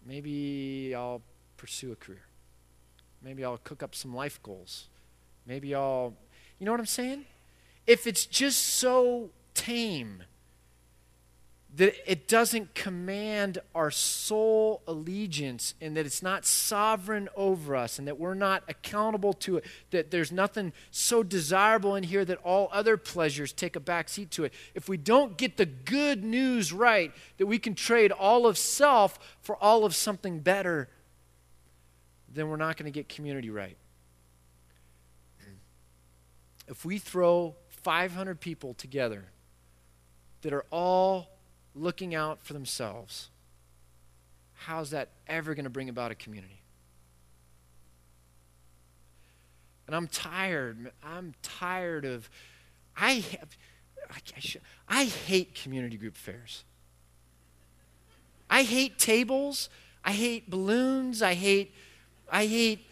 Maybe 0.05 0.93
I'll 0.95 1.21
pursue 1.57 1.91
a 1.91 1.95
career. 1.95 2.25
Maybe 3.21 3.45
I'll 3.45 3.57
cook 3.57 3.83
up 3.83 3.93
some 3.93 4.15
life 4.15 4.41
goals. 4.41 4.87
Maybe 5.45 5.75
I'll, 5.75 6.15
you 6.59 6.65
know 6.65 6.71
what 6.71 6.79
I'm 6.79 6.85
saying? 6.85 7.25
If 7.85 8.07
it's 8.07 8.25
just 8.25 8.59
so 8.59 9.29
tame 9.53 10.23
that 11.75 11.95
it 12.05 12.27
doesn't 12.27 12.75
command 12.75 13.57
our 13.73 13.89
soul 13.89 14.81
allegiance 14.87 15.73
and 15.79 15.95
that 15.95 16.05
it's 16.05 16.21
not 16.21 16.45
sovereign 16.45 17.29
over 17.35 17.77
us 17.77 17.97
and 17.97 18.07
that 18.07 18.19
we're 18.19 18.33
not 18.33 18.63
accountable 18.67 19.31
to 19.31 19.57
it, 19.57 19.65
that 19.91 20.11
there's 20.11 20.33
nothing 20.33 20.73
so 20.91 21.23
desirable 21.23 21.95
in 21.95 22.03
here 22.03 22.25
that 22.25 22.37
all 22.43 22.67
other 22.73 22.97
pleasures 22.97 23.53
take 23.53 23.77
a 23.77 23.79
backseat 23.79 24.29
to 24.31 24.43
it. 24.43 24.53
If 24.75 24.89
we 24.89 24.97
don't 24.97 25.37
get 25.37 25.55
the 25.55 25.65
good 25.65 26.25
news 26.25 26.73
right, 26.73 27.13
that 27.37 27.45
we 27.45 27.57
can 27.57 27.73
trade 27.73 28.11
all 28.11 28.45
of 28.45 28.57
self 28.57 29.37
for 29.41 29.55
all 29.55 29.85
of 29.85 29.95
something 29.95 30.39
better, 30.39 30.89
then 32.27 32.49
we're 32.49 32.57
not 32.57 32.75
going 32.75 32.91
to 32.91 32.97
get 32.97 33.07
community 33.07 33.49
right. 33.49 33.77
If 36.67 36.83
we 36.83 36.97
throw 36.97 37.55
500 37.69 38.41
people 38.41 38.73
together 38.73 39.25
that 40.41 40.51
are 40.51 40.65
all 40.69 41.29
looking 41.75 42.13
out 42.13 42.43
for 42.43 42.53
themselves, 42.53 43.29
how's 44.53 44.91
that 44.91 45.09
ever 45.27 45.55
going 45.55 45.63
to 45.63 45.69
bring 45.69 45.89
about 45.89 46.11
a 46.11 46.15
community? 46.15 46.61
And 49.87 49.95
I'm 49.95 50.07
tired. 50.07 50.91
I'm 51.03 51.33
tired 51.41 52.05
of. 52.05 52.29
I 52.95 53.13
have. 53.13 53.57
I, 54.09 54.17
I, 54.35 54.39
should, 54.39 54.61
I 54.87 55.03
hate 55.05 55.55
community 55.55 55.97
group 55.97 56.15
fairs. 56.15 56.63
I 58.49 58.63
hate 58.63 58.97
tables. 58.97 59.69
I 60.03 60.11
hate 60.11 60.49
balloons. 60.49 61.21
I 61.21 61.33
hate. 61.33 61.73
I 62.31 62.45
hate 62.45 62.87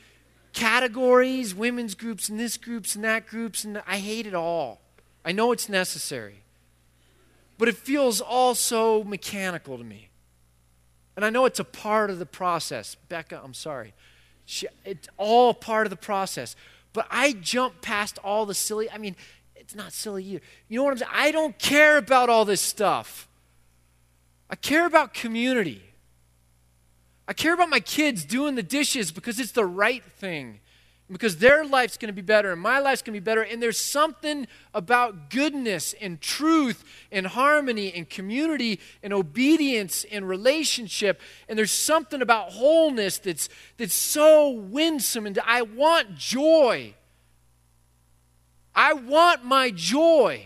categories, 0.53 1.55
women's 1.55 1.95
groups 1.95 2.29
and 2.29 2.39
this 2.39 2.57
groups 2.57 2.95
and 2.95 3.03
that 3.03 3.27
groups, 3.27 3.63
and 3.63 3.81
I 3.87 3.97
hate 3.97 4.27
it 4.27 4.33
all. 4.33 4.81
I 5.23 5.31
know 5.31 5.51
it's 5.51 5.69
necessary. 5.69 6.43
But 7.59 7.67
it 7.67 7.75
feels 7.75 8.21
all 8.21 8.55
so 8.55 9.03
mechanical 9.03 9.77
to 9.77 9.83
me. 9.83 10.09
And 11.15 11.25
I 11.25 11.29
know 11.29 11.43
it's 11.43 11.59
a 11.59 11.65
part 11.65 12.09
of 12.09 12.17
the 12.17 12.25
process. 12.25 12.95
Becca, 12.95 13.41
I'm 13.43 13.53
sorry. 13.53 13.93
She, 14.45 14.65
it's 14.85 15.09
all 15.17 15.53
part 15.53 15.85
of 15.85 15.91
the 15.91 15.97
process. 15.97 16.55
But 16.93 17.05
I 17.11 17.33
jump 17.33 17.81
past 17.81 18.17
all 18.23 18.45
the 18.45 18.53
silly, 18.53 18.89
I 18.89 18.97
mean, 18.97 19.17
it's 19.57 19.75
not 19.75 19.91
silly 19.91 20.23
either. 20.23 20.41
You 20.69 20.77
know 20.77 20.85
what 20.85 20.91
I'm 20.91 20.97
saying? 20.99 21.11
I 21.13 21.31
don't 21.31 21.59
care 21.59 21.97
about 21.97 22.29
all 22.29 22.45
this 22.45 22.61
stuff. 22.61 23.27
I 24.49 24.55
care 24.55 24.85
about 24.85 25.13
community. 25.13 25.83
I 27.27 27.33
care 27.33 27.53
about 27.53 27.69
my 27.69 27.81
kids 27.81 28.23
doing 28.23 28.55
the 28.55 28.63
dishes 28.63 29.11
because 29.11 29.37
it's 29.37 29.51
the 29.51 29.65
right 29.65 30.03
thing 30.17 30.61
because 31.11 31.37
their 31.37 31.65
life's 31.65 31.97
going 31.97 32.07
to 32.07 32.13
be 32.13 32.21
better 32.21 32.51
and 32.51 32.61
my 32.61 32.79
life's 32.79 33.01
going 33.01 33.13
to 33.13 33.19
be 33.19 33.23
better. 33.23 33.41
And 33.41 33.61
there's 33.61 33.79
something 33.79 34.47
about 34.73 35.29
goodness 35.29 35.93
and 35.99 36.21
truth 36.21 36.83
and 37.11 37.25
harmony 37.27 37.91
and 37.93 38.09
community 38.09 38.79
and 39.01 39.11
obedience 39.11 40.05
and 40.11 40.27
relationship. 40.27 41.19
And 41.47 41.57
there's 41.57 41.71
something 41.71 42.21
about 42.21 42.51
wholeness 42.51 43.17
that's, 43.17 43.49
that's 43.77 43.95
so 43.95 44.49
winsome. 44.49 45.25
And 45.25 45.39
I 45.45 45.63
want 45.63 46.15
joy. 46.15 46.93
I 48.75 48.93
want 48.93 49.43
my 49.43 49.71
joy. 49.71 50.45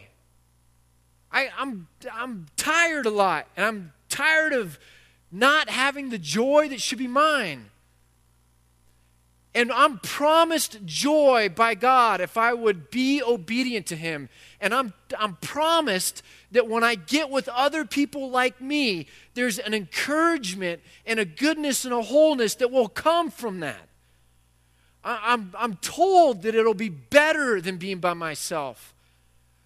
I, 1.32 1.50
I'm, 1.58 1.88
I'm 2.12 2.46
tired 2.58 3.06
a 3.06 3.10
lot, 3.10 3.48
and 3.58 3.66
I'm 3.66 3.94
tired 4.08 4.54
of 4.54 4.78
not 5.32 5.68
having 5.68 6.10
the 6.10 6.20
joy 6.20 6.70
that 6.70 6.80
should 6.80 7.00
be 7.00 7.08
mine. 7.08 7.72
And 9.56 9.72
I'm 9.72 10.00
promised 10.00 10.84
joy 10.84 11.48
by 11.48 11.76
God 11.76 12.22
if 12.22 12.38
I 12.38 12.54
would 12.54 12.90
be 12.90 13.22
obedient 13.22 13.86
to 13.88 13.96
Him. 13.96 14.30
And 14.60 14.74
I'm, 14.74 14.94
I'm 15.18 15.36
promised 15.36 16.24
that 16.52 16.68
when 16.68 16.84
I 16.84 16.96
get 16.96 17.30
with 17.30 17.48
other 17.50 17.86
people 17.86 18.32
like 18.32 18.60
me, 18.60 19.08
there's 19.36 19.60
an 19.60 19.76
encouragement 19.76 20.82
and 21.06 21.20
a 21.20 21.26
goodness 21.26 21.86
and 21.86 21.94
a 21.94 22.02
wholeness 22.02 22.56
that 22.56 22.72
will 22.72 22.88
come 22.88 23.30
from 23.30 23.60
that. 23.60 23.90
I, 25.04 25.20
I'm, 25.24 25.54
I'm 25.56 25.76
told 25.76 26.42
that 26.44 26.56
it'll 26.56 26.74
be 26.74 26.90
better 26.90 27.62
than 27.62 27.78
being 27.78 28.00
by 28.00 28.14
myself, 28.14 28.96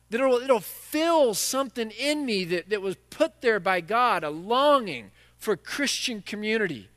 that 0.09 0.19
it'll, 0.19 0.37
it'll 0.37 0.59
fill 0.59 1.33
something 1.33 1.91
in 1.91 2.25
me 2.25 2.43
that, 2.45 2.69
that 2.69 2.81
was 2.81 2.97
put 3.09 3.41
there 3.41 3.61
by 3.61 3.79
God, 3.79 4.25
a 4.25 4.29
longing 4.29 5.11
for 5.37 5.55
Christian 5.55 6.21
community. 6.21 6.89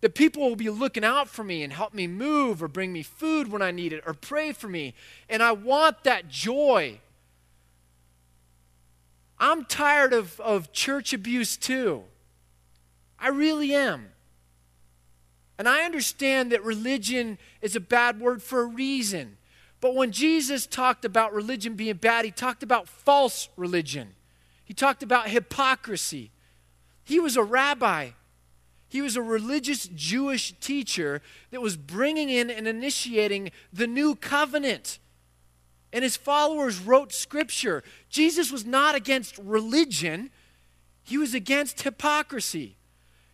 That 0.00 0.14
people 0.14 0.42
will 0.42 0.56
be 0.56 0.70
looking 0.70 1.04
out 1.04 1.28
for 1.28 1.44
me 1.44 1.62
and 1.62 1.72
help 1.72 1.92
me 1.92 2.06
move 2.06 2.62
or 2.62 2.68
bring 2.68 2.92
me 2.92 3.02
food 3.02 3.52
when 3.52 3.60
I 3.60 3.70
need 3.70 3.92
it 3.92 4.02
or 4.06 4.14
pray 4.14 4.52
for 4.52 4.68
me. 4.68 4.94
And 5.28 5.42
I 5.42 5.52
want 5.52 6.04
that 6.04 6.28
joy. 6.28 7.00
I'm 9.38 9.64
tired 9.64 10.12
of, 10.12 10.40
of 10.40 10.72
church 10.72 11.12
abuse 11.12 11.56
too. 11.56 12.04
I 13.18 13.28
really 13.28 13.74
am. 13.74 14.08
And 15.58 15.68
I 15.68 15.82
understand 15.84 16.52
that 16.52 16.64
religion 16.64 17.38
is 17.60 17.76
a 17.76 17.80
bad 17.80 18.18
word 18.18 18.42
for 18.42 18.62
a 18.62 18.66
reason. 18.66 19.36
But 19.80 19.94
when 19.94 20.12
Jesus 20.12 20.66
talked 20.66 21.04
about 21.04 21.34
religion 21.34 21.74
being 21.74 21.96
bad, 21.96 22.24
he 22.24 22.30
talked 22.30 22.62
about 22.62 22.88
false 22.88 23.48
religion. 23.56 24.14
He 24.64 24.72
talked 24.72 25.02
about 25.02 25.28
hypocrisy. 25.28 26.30
He 27.04 27.18
was 27.18 27.36
a 27.36 27.42
rabbi. 27.42 28.10
He 28.90 29.00
was 29.00 29.16
a 29.16 29.22
religious 29.22 29.88
Jewish 29.94 30.52
teacher 30.58 31.22
that 31.52 31.62
was 31.62 31.76
bringing 31.76 32.28
in 32.28 32.50
and 32.50 32.66
initiating 32.66 33.52
the 33.72 33.86
new 33.86 34.16
covenant. 34.16 34.98
And 35.92 36.02
his 36.02 36.16
followers 36.16 36.80
wrote 36.80 37.12
scripture. 37.12 37.84
Jesus 38.08 38.50
was 38.50 38.66
not 38.66 38.96
against 38.96 39.38
religion, 39.38 40.30
he 41.04 41.16
was 41.16 41.34
against 41.34 41.82
hypocrisy. 41.82 42.76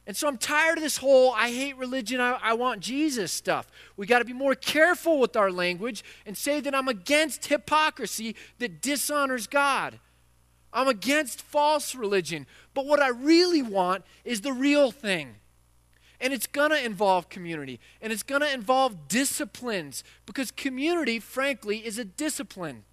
And 0.07 0.15
so 0.15 0.29
I'm 0.29 0.37
tired 0.37 0.77
of 0.77 0.85
this 0.85 0.99
whole 0.99 1.33
I 1.33 1.49
hate 1.49 1.79
religion, 1.79 2.21
I, 2.21 2.39
I 2.43 2.53
want 2.53 2.81
Jesus 2.81 3.33
stuff. 3.33 3.67
We 3.97 4.07
got 4.07 4.19
to 4.19 4.27
be 4.27 4.35
more 4.35 4.55
careful 4.55 5.19
with 5.19 5.37
our 5.37 5.51
language 5.51 6.05
and 6.27 6.37
say 6.37 6.61
that 6.61 6.75
I'm 6.75 6.87
against 6.87 7.47
hypocrisy 7.47 8.37
that 8.59 8.83
dishonors 8.83 9.47
God. 9.47 9.99
I'm 10.71 10.87
against 10.87 11.41
false 11.41 11.95
religion. 11.95 12.47
But 12.75 12.85
what 12.85 13.01
I 13.01 13.09
really 13.09 13.63
want 13.63 14.05
is 14.23 14.43
the 14.43 14.53
real 14.53 14.91
thing. 14.91 15.37
And 16.21 16.33
it's 16.33 16.47
going 16.47 16.71
to 16.71 16.85
involve 16.85 17.29
community. 17.29 17.81
And 18.01 18.12
it's 18.12 18.23
going 18.23 18.41
to 18.41 18.53
involve 18.53 19.09
disciplines 19.09 20.03
because 20.25 20.51
community, 20.51 21.19
frankly, 21.19 21.79
is 21.79 21.99
a 21.99 22.05
discipline. 22.05 22.85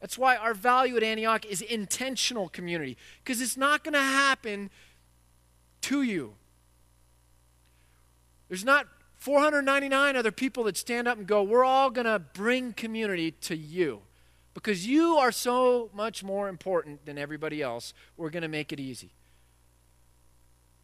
That's 0.00 0.16
why 0.16 0.36
our 0.36 0.54
value 0.54 0.96
at 0.96 1.02
Antioch 1.02 1.44
is 1.44 1.60
intentional 1.60 2.48
community 2.48 2.96
because 3.22 3.40
it's 3.40 3.56
not 3.56 3.84
going 3.84 3.94
to 3.94 4.00
happen 4.00 4.70
to 5.82 6.02
you. 6.02 6.34
There's 8.48 8.64
not 8.64 8.86
499 9.16 10.16
other 10.16 10.30
people 10.30 10.64
that 10.64 10.76
stand 10.76 11.08
up 11.08 11.18
and 11.18 11.26
go, 11.26 11.42
We're 11.42 11.64
all 11.64 11.90
going 11.90 12.06
to 12.06 12.18
bring 12.18 12.72
community 12.72 13.32
to 13.32 13.56
you 13.56 14.02
because 14.54 14.86
you 14.86 15.16
are 15.16 15.32
so 15.32 15.90
much 15.92 16.22
more 16.24 16.48
important 16.48 17.04
than 17.04 17.18
everybody 17.18 17.60
else. 17.60 17.92
We're 18.16 18.30
going 18.30 18.42
to 18.42 18.48
make 18.48 18.72
it 18.72 18.80
easy. 18.80 19.10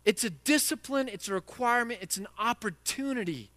It's 0.04 0.24
a 0.24 0.30
discipline, 0.30 1.08
it's 1.08 1.28
a 1.28 1.34
requirement, 1.34 2.00
it's 2.02 2.16
an 2.16 2.26
opportunity 2.38 3.50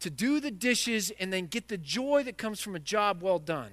to 0.00 0.10
do 0.10 0.40
the 0.40 0.50
dishes 0.50 1.10
and 1.18 1.32
then 1.32 1.46
get 1.46 1.68
the 1.68 1.76
joy 1.76 2.22
that 2.24 2.38
comes 2.38 2.60
from 2.60 2.74
a 2.74 2.78
job 2.78 3.22
well 3.22 3.38
done. 3.38 3.72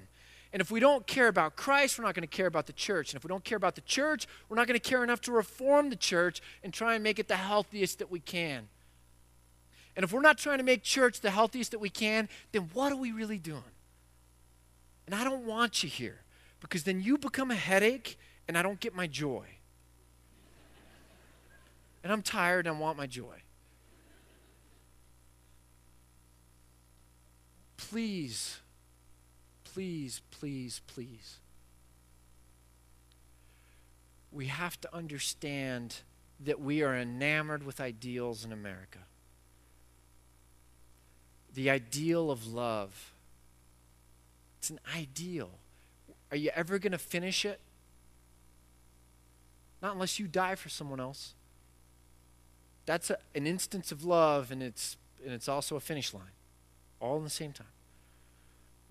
And 0.52 0.60
if 0.60 0.70
we 0.70 0.80
don't 0.80 1.06
care 1.06 1.28
about 1.28 1.56
Christ, 1.56 1.98
we're 1.98 2.04
not 2.04 2.14
going 2.14 2.26
to 2.26 2.36
care 2.36 2.46
about 2.46 2.66
the 2.66 2.72
church. 2.72 3.12
And 3.12 3.18
if 3.18 3.24
we 3.24 3.28
don't 3.28 3.44
care 3.44 3.56
about 3.56 3.74
the 3.74 3.80
church, 3.82 4.26
we're 4.48 4.56
not 4.56 4.66
going 4.66 4.78
to 4.78 4.88
care 4.88 5.02
enough 5.04 5.20
to 5.22 5.32
reform 5.32 5.90
the 5.90 5.96
church 5.96 6.40
and 6.62 6.72
try 6.72 6.94
and 6.94 7.02
make 7.02 7.18
it 7.18 7.28
the 7.28 7.36
healthiest 7.36 7.98
that 7.98 8.10
we 8.10 8.20
can. 8.20 8.68
And 9.94 10.04
if 10.04 10.12
we're 10.12 10.20
not 10.20 10.38
trying 10.38 10.58
to 10.58 10.64
make 10.64 10.82
church 10.82 11.20
the 11.20 11.30
healthiest 11.30 11.70
that 11.70 11.78
we 11.78 11.88
can, 11.88 12.28
then 12.52 12.70
what 12.72 12.92
are 12.92 12.96
we 12.96 13.12
really 13.12 13.38
doing? 13.38 13.62
And 15.06 15.14
I 15.14 15.24
don't 15.24 15.46
want 15.46 15.82
you 15.82 15.88
here 15.88 16.22
because 16.60 16.82
then 16.82 17.00
you 17.00 17.16
become 17.16 17.50
a 17.50 17.54
headache 17.54 18.18
and 18.46 18.58
I 18.58 18.62
don't 18.62 18.80
get 18.80 18.94
my 18.94 19.06
joy 19.06 19.46
and 22.06 22.12
I'm 22.12 22.22
tired 22.22 22.68
and 22.68 22.76
I 22.76 22.78
want 22.78 22.96
my 22.96 23.08
joy. 23.08 23.42
Please, 27.76 28.60
please, 29.64 30.22
please, 30.30 30.82
please. 30.86 31.38
We 34.30 34.46
have 34.46 34.80
to 34.82 34.94
understand 34.94 35.96
that 36.38 36.60
we 36.60 36.80
are 36.80 36.94
enamored 36.96 37.66
with 37.66 37.80
ideals 37.80 38.44
in 38.44 38.52
America. 38.52 39.00
The 41.54 41.70
ideal 41.70 42.30
of 42.30 42.46
love. 42.46 43.14
It's 44.60 44.70
an 44.70 44.78
ideal. 44.96 45.50
Are 46.30 46.36
you 46.36 46.52
ever 46.54 46.78
going 46.78 46.92
to 46.92 46.98
finish 46.98 47.44
it? 47.44 47.58
Not 49.82 49.94
unless 49.94 50.20
you 50.20 50.28
die 50.28 50.54
for 50.54 50.68
someone 50.68 51.00
else 51.00 51.34
that's 52.86 53.10
a, 53.10 53.18
an 53.34 53.46
instance 53.46 53.92
of 53.92 54.04
love, 54.04 54.50
and 54.50 54.62
it's, 54.62 54.96
and 55.24 55.34
it's 55.34 55.48
also 55.48 55.76
a 55.76 55.80
finish 55.80 56.14
line, 56.14 56.32
all 57.00 57.16
in 57.18 57.24
the 57.24 57.30
same 57.30 57.52
time. 57.52 57.66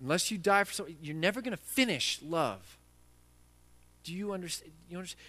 Unless 0.00 0.30
you 0.30 0.38
die 0.38 0.64
for 0.64 0.72
something, 0.72 0.96
you're 1.02 1.16
never 1.16 1.40
going 1.40 1.56
to 1.56 1.62
finish 1.62 2.20
love. 2.22 2.76
Do 4.04 4.12
you 4.14 4.32
understand? 4.32 4.72
You 4.88 4.98
understand? 4.98 5.20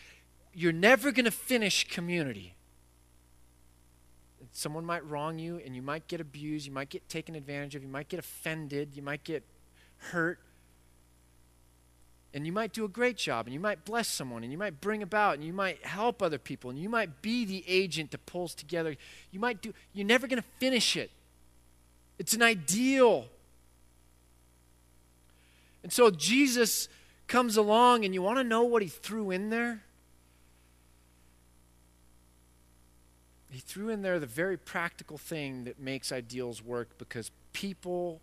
You're 0.54 0.74
never 0.74 1.12
going 1.12 1.26
to 1.26 1.32
finish 1.32 1.88
community. 1.88 2.54
Someone 4.52 4.86
might 4.86 5.06
wrong 5.06 5.40
you, 5.40 5.62
and 5.64 5.76
you 5.76 5.82
might 5.82 6.08
get 6.08 6.20
abused, 6.20 6.66
you 6.66 6.72
might 6.72 6.90
get 6.90 7.08
taken 7.10 7.36
advantage 7.36 7.76
of, 7.76 7.84
you 7.84 7.90
might 7.90 8.08
get 8.10 8.20
offended, 8.20 8.90
you 8.94 9.02
might 9.02 9.24
get 9.24 9.44
hurt. 9.98 10.40
And 12.38 12.46
you 12.46 12.52
might 12.52 12.72
do 12.72 12.86
a 12.86 12.88
great 12.88 13.18
job, 13.18 13.48
and 13.48 13.54
you 13.56 13.60
might 13.60 13.84
bless 13.84 14.08
someone, 14.08 14.44
and 14.44 14.52
you 14.52 14.60
might 14.60 14.80
bring 14.80 15.02
about, 15.02 15.34
and 15.34 15.44
you 15.44 15.54
might 15.54 15.84
help 15.84 16.22
other 16.22 16.38
people, 16.38 16.70
and 16.70 16.78
you 16.78 16.88
might 16.88 17.24
be 17.24 17.46
the 17.46 17.64
agent 17.68 18.12
that 18.12 18.28
pulls 18.28 18.54
together. 18.54 18.96
You 19.32 19.40
might 19.40 19.60
do, 19.60 19.74
you're 19.92 20.06
never 20.06 20.28
going 20.28 20.40
to 20.40 20.48
finish 20.60 20.96
it. 20.96 21.10
It's 22.20 22.36
an 22.36 22.44
ideal. 22.44 23.26
And 25.82 25.92
so 25.92 26.12
Jesus 26.12 26.90
comes 27.26 27.58
along, 27.58 28.06
and 28.06 28.14
you 28.14 28.22
want 28.22 28.38
to 28.38 28.44
know 28.44 28.62
what 28.62 28.84
he 28.84 28.88
threw 28.88 29.32
in 29.32 29.50
there? 29.50 29.82
he 33.50 33.62
threw 33.62 33.90
in 33.90 34.04
there 34.04 34.20
the 34.20 34.28
very 34.28 34.58
practical 34.58 35.18
thing 35.18 35.64
that 35.64 35.80
makes 35.80 36.12
ideals 36.12 36.64
work 36.64 37.00
because 37.00 37.32
people, 37.54 38.22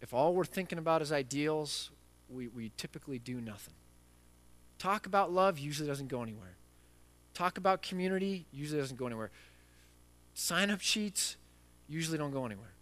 if 0.00 0.14
all 0.14 0.34
we're 0.34 0.44
thinking 0.44 0.78
about 0.78 1.02
is 1.02 1.12
ideals, 1.12 1.90
we, 2.28 2.48
we 2.48 2.72
typically 2.76 3.18
do 3.18 3.40
nothing. 3.40 3.74
Talk 4.78 5.06
about 5.06 5.32
love 5.32 5.58
usually 5.58 5.88
doesn't 5.88 6.08
go 6.08 6.22
anywhere. 6.22 6.56
Talk 7.34 7.58
about 7.58 7.82
community 7.82 8.46
usually 8.52 8.80
doesn't 8.80 8.96
go 8.96 9.06
anywhere. 9.06 9.30
Sign 10.34 10.70
up 10.70 10.80
sheets 10.80 11.36
usually 11.88 12.18
don't 12.18 12.30
go 12.30 12.46
anywhere. 12.46 12.72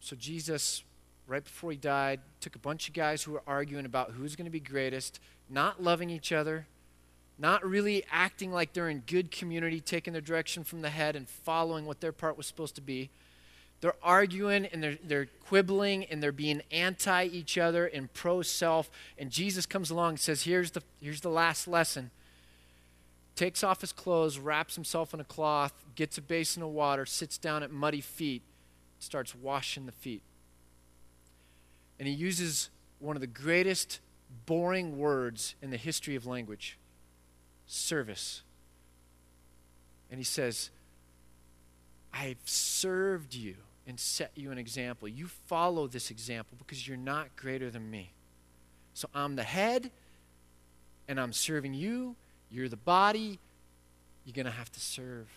So 0.00 0.16
Jesus, 0.16 0.82
right 1.26 1.42
before 1.42 1.70
he 1.70 1.76
died, 1.76 2.20
took 2.40 2.56
a 2.56 2.58
bunch 2.58 2.88
of 2.88 2.94
guys 2.94 3.22
who 3.22 3.32
were 3.32 3.42
arguing 3.46 3.86
about 3.86 4.12
who's 4.12 4.36
going 4.36 4.46
to 4.46 4.50
be 4.50 4.60
greatest, 4.60 5.20
not 5.48 5.82
loving 5.82 6.10
each 6.10 6.32
other, 6.32 6.66
not 7.38 7.64
really 7.64 8.04
acting 8.10 8.52
like 8.52 8.72
they're 8.72 8.90
in 8.90 9.00
good 9.06 9.30
community, 9.30 9.80
taking 9.80 10.12
their 10.12 10.20
direction 10.20 10.62
from 10.62 10.82
the 10.82 10.90
head 10.90 11.16
and 11.16 11.28
following 11.28 11.86
what 11.86 12.00
their 12.00 12.12
part 12.12 12.36
was 12.36 12.46
supposed 12.46 12.74
to 12.74 12.82
be. 12.82 13.10
They're 13.80 13.94
arguing 14.02 14.66
and 14.66 14.82
they're, 14.82 14.98
they're 15.02 15.28
quibbling 15.46 16.04
and 16.04 16.22
they're 16.22 16.32
being 16.32 16.62
anti 16.70 17.24
each 17.24 17.56
other 17.56 17.86
and 17.86 18.12
pro 18.12 18.42
self. 18.42 18.90
And 19.18 19.30
Jesus 19.30 19.64
comes 19.64 19.90
along 19.90 20.10
and 20.10 20.20
says, 20.20 20.42
here's 20.42 20.72
the, 20.72 20.82
here's 21.00 21.22
the 21.22 21.30
last 21.30 21.66
lesson. 21.66 22.10
Takes 23.36 23.64
off 23.64 23.80
his 23.80 23.92
clothes, 23.92 24.38
wraps 24.38 24.74
himself 24.74 25.14
in 25.14 25.20
a 25.20 25.24
cloth, 25.24 25.72
gets 25.94 26.18
a 26.18 26.22
basin 26.22 26.62
of 26.62 26.68
water, 26.70 27.06
sits 27.06 27.38
down 27.38 27.62
at 27.62 27.70
muddy 27.70 28.02
feet, 28.02 28.42
starts 28.98 29.34
washing 29.34 29.86
the 29.86 29.92
feet. 29.92 30.22
And 31.98 32.06
he 32.06 32.12
uses 32.12 32.68
one 32.98 33.16
of 33.16 33.20
the 33.20 33.26
greatest 33.26 34.00
boring 34.44 34.98
words 34.98 35.54
in 35.62 35.70
the 35.70 35.78
history 35.78 36.16
of 36.16 36.26
language 36.26 36.78
service. 37.66 38.42
And 40.10 40.18
he 40.18 40.24
says, 40.24 40.70
I've 42.12 42.40
served 42.44 43.34
you 43.34 43.54
and 43.90 43.98
set 43.98 44.30
you 44.36 44.52
an 44.52 44.56
example. 44.56 45.08
You 45.08 45.26
follow 45.26 45.88
this 45.88 46.12
example 46.12 46.56
because 46.56 46.86
you're 46.86 46.96
not 46.96 47.34
greater 47.36 47.70
than 47.70 47.90
me. 47.90 48.12
So 48.94 49.08
I'm 49.14 49.34
the 49.34 49.42
head, 49.42 49.90
and 51.08 51.20
I'm 51.20 51.32
serving 51.32 51.74
you. 51.74 52.14
You're 52.50 52.68
the 52.68 52.76
body. 52.76 53.40
You're 54.24 54.34
going 54.34 54.46
to 54.46 54.52
have 54.52 54.70
to 54.72 54.80
serve. 54.80 55.28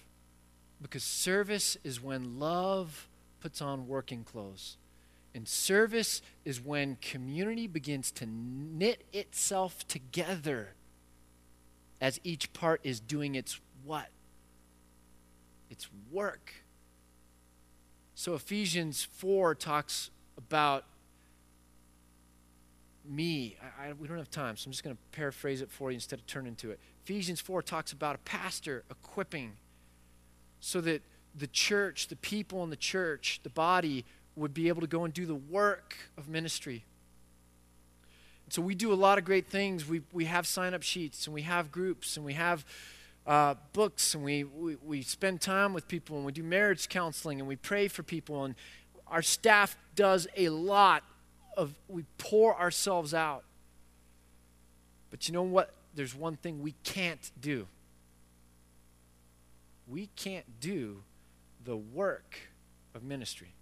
Because 0.81 1.03
service 1.03 1.77
is 1.83 2.01
when 2.01 2.39
love 2.39 3.07
puts 3.41 3.59
on 3.59 3.87
working 3.87 4.23
clothes. 4.23 4.77
And 5.33 5.47
service 5.47 6.21
is 6.45 6.61
when 6.61 6.97
community 7.01 7.65
begins 7.65 8.11
to 8.11 8.27
knit 8.27 9.03
itself 9.11 9.87
together 9.87 10.69
as 11.99 12.19
each 12.23 12.53
part 12.53 12.81
is 12.83 12.99
doing 12.99 13.33
its 13.33 13.59
what? 13.83 14.09
Its 15.71 15.89
work. 16.11 16.53
So 18.23 18.35
Ephesians 18.35 19.03
4 19.03 19.53
talks 19.53 20.09
about 20.37 20.85
me. 23.03 23.57
I, 23.61 23.89
I, 23.89 23.93
we 23.99 24.07
don't 24.07 24.17
have 24.17 24.31
time, 24.31 24.55
so 24.55 24.69
I'm 24.69 24.71
just 24.71 24.81
going 24.81 24.95
to 24.95 25.01
paraphrase 25.11 25.61
it 25.61 25.69
for 25.69 25.91
you 25.91 25.95
instead 25.95 26.19
of 26.19 26.25
turn 26.25 26.47
into 26.47 26.71
it. 26.71 26.79
Ephesians 27.03 27.41
4 27.41 27.61
talks 27.61 27.91
about 27.91 28.15
a 28.15 28.19
pastor 28.19 28.85
equipping 28.89 29.57
so 30.61 30.79
that 30.79 31.01
the 31.35 31.47
church, 31.47 32.07
the 32.07 32.15
people 32.15 32.63
in 32.63 32.69
the 32.69 32.77
church, 32.77 33.41
the 33.43 33.49
body 33.49 34.05
would 34.37 34.53
be 34.53 34.69
able 34.69 34.79
to 34.79 34.87
go 34.87 35.03
and 35.03 35.13
do 35.13 35.25
the 35.25 35.35
work 35.35 35.97
of 36.17 36.29
ministry. 36.29 36.85
So 38.47 38.61
we 38.61 38.73
do 38.73 38.93
a 38.93 38.95
lot 38.95 39.17
of 39.17 39.25
great 39.25 39.47
things. 39.47 39.85
We, 39.85 40.01
we 40.13 40.23
have 40.25 40.47
sign 40.47 40.73
up 40.73 40.81
sheets 40.81 41.27
and 41.27 41.33
we 41.33 41.41
have 41.41 41.73
groups 41.73 42.15
and 42.15 42.25
we 42.25 42.35
have 42.35 42.63
uh, 43.25 43.55
books 43.71 44.13
and 44.13 44.23
we, 44.23 44.43
we, 44.43 44.75
we 44.83 45.01
spend 45.01 45.41
time 45.41 45.73
with 45.73 45.87
people 45.87 46.17
and 46.17 46.25
we 46.25 46.31
do 46.31 46.43
marriage 46.43 46.89
counseling 46.89 47.39
and 47.39 47.47
we 47.47 47.55
pray 47.55 47.87
for 47.87 48.03
people. 48.03 48.43
And 48.43 48.55
our 49.07 49.21
staff 49.21 49.77
does 49.95 50.27
a 50.35 50.49
lot 50.49 51.03
of, 51.55 51.73
we 51.87 52.05
pour 52.17 52.59
ourselves 52.59 53.13
out. 53.13 53.43
But 55.09 55.27
you 55.27 55.33
know 55.33 55.43
what? 55.43 55.73
There's 55.95 56.15
one 56.15 56.37
thing 56.37 56.61
we 56.61 56.73
can't 56.83 57.31
do. 57.39 57.67
We 59.87 60.09
can't 60.15 60.59
do 60.59 61.03
the 61.63 61.77
work 61.77 62.37
of 62.95 63.03
ministry. 63.03 63.53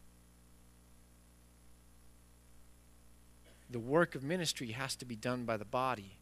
the 3.71 3.79
work 3.79 4.15
of 4.15 4.23
ministry 4.23 4.71
has 4.71 4.95
to 4.97 5.05
be 5.05 5.15
done 5.15 5.45
by 5.45 5.57
the 5.57 5.65
body 5.65 6.17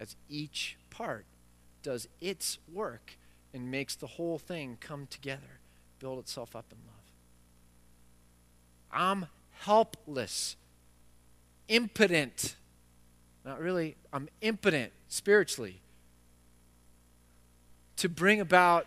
as 0.00 0.16
each 0.28 0.76
part 0.90 1.26
does 1.82 2.08
its 2.20 2.58
work 2.72 3.16
and 3.52 3.70
makes 3.70 3.94
the 3.94 4.06
whole 4.06 4.38
thing 4.38 4.76
come 4.80 5.06
together, 5.06 5.60
build 5.98 6.18
itself 6.18 6.54
up 6.54 6.66
in 6.70 6.78
love. 6.86 6.94
I'm 8.90 9.26
helpless, 9.60 10.56
impotent. 11.68 12.56
Not 13.44 13.60
really, 13.60 13.96
I'm 14.12 14.28
impotent 14.40 14.92
spiritually 15.08 15.80
to 17.96 18.08
bring 18.08 18.40
about 18.40 18.86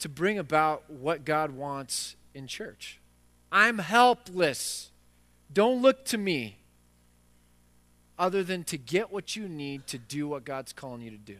to 0.00 0.08
bring 0.08 0.38
about 0.38 0.90
what 0.90 1.24
God 1.24 1.52
wants 1.52 2.14
in 2.34 2.46
church. 2.46 3.00
I'm 3.50 3.78
helpless. 3.78 4.90
Don't 5.50 5.80
look 5.80 6.04
to 6.06 6.18
me 6.18 6.58
other 8.18 8.42
than 8.42 8.64
to 8.64 8.78
get 8.78 9.12
what 9.12 9.36
you 9.36 9.48
need 9.48 9.86
to 9.88 9.98
do 9.98 10.28
what 10.28 10.44
God's 10.44 10.72
calling 10.72 11.02
you 11.02 11.10
to 11.10 11.16
do. 11.16 11.38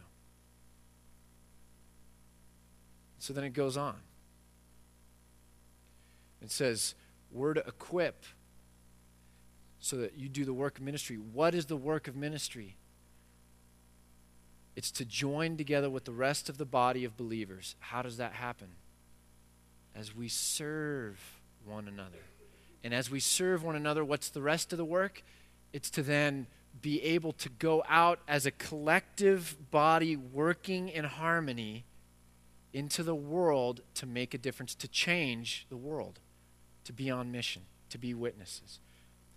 So 3.19 3.33
then 3.33 3.45
it 3.45 3.55
goes 3.55 3.77
on. 3.77 3.97
It 6.43 6.51
says, 6.51 6.95
We're 7.33 7.55
to 7.55 7.67
equip 7.67 8.25
so 9.79 9.97
that 9.97 10.19
you 10.19 10.29
do 10.29 10.45
the 10.45 10.53
work 10.53 10.79
of 10.79 10.85
ministry. 10.85 11.17
What 11.17 11.55
is 11.55 11.67
the 11.67 11.77
work 11.77 12.09
of 12.09 12.17
ministry? 12.17 12.77
It's 14.77 14.91
to 14.93 15.05
join 15.05 15.57
together 15.57 15.89
with 15.89 16.05
the 16.05 16.13
rest 16.13 16.49
of 16.49 16.59
the 16.59 16.65
body 16.65 17.05
of 17.05 17.17
believers. 17.17 17.77
How 17.79 18.03
does 18.03 18.17
that 18.17 18.33
happen? 18.33 18.69
As 19.95 20.15
we 20.15 20.29
serve 20.29 21.21
one 21.65 21.87
another. 21.87 22.25
And 22.83 22.93
as 22.93 23.11
we 23.11 23.21
serve 23.21 23.63
one 23.63 23.77
another, 23.77 24.05
what's 24.05 24.29
the 24.29 24.43
rest 24.43 24.73
of 24.73 24.79
the 24.79 24.85
work? 24.85 25.23
It's 25.73 25.91
to 25.91 26.03
then 26.03 26.47
be 26.81 27.03
able 27.03 27.33
to 27.33 27.49
go 27.49 27.85
out 27.89 28.21
as 28.27 28.47
a 28.47 28.51
collective 28.51 29.57
body 29.71 30.17
working 30.17 30.89
in 30.89 31.05
harmony 31.05 31.85
into 32.73 33.03
the 33.03 33.15
world 33.15 33.81
to 33.95 34.07
make 34.07 34.35
a 34.35 34.39
difference, 34.39 34.75
to 34.75 34.89
change 34.89 35.67
the 35.71 35.77
world, 35.77 36.19
to 36.85 36.93
be 36.93 37.11
on 37.11 37.31
mission, 37.31 37.63
to 37.89 37.99
be 37.99 38.13
witnesses. 38.13 38.81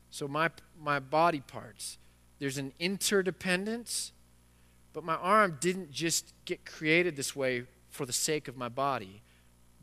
So, 0.09 0.27
my, 0.27 0.49
my 0.81 0.99
body 0.99 1.41
parts, 1.41 1.99
there's 2.39 2.57
an 2.57 2.73
interdependence, 2.79 4.11
but 4.93 5.03
my 5.03 5.15
arm 5.15 5.57
didn't 5.61 5.91
just 5.91 6.33
get 6.45 6.65
created 6.65 7.15
this 7.15 7.35
way 7.35 7.63
for 7.89 8.05
the 8.05 8.13
sake 8.13 8.47
of 8.47 8.57
my 8.57 8.69
body, 8.69 9.21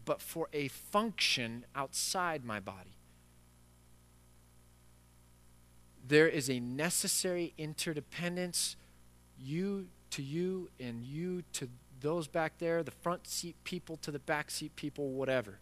but 0.05 0.21
for 0.21 0.49
a 0.53 0.69
function 0.69 1.65
outside 1.75 2.45
my 2.45 2.59
body. 2.59 2.97
There 6.07 6.29
is 6.29 6.51
a 6.51 6.61
necessary 6.61 7.55
interdependence, 7.57 8.77
you 9.41 9.87
to 10.11 10.23
you 10.23 10.69
and 10.79 11.05
you 11.05 11.43
to 11.55 11.69
those 12.01 12.29
back 12.29 12.59
there, 12.59 12.83
the 12.83 12.91
front 12.91 13.27
seat 13.27 13.57
people 13.65 13.97
to 13.99 14.11
the 14.11 14.19
back 14.19 14.51
seat 14.51 14.77
people, 14.77 15.11
whatever. 15.11 15.59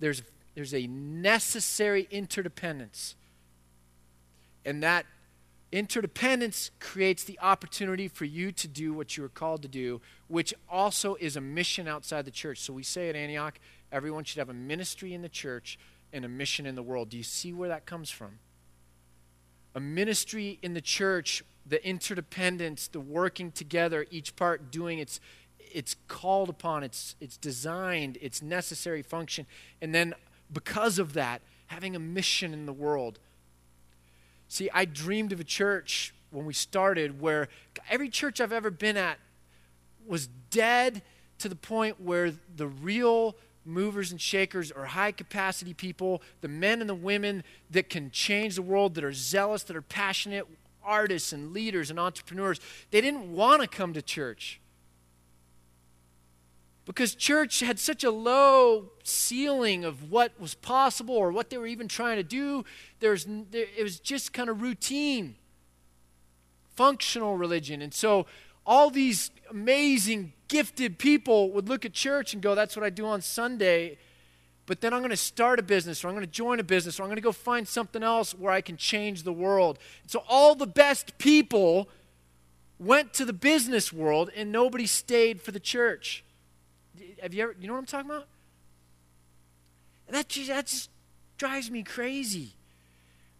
There's, 0.00 0.22
there's 0.54 0.74
a 0.74 0.86
necessary 0.86 2.08
interdependence. 2.10 3.14
And 4.64 4.82
that 4.82 5.04
interdependence 5.70 6.70
creates 6.80 7.24
the 7.24 7.38
opportunity 7.40 8.08
for 8.08 8.24
you 8.24 8.52
to 8.52 8.66
do 8.66 8.94
what 8.94 9.16
you 9.16 9.24
are 9.24 9.28
called 9.28 9.60
to 9.62 9.68
do, 9.68 10.00
which 10.28 10.54
also 10.68 11.16
is 11.16 11.36
a 11.36 11.40
mission 11.40 11.86
outside 11.86 12.24
the 12.24 12.30
church. 12.30 12.60
So 12.60 12.72
we 12.72 12.82
say 12.82 13.10
at 13.10 13.16
Antioch, 13.16 13.58
everyone 13.92 14.24
should 14.24 14.38
have 14.38 14.48
a 14.48 14.54
ministry 14.54 15.12
in 15.12 15.20
the 15.20 15.28
church 15.28 15.78
and 16.12 16.24
a 16.24 16.28
mission 16.28 16.64
in 16.64 16.74
the 16.74 16.82
world. 16.82 17.10
Do 17.10 17.18
you 17.18 17.22
see 17.22 17.52
where 17.52 17.68
that 17.68 17.84
comes 17.84 18.08
from? 18.08 18.38
A 19.74 19.80
ministry 19.80 20.58
in 20.62 20.74
the 20.74 20.80
church, 20.80 21.42
the 21.66 21.84
interdependence, 21.86 22.88
the 22.88 23.00
working 23.00 23.50
together, 23.50 24.06
each 24.10 24.36
part 24.36 24.70
doing 24.70 24.98
its 24.98 25.20
it's 25.58 25.96
called 26.06 26.48
upon, 26.48 26.84
it's 26.84 27.16
it's 27.20 27.36
designed, 27.36 28.16
its 28.20 28.40
necessary 28.40 29.02
function, 29.02 29.46
and 29.80 29.94
then 29.94 30.14
because 30.52 30.98
of 30.98 31.14
that, 31.14 31.42
having 31.66 31.96
a 31.96 31.98
mission 31.98 32.52
in 32.52 32.66
the 32.66 32.72
world. 32.72 33.18
See, 34.48 34.70
I 34.72 34.84
dreamed 34.84 35.32
of 35.32 35.40
a 35.40 35.44
church 35.44 36.14
when 36.30 36.44
we 36.44 36.52
started 36.52 37.20
where 37.20 37.48
every 37.88 38.08
church 38.08 38.40
I've 38.40 38.52
ever 38.52 38.70
been 38.70 38.96
at 38.96 39.18
was 40.06 40.28
dead 40.50 41.02
to 41.38 41.48
the 41.48 41.56
point 41.56 42.00
where 42.00 42.32
the 42.54 42.68
real 42.68 43.36
movers 43.64 44.10
and 44.10 44.20
shakers 44.20 44.70
or 44.70 44.86
high 44.86 45.12
capacity 45.12 45.74
people, 45.74 46.22
the 46.40 46.48
men 46.48 46.80
and 46.80 46.88
the 46.88 46.94
women 46.94 47.42
that 47.70 47.88
can 47.88 48.10
change 48.10 48.56
the 48.56 48.62
world, 48.62 48.94
that 48.94 49.04
are 49.04 49.12
zealous, 49.12 49.62
that 49.64 49.76
are 49.76 49.82
passionate, 49.82 50.46
artists 50.84 51.32
and 51.32 51.52
leaders 51.52 51.90
and 51.90 51.98
entrepreneurs, 51.98 52.60
they 52.90 53.00
didn't 53.00 53.32
want 53.32 53.62
to 53.62 53.68
come 53.68 53.92
to 53.94 54.02
church. 54.02 54.60
Because 56.84 57.14
church 57.14 57.60
had 57.60 57.78
such 57.78 58.04
a 58.04 58.10
low 58.10 58.90
ceiling 59.02 59.84
of 59.84 60.10
what 60.10 60.38
was 60.38 60.54
possible 60.54 61.14
or 61.14 61.32
what 61.32 61.48
they 61.48 61.56
were 61.56 61.66
even 61.66 61.88
trying 61.88 62.16
to 62.16 62.22
do. 62.22 62.64
There's, 63.00 63.24
there, 63.24 63.66
it 63.76 63.82
was 63.82 63.98
just 63.98 64.34
kind 64.34 64.50
of 64.50 64.60
routine, 64.60 65.36
functional 66.74 67.38
religion. 67.38 67.80
And 67.80 67.94
so 67.94 68.26
all 68.66 68.90
these 68.90 69.30
amazing, 69.50 70.34
gifted 70.54 71.00
people 71.00 71.50
would 71.50 71.68
look 71.68 71.84
at 71.84 71.92
church 71.92 72.32
and 72.32 72.40
go, 72.40 72.54
That's 72.54 72.76
what 72.76 72.84
I 72.84 72.90
do 72.90 73.06
on 73.06 73.20
Sunday. 73.20 73.98
But 74.66 74.80
then 74.80 74.94
I'm 74.94 75.00
going 75.00 75.10
to 75.10 75.16
start 75.16 75.58
a 75.58 75.64
business 75.64 76.04
or 76.04 76.08
I'm 76.08 76.14
going 76.14 76.24
to 76.24 76.30
join 76.30 76.60
a 76.60 76.62
business 76.64 76.98
or 76.98 77.02
I'm 77.02 77.08
going 77.08 77.16
to 77.16 77.22
go 77.22 77.32
find 77.32 77.66
something 77.66 78.04
else 78.04 78.32
where 78.32 78.52
I 78.52 78.60
can 78.60 78.76
change 78.76 79.24
the 79.24 79.32
world. 79.32 79.80
So 80.06 80.22
all 80.28 80.54
the 80.54 80.66
best 80.66 81.18
people 81.18 81.88
went 82.78 83.12
to 83.14 83.24
the 83.24 83.32
business 83.32 83.92
world 83.92 84.30
and 84.34 84.52
nobody 84.52 84.86
stayed 84.86 85.42
for 85.42 85.50
the 85.50 85.60
church. 85.60 86.24
Have 87.20 87.34
you 87.34 87.42
ever, 87.42 87.56
you 87.60 87.66
know 87.66 87.74
what 87.74 87.80
I'm 87.80 87.86
talking 87.86 88.10
about? 88.10 88.26
That 90.08 90.28
just, 90.28 90.48
that 90.48 90.66
just 90.66 90.88
drives 91.36 91.68
me 91.68 91.82
crazy. 91.82 92.52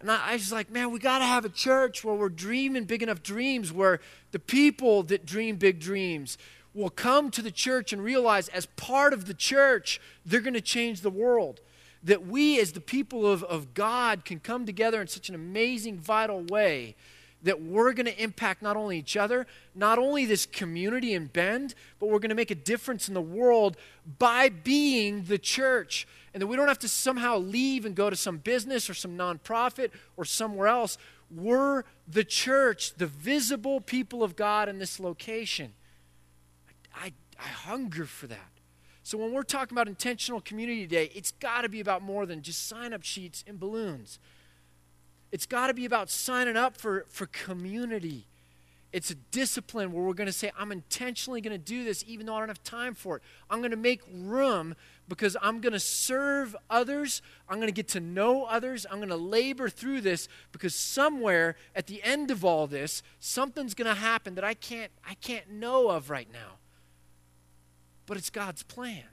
And 0.01 0.11
I, 0.11 0.31
I 0.31 0.33
was 0.33 0.51
like, 0.51 0.69
man, 0.69 0.91
we 0.91 0.99
got 0.99 1.21
to 1.21 1.25
have 1.25 1.45
a 1.45 1.49
church 1.49 2.05
where 2.05 2.17
we're 2.17 2.29
dreaming 2.29 2.85
big 2.85 3.05
enough 3.05 3.23
dreams, 3.23 3.73
where 3.73 4.01
the 4.33 4.41
people 4.41 5.05
that 5.05 5.25
dream 5.25 5.57
big 5.57 5.79
dreams 5.79 6.37
will 6.75 6.91
come 6.91 7.31
to 7.31 7.43
the 7.43 7.51
church 7.51 7.93
and 7.93 8.03
realize, 8.03 8.49
as 8.49 8.67
part 8.67 9.13
of 9.13 9.27
the 9.27 9.35
church, 9.35 10.01
they're 10.27 10.41
going 10.41 10.55
to 10.55 10.61
change 10.61 11.01
the 11.01 11.11
world. 11.11 11.61
That 12.03 12.27
we, 12.27 12.61
as 12.61 12.73
the 12.73 12.81
people 12.81 13.27
of, 13.27 13.43
of 13.45 13.73
God, 13.73 14.25
can 14.25 14.41
come 14.41 14.67
together 14.67 15.01
in 15.01 15.07
such 15.07 15.29
an 15.29 15.35
amazing, 15.35 15.99
vital 15.99 16.43
way 16.43 16.97
that 17.45 17.63
we're 17.63 17.93
going 17.93 18.07
to 18.07 18.23
impact 18.23 18.63
not 18.63 18.77
only 18.77 18.99
each 18.99 19.17
other, 19.17 19.47
not 19.75 19.99
only 19.99 20.25
this 20.25 20.47
community 20.47 21.13
in 21.13 21.27
Bend, 21.27 21.75
but 22.01 22.09
we're 22.09 22.19
going 22.19 22.31
to 22.31 22.35
make 22.35 22.51
a 22.51 22.57
difference 22.57 23.07
in 23.07 23.15
the 23.15 23.23
world 23.23 23.77
by 24.19 24.49
being 24.49 25.25
the 25.25 25.39
church. 25.39 26.09
And 26.33 26.43
that 26.43 26.47
we 26.47 26.57
don't 26.57 26.69
have 26.69 26.79
to 26.81 26.89
somehow 26.89 27.39
leave 27.39 27.85
and 27.85 27.95
go 27.95 28.11
to 28.11 28.17
some 28.17 28.39
business 28.39 28.91
or 28.91 28.95
some 28.95 29.17
nonprofit 29.17 29.91
or 30.17 30.25
somewhere 30.25 30.67
else. 30.67 30.99
We're 31.31 31.85
the 32.09 32.25
church, 32.25 32.95
the 32.95 33.07
visible 33.07 33.81
people 33.81 34.23
of 34.23 34.37
God 34.37 34.69
in 34.69 34.79
this 34.79 34.99
location. 34.99 35.75
I, 36.95 37.13
I, 37.39 37.49
hunger 37.49 38.05
for 38.07 38.27
that. 38.27 38.51
So 39.03 39.19
when 39.19 39.33
we're 39.33 39.43
talking 39.43 39.75
about 39.75 39.89
intentional 39.89 40.41
community 40.41 40.87
day, 40.87 41.11
it's 41.15 41.33
got 41.33 41.63
to 41.63 41.69
be 41.69 41.81
about 41.81 42.03
more 42.03 42.25
than 42.25 42.43
just 42.43 42.67
sign 42.67 42.93
up 42.93 43.03
sheets 43.03 43.45
and 43.47 43.61
balloons. 43.61 44.19
It's 45.31 45.47
got 45.47 45.67
to 45.67 45.75
be 45.75 45.85
about 45.85 46.11
signing 46.11 46.57
up 46.57 46.77
for, 46.77 47.05
for 47.09 47.27
community. 47.27 48.27
It's 48.95 49.11
a 49.11 49.17
discipline 49.17 49.93
where 49.93 50.05
we're 50.05 50.15
going 50.15 50.29
to 50.29 50.33
say, 50.33 50.53
I'm 50.57 50.71
intentionally 50.71 51.41
going 51.41 51.53
to 51.53 51.59
do 51.59 51.83
this 51.83 52.05
even 52.07 52.27
though 52.27 52.37
I 52.37 52.39
don't 52.39 52.49
have 52.49 52.63
time 52.63 52.95
for 52.95 53.17
it. 53.17 53.25
I'm 53.51 53.59
going 53.59 53.73
to 53.73 53.77
make 53.77 54.01
room 54.09 54.77
because 55.09 55.37
I'm 55.43 55.61
going 55.61 55.73
to 55.73 55.81
serve 55.81 56.55
others. 56.71 57.21
I'm 57.49 57.57
going 57.57 57.67
to 57.67 57.75
get 57.75 57.89
to 57.89 58.01
know 58.01 58.45
others. 58.45 58.87
I'm 58.89 58.99
going 58.99 59.09
to 59.09 59.17
labor 59.17 59.69
through 59.69 60.03
this 60.03 60.29
because 60.53 60.77
somewhere 60.77 61.57
at 61.75 61.89
the 61.89 62.05
end 62.05 62.31
of 62.31 62.45
all 62.45 62.69
this, 62.69 63.03
something's 63.19 63.75
going 63.75 63.93
to 63.93 64.01
happen 64.01 64.37
that 64.37 64.45
I 64.45 64.55
can't, 64.55 64.93
I 65.05 65.15
can't 65.15 65.51
know 65.51 65.91
of 65.91 66.09
right 66.09 66.29
now. 66.33 66.59
But 68.07 68.17
it's 68.17 68.31
God's 68.31 68.63
plan. 68.63 69.05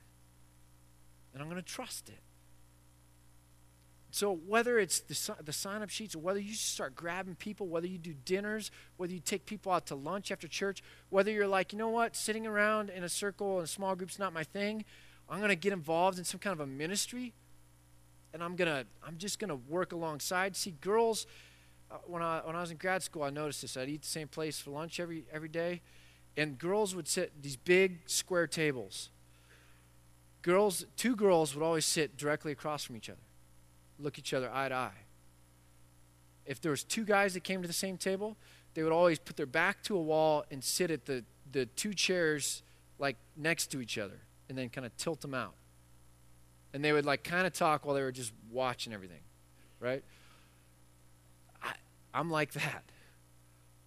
And 1.33 1.41
I'm 1.41 1.49
going 1.49 1.61
to 1.61 1.67
trust 1.67 2.09
it. 2.09 2.19
So 4.13 4.33
whether 4.45 4.77
it's 4.77 4.99
the, 4.99 5.35
the 5.41 5.53
sign-up 5.53 5.89
sheets 5.89 6.15
or 6.15 6.19
whether 6.19 6.39
you 6.39 6.53
start 6.53 6.95
grabbing 6.95 7.35
people, 7.35 7.67
whether 7.67 7.87
you 7.87 7.97
do 7.97 8.13
dinners, 8.25 8.69
whether 8.97 9.13
you 9.13 9.21
take 9.21 9.45
people 9.45 9.71
out 9.71 9.85
to 9.85 9.95
lunch 9.95 10.31
after 10.31 10.49
church, 10.49 10.83
whether 11.09 11.31
you're 11.31 11.47
like, 11.47 11.71
you 11.71 11.79
know 11.79 11.87
what, 11.87 12.17
sitting 12.17 12.45
around 12.45 12.89
in 12.89 13.03
a 13.05 13.09
circle 13.09 13.59
in 13.59 13.63
a 13.63 13.67
small 13.67 13.95
group's 13.95 14.19
not 14.19 14.33
my 14.33 14.43
thing, 14.43 14.83
I'm 15.29 15.37
going 15.37 15.49
to 15.49 15.55
get 15.55 15.71
involved 15.71 16.19
in 16.19 16.25
some 16.25 16.41
kind 16.41 16.51
of 16.51 16.59
a 16.59 16.67
ministry 16.67 17.33
and 18.33 18.43
I'm 18.43 18.55
going 18.55 18.67
to 18.69 18.85
I'm 19.05 19.17
just 19.17 19.39
going 19.39 19.49
to 19.49 19.55
work 19.55 19.93
alongside. 19.93 20.55
See 20.55 20.73
girls 20.81 21.25
uh, 21.89 21.95
when 22.05 22.21
I 22.21 22.41
when 22.43 22.55
I 22.55 22.61
was 22.61 22.71
in 22.71 22.77
grad 22.77 23.03
school, 23.03 23.23
I 23.23 23.29
noticed 23.29 23.61
this. 23.61 23.77
I'd 23.77 23.89
eat 23.89 24.01
the 24.01 24.07
same 24.07 24.27
place 24.27 24.59
for 24.59 24.71
lunch 24.71 24.99
every 24.99 25.23
every 25.31 25.49
day 25.49 25.81
and 26.38 26.57
girls 26.57 26.95
would 26.95 27.07
sit 27.07 27.41
these 27.41 27.55
big 27.55 27.99
square 28.05 28.47
tables. 28.47 29.09
Girls, 30.41 30.86
two 30.97 31.15
girls 31.15 31.55
would 31.55 31.63
always 31.63 31.86
sit 31.86 32.17
directly 32.17 32.51
across 32.51 32.84
from 32.84 32.95
each 32.95 33.09
other 33.09 33.19
look 34.01 34.17
each 34.17 34.34
other 34.34 34.49
eye 34.53 34.69
to 34.69 34.75
eye. 34.75 34.91
If 36.45 36.61
there 36.61 36.71
was 36.71 36.84
two 36.84 37.05
guys 37.05 37.34
that 37.36 37.43
came 37.43 37.61
to 37.61 37.67
the 37.67 37.73
same 37.73 37.97
table, 37.97 38.36
they 38.73 38.84
would 38.84 38.91
always 38.91 39.19
put 39.19 39.38
their 39.38 39.45
back 39.45 39.84
to 39.84 39.95
a 39.95 40.01
wall 40.01 40.43
and 40.51 40.63
sit 40.63 40.91
at 40.91 41.05
the, 41.05 41.23
the 41.51 41.65
two 41.67 41.93
chairs 41.93 42.63
like 42.99 43.15
next 43.38 43.67
to 43.67 43.82
each 43.82 43.97
other 43.97 44.19
and 44.49 44.57
then 44.57 44.69
kind 44.69 44.86
of 44.86 44.95
tilt 44.97 45.21
them 45.21 45.34
out. 45.34 45.53
And 46.73 46.84
they 46.84 46.93
would 46.93 47.05
like 47.05 47.23
kind 47.23 47.45
of 47.45 47.53
talk 47.53 47.86
while 47.86 47.95
they 47.95 48.01
were 48.01 48.11
just 48.11 48.34
watching 48.49 48.93
everything, 48.93 49.21
right? 49.79 50.03
I, 51.61 51.73
I'm 52.13 52.32
like 52.32 52.53
that. 52.53 52.84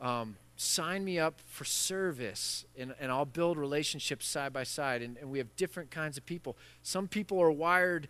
Um, 0.01 0.37
sign 0.57 1.05
me 1.05 1.19
up 1.19 1.41
for 1.47 1.65
service 1.65 2.65
and, 2.79 2.95
and 3.01 3.11
I'll 3.11 3.25
build 3.25 3.59
relationships 3.59 4.27
side 4.27 4.53
by 4.53 4.65
side. 4.65 5.03
And, 5.03 5.17
and 5.19 5.31
we 5.31 5.39
have 5.39 5.55
different 5.57 5.91
kinds 5.91 6.17
of 6.17 6.25
people. 6.25 6.57
Some 6.83 7.09
people 7.09 7.41
are 7.41 7.51
wired 7.51 8.09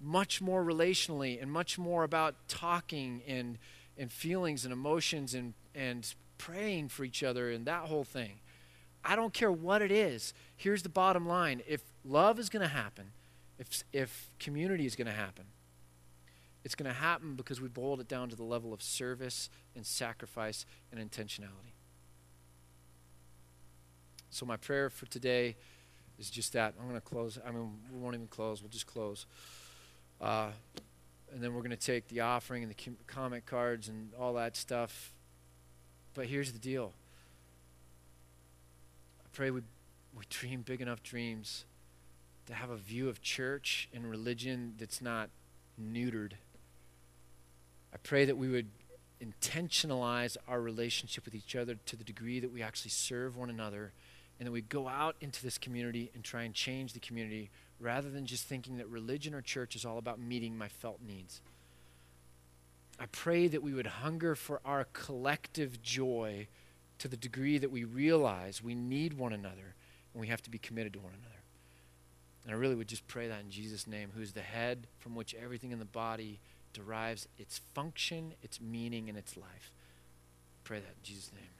much 0.00 0.42
more 0.42 0.64
relationally 0.64 1.40
and 1.40 1.50
much 1.50 1.78
more 1.78 2.04
about 2.04 2.34
talking 2.48 3.22
and, 3.26 3.58
and 3.96 4.12
feelings 4.12 4.64
and 4.64 4.72
emotions 4.72 5.34
and, 5.34 5.54
and 5.74 6.14
praying 6.38 6.88
for 6.88 7.04
each 7.04 7.22
other 7.22 7.50
and 7.50 7.64
that 7.66 7.84
whole 7.84 8.04
thing. 8.04 8.40
I 9.04 9.16
don't 9.16 9.32
care 9.32 9.52
what 9.52 9.82
it 9.82 9.92
is. 9.92 10.34
Here's 10.56 10.82
the 10.82 10.88
bottom 10.88 11.26
line 11.26 11.62
if 11.66 11.82
love 12.04 12.38
is 12.38 12.48
going 12.48 12.62
to 12.62 12.68
happen, 12.68 13.12
if, 13.58 13.84
if 13.92 14.30
community 14.38 14.84
is 14.84 14.96
going 14.96 15.06
to 15.06 15.12
happen, 15.12 15.44
it's 16.64 16.74
going 16.74 16.92
to 16.92 16.98
happen 16.98 17.36
because 17.36 17.60
we 17.60 17.68
boiled 17.68 18.00
it 18.00 18.08
down 18.08 18.28
to 18.28 18.36
the 18.36 18.42
level 18.42 18.74
of 18.74 18.82
service 18.82 19.48
and 19.76 19.86
sacrifice 19.86 20.66
and 20.90 21.00
intentionality. 21.00 21.75
So, 24.36 24.44
my 24.44 24.58
prayer 24.58 24.90
for 24.90 25.06
today 25.06 25.56
is 26.18 26.28
just 26.28 26.52
that. 26.52 26.74
I'm 26.78 26.86
going 26.86 27.00
to 27.00 27.06
close. 27.06 27.38
I 27.42 27.50
mean, 27.50 27.72
we 27.90 27.98
won't 27.98 28.14
even 28.14 28.26
close, 28.26 28.60
we'll 28.60 28.68
just 28.68 28.86
close. 28.86 29.24
Uh, 30.20 30.48
and 31.32 31.42
then 31.42 31.54
we're 31.54 31.62
going 31.62 31.70
to 31.70 31.76
take 31.78 32.06
the 32.08 32.20
offering 32.20 32.62
and 32.62 32.70
the 32.70 32.92
comment 33.06 33.46
cards 33.46 33.88
and 33.88 34.10
all 34.20 34.34
that 34.34 34.54
stuff. 34.54 35.14
But 36.12 36.26
here's 36.26 36.52
the 36.52 36.58
deal 36.58 36.92
I 39.24 39.28
pray 39.32 39.50
we, 39.50 39.62
we 40.14 40.24
dream 40.28 40.60
big 40.60 40.82
enough 40.82 41.02
dreams 41.02 41.64
to 42.44 42.52
have 42.52 42.68
a 42.68 42.76
view 42.76 43.08
of 43.08 43.22
church 43.22 43.88
and 43.94 44.04
religion 44.04 44.74
that's 44.78 45.00
not 45.00 45.30
neutered. 45.80 46.32
I 47.90 47.96
pray 48.02 48.26
that 48.26 48.36
we 48.36 48.50
would 48.50 48.68
intentionalize 49.24 50.36
our 50.46 50.60
relationship 50.60 51.24
with 51.24 51.34
each 51.34 51.56
other 51.56 51.76
to 51.86 51.96
the 51.96 52.04
degree 52.04 52.38
that 52.40 52.52
we 52.52 52.62
actually 52.62 52.90
serve 52.90 53.34
one 53.34 53.48
another 53.48 53.92
and 54.38 54.46
that 54.46 54.52
we 54.52 54.60
go 54.60 54.88
out 54.88 55.16
into 55.20 55.42
this 55.42 55.58
community 55.58 56.10
and 56.14 56.22
try 56.22 56.42
and 56.42 56.54
change 56.54 56.92
the 56.92 57.00
community 57.00 57.50
rather 57.80 58.10
than 58.10 58.26
just 58.26 58.44
thinking 58.44 58.76
that 58.78 58.88
religion 58.88 59.34
or 59.34 59.40
church 59.40 59.76
is 59.76 59.84
all 59.84 59.98
about 59.98 60.18
meeting 60.18 60.56
my 60.56 60.68
felt 60.68 61.00
needs. 61.06 61.40
I 62.98 63.06
pray 63.06 63.46
that 63.48 63.62
we 63.62 63.74
would 63.74 63.86
hunger 63.86 64.34
for 64.34 64.60
our 64.64 64.86
collective 64.92 65.82
joy 65.82 66.48
to 66.98 67.08
the 67.08 67.16
degree 67.16 67.58
that 67.58 67.70
we 67.70 67.84
realize 67.84 68.62
we 68.62 68.74
need 68.74 69.14
one 69.14 69.32
another 69.32 69.74
and 70.14 70.20
we 70.20 70.28
have 70.28 70.42
to 70.42 70.50
be 70.50 70.58
committed 70.58 70.94
to 70.94 70.98
one 70.98 71.12
another. 71.12 71.42
And 72.44 72.54
I 72.54 72.58
really 72.58 72.74
would 72.74 72.88
just 72.88 73.06
pray 73.06 73.28
that 73.28 73.40
in 73.40 73.50
Jesus' 73.50 73.86
name, 73.86 74.10
who 74.14 74.22
is 74.22 74.32
the 74.32 74.40
head 74.40 74.86
from 74.98 75.14
which 75.14 75.34
everything 75.34 75.72
in 75.72 75.78
the 75.78 75.84
body 75.84 76.38
derives 76.72 77.26
its 77.38 77.60
function, 77.74 78.34
its 78.42 78.60
meaning, 78.60 79.08
and 79.08 79.18
its 79.18 79.36
life. 79.36 79.72
Pray 80.64 80.78
that 80.78 80.88
in 80.88 81.02
Jesus' 81.02 81.32
name. 81.34 81.55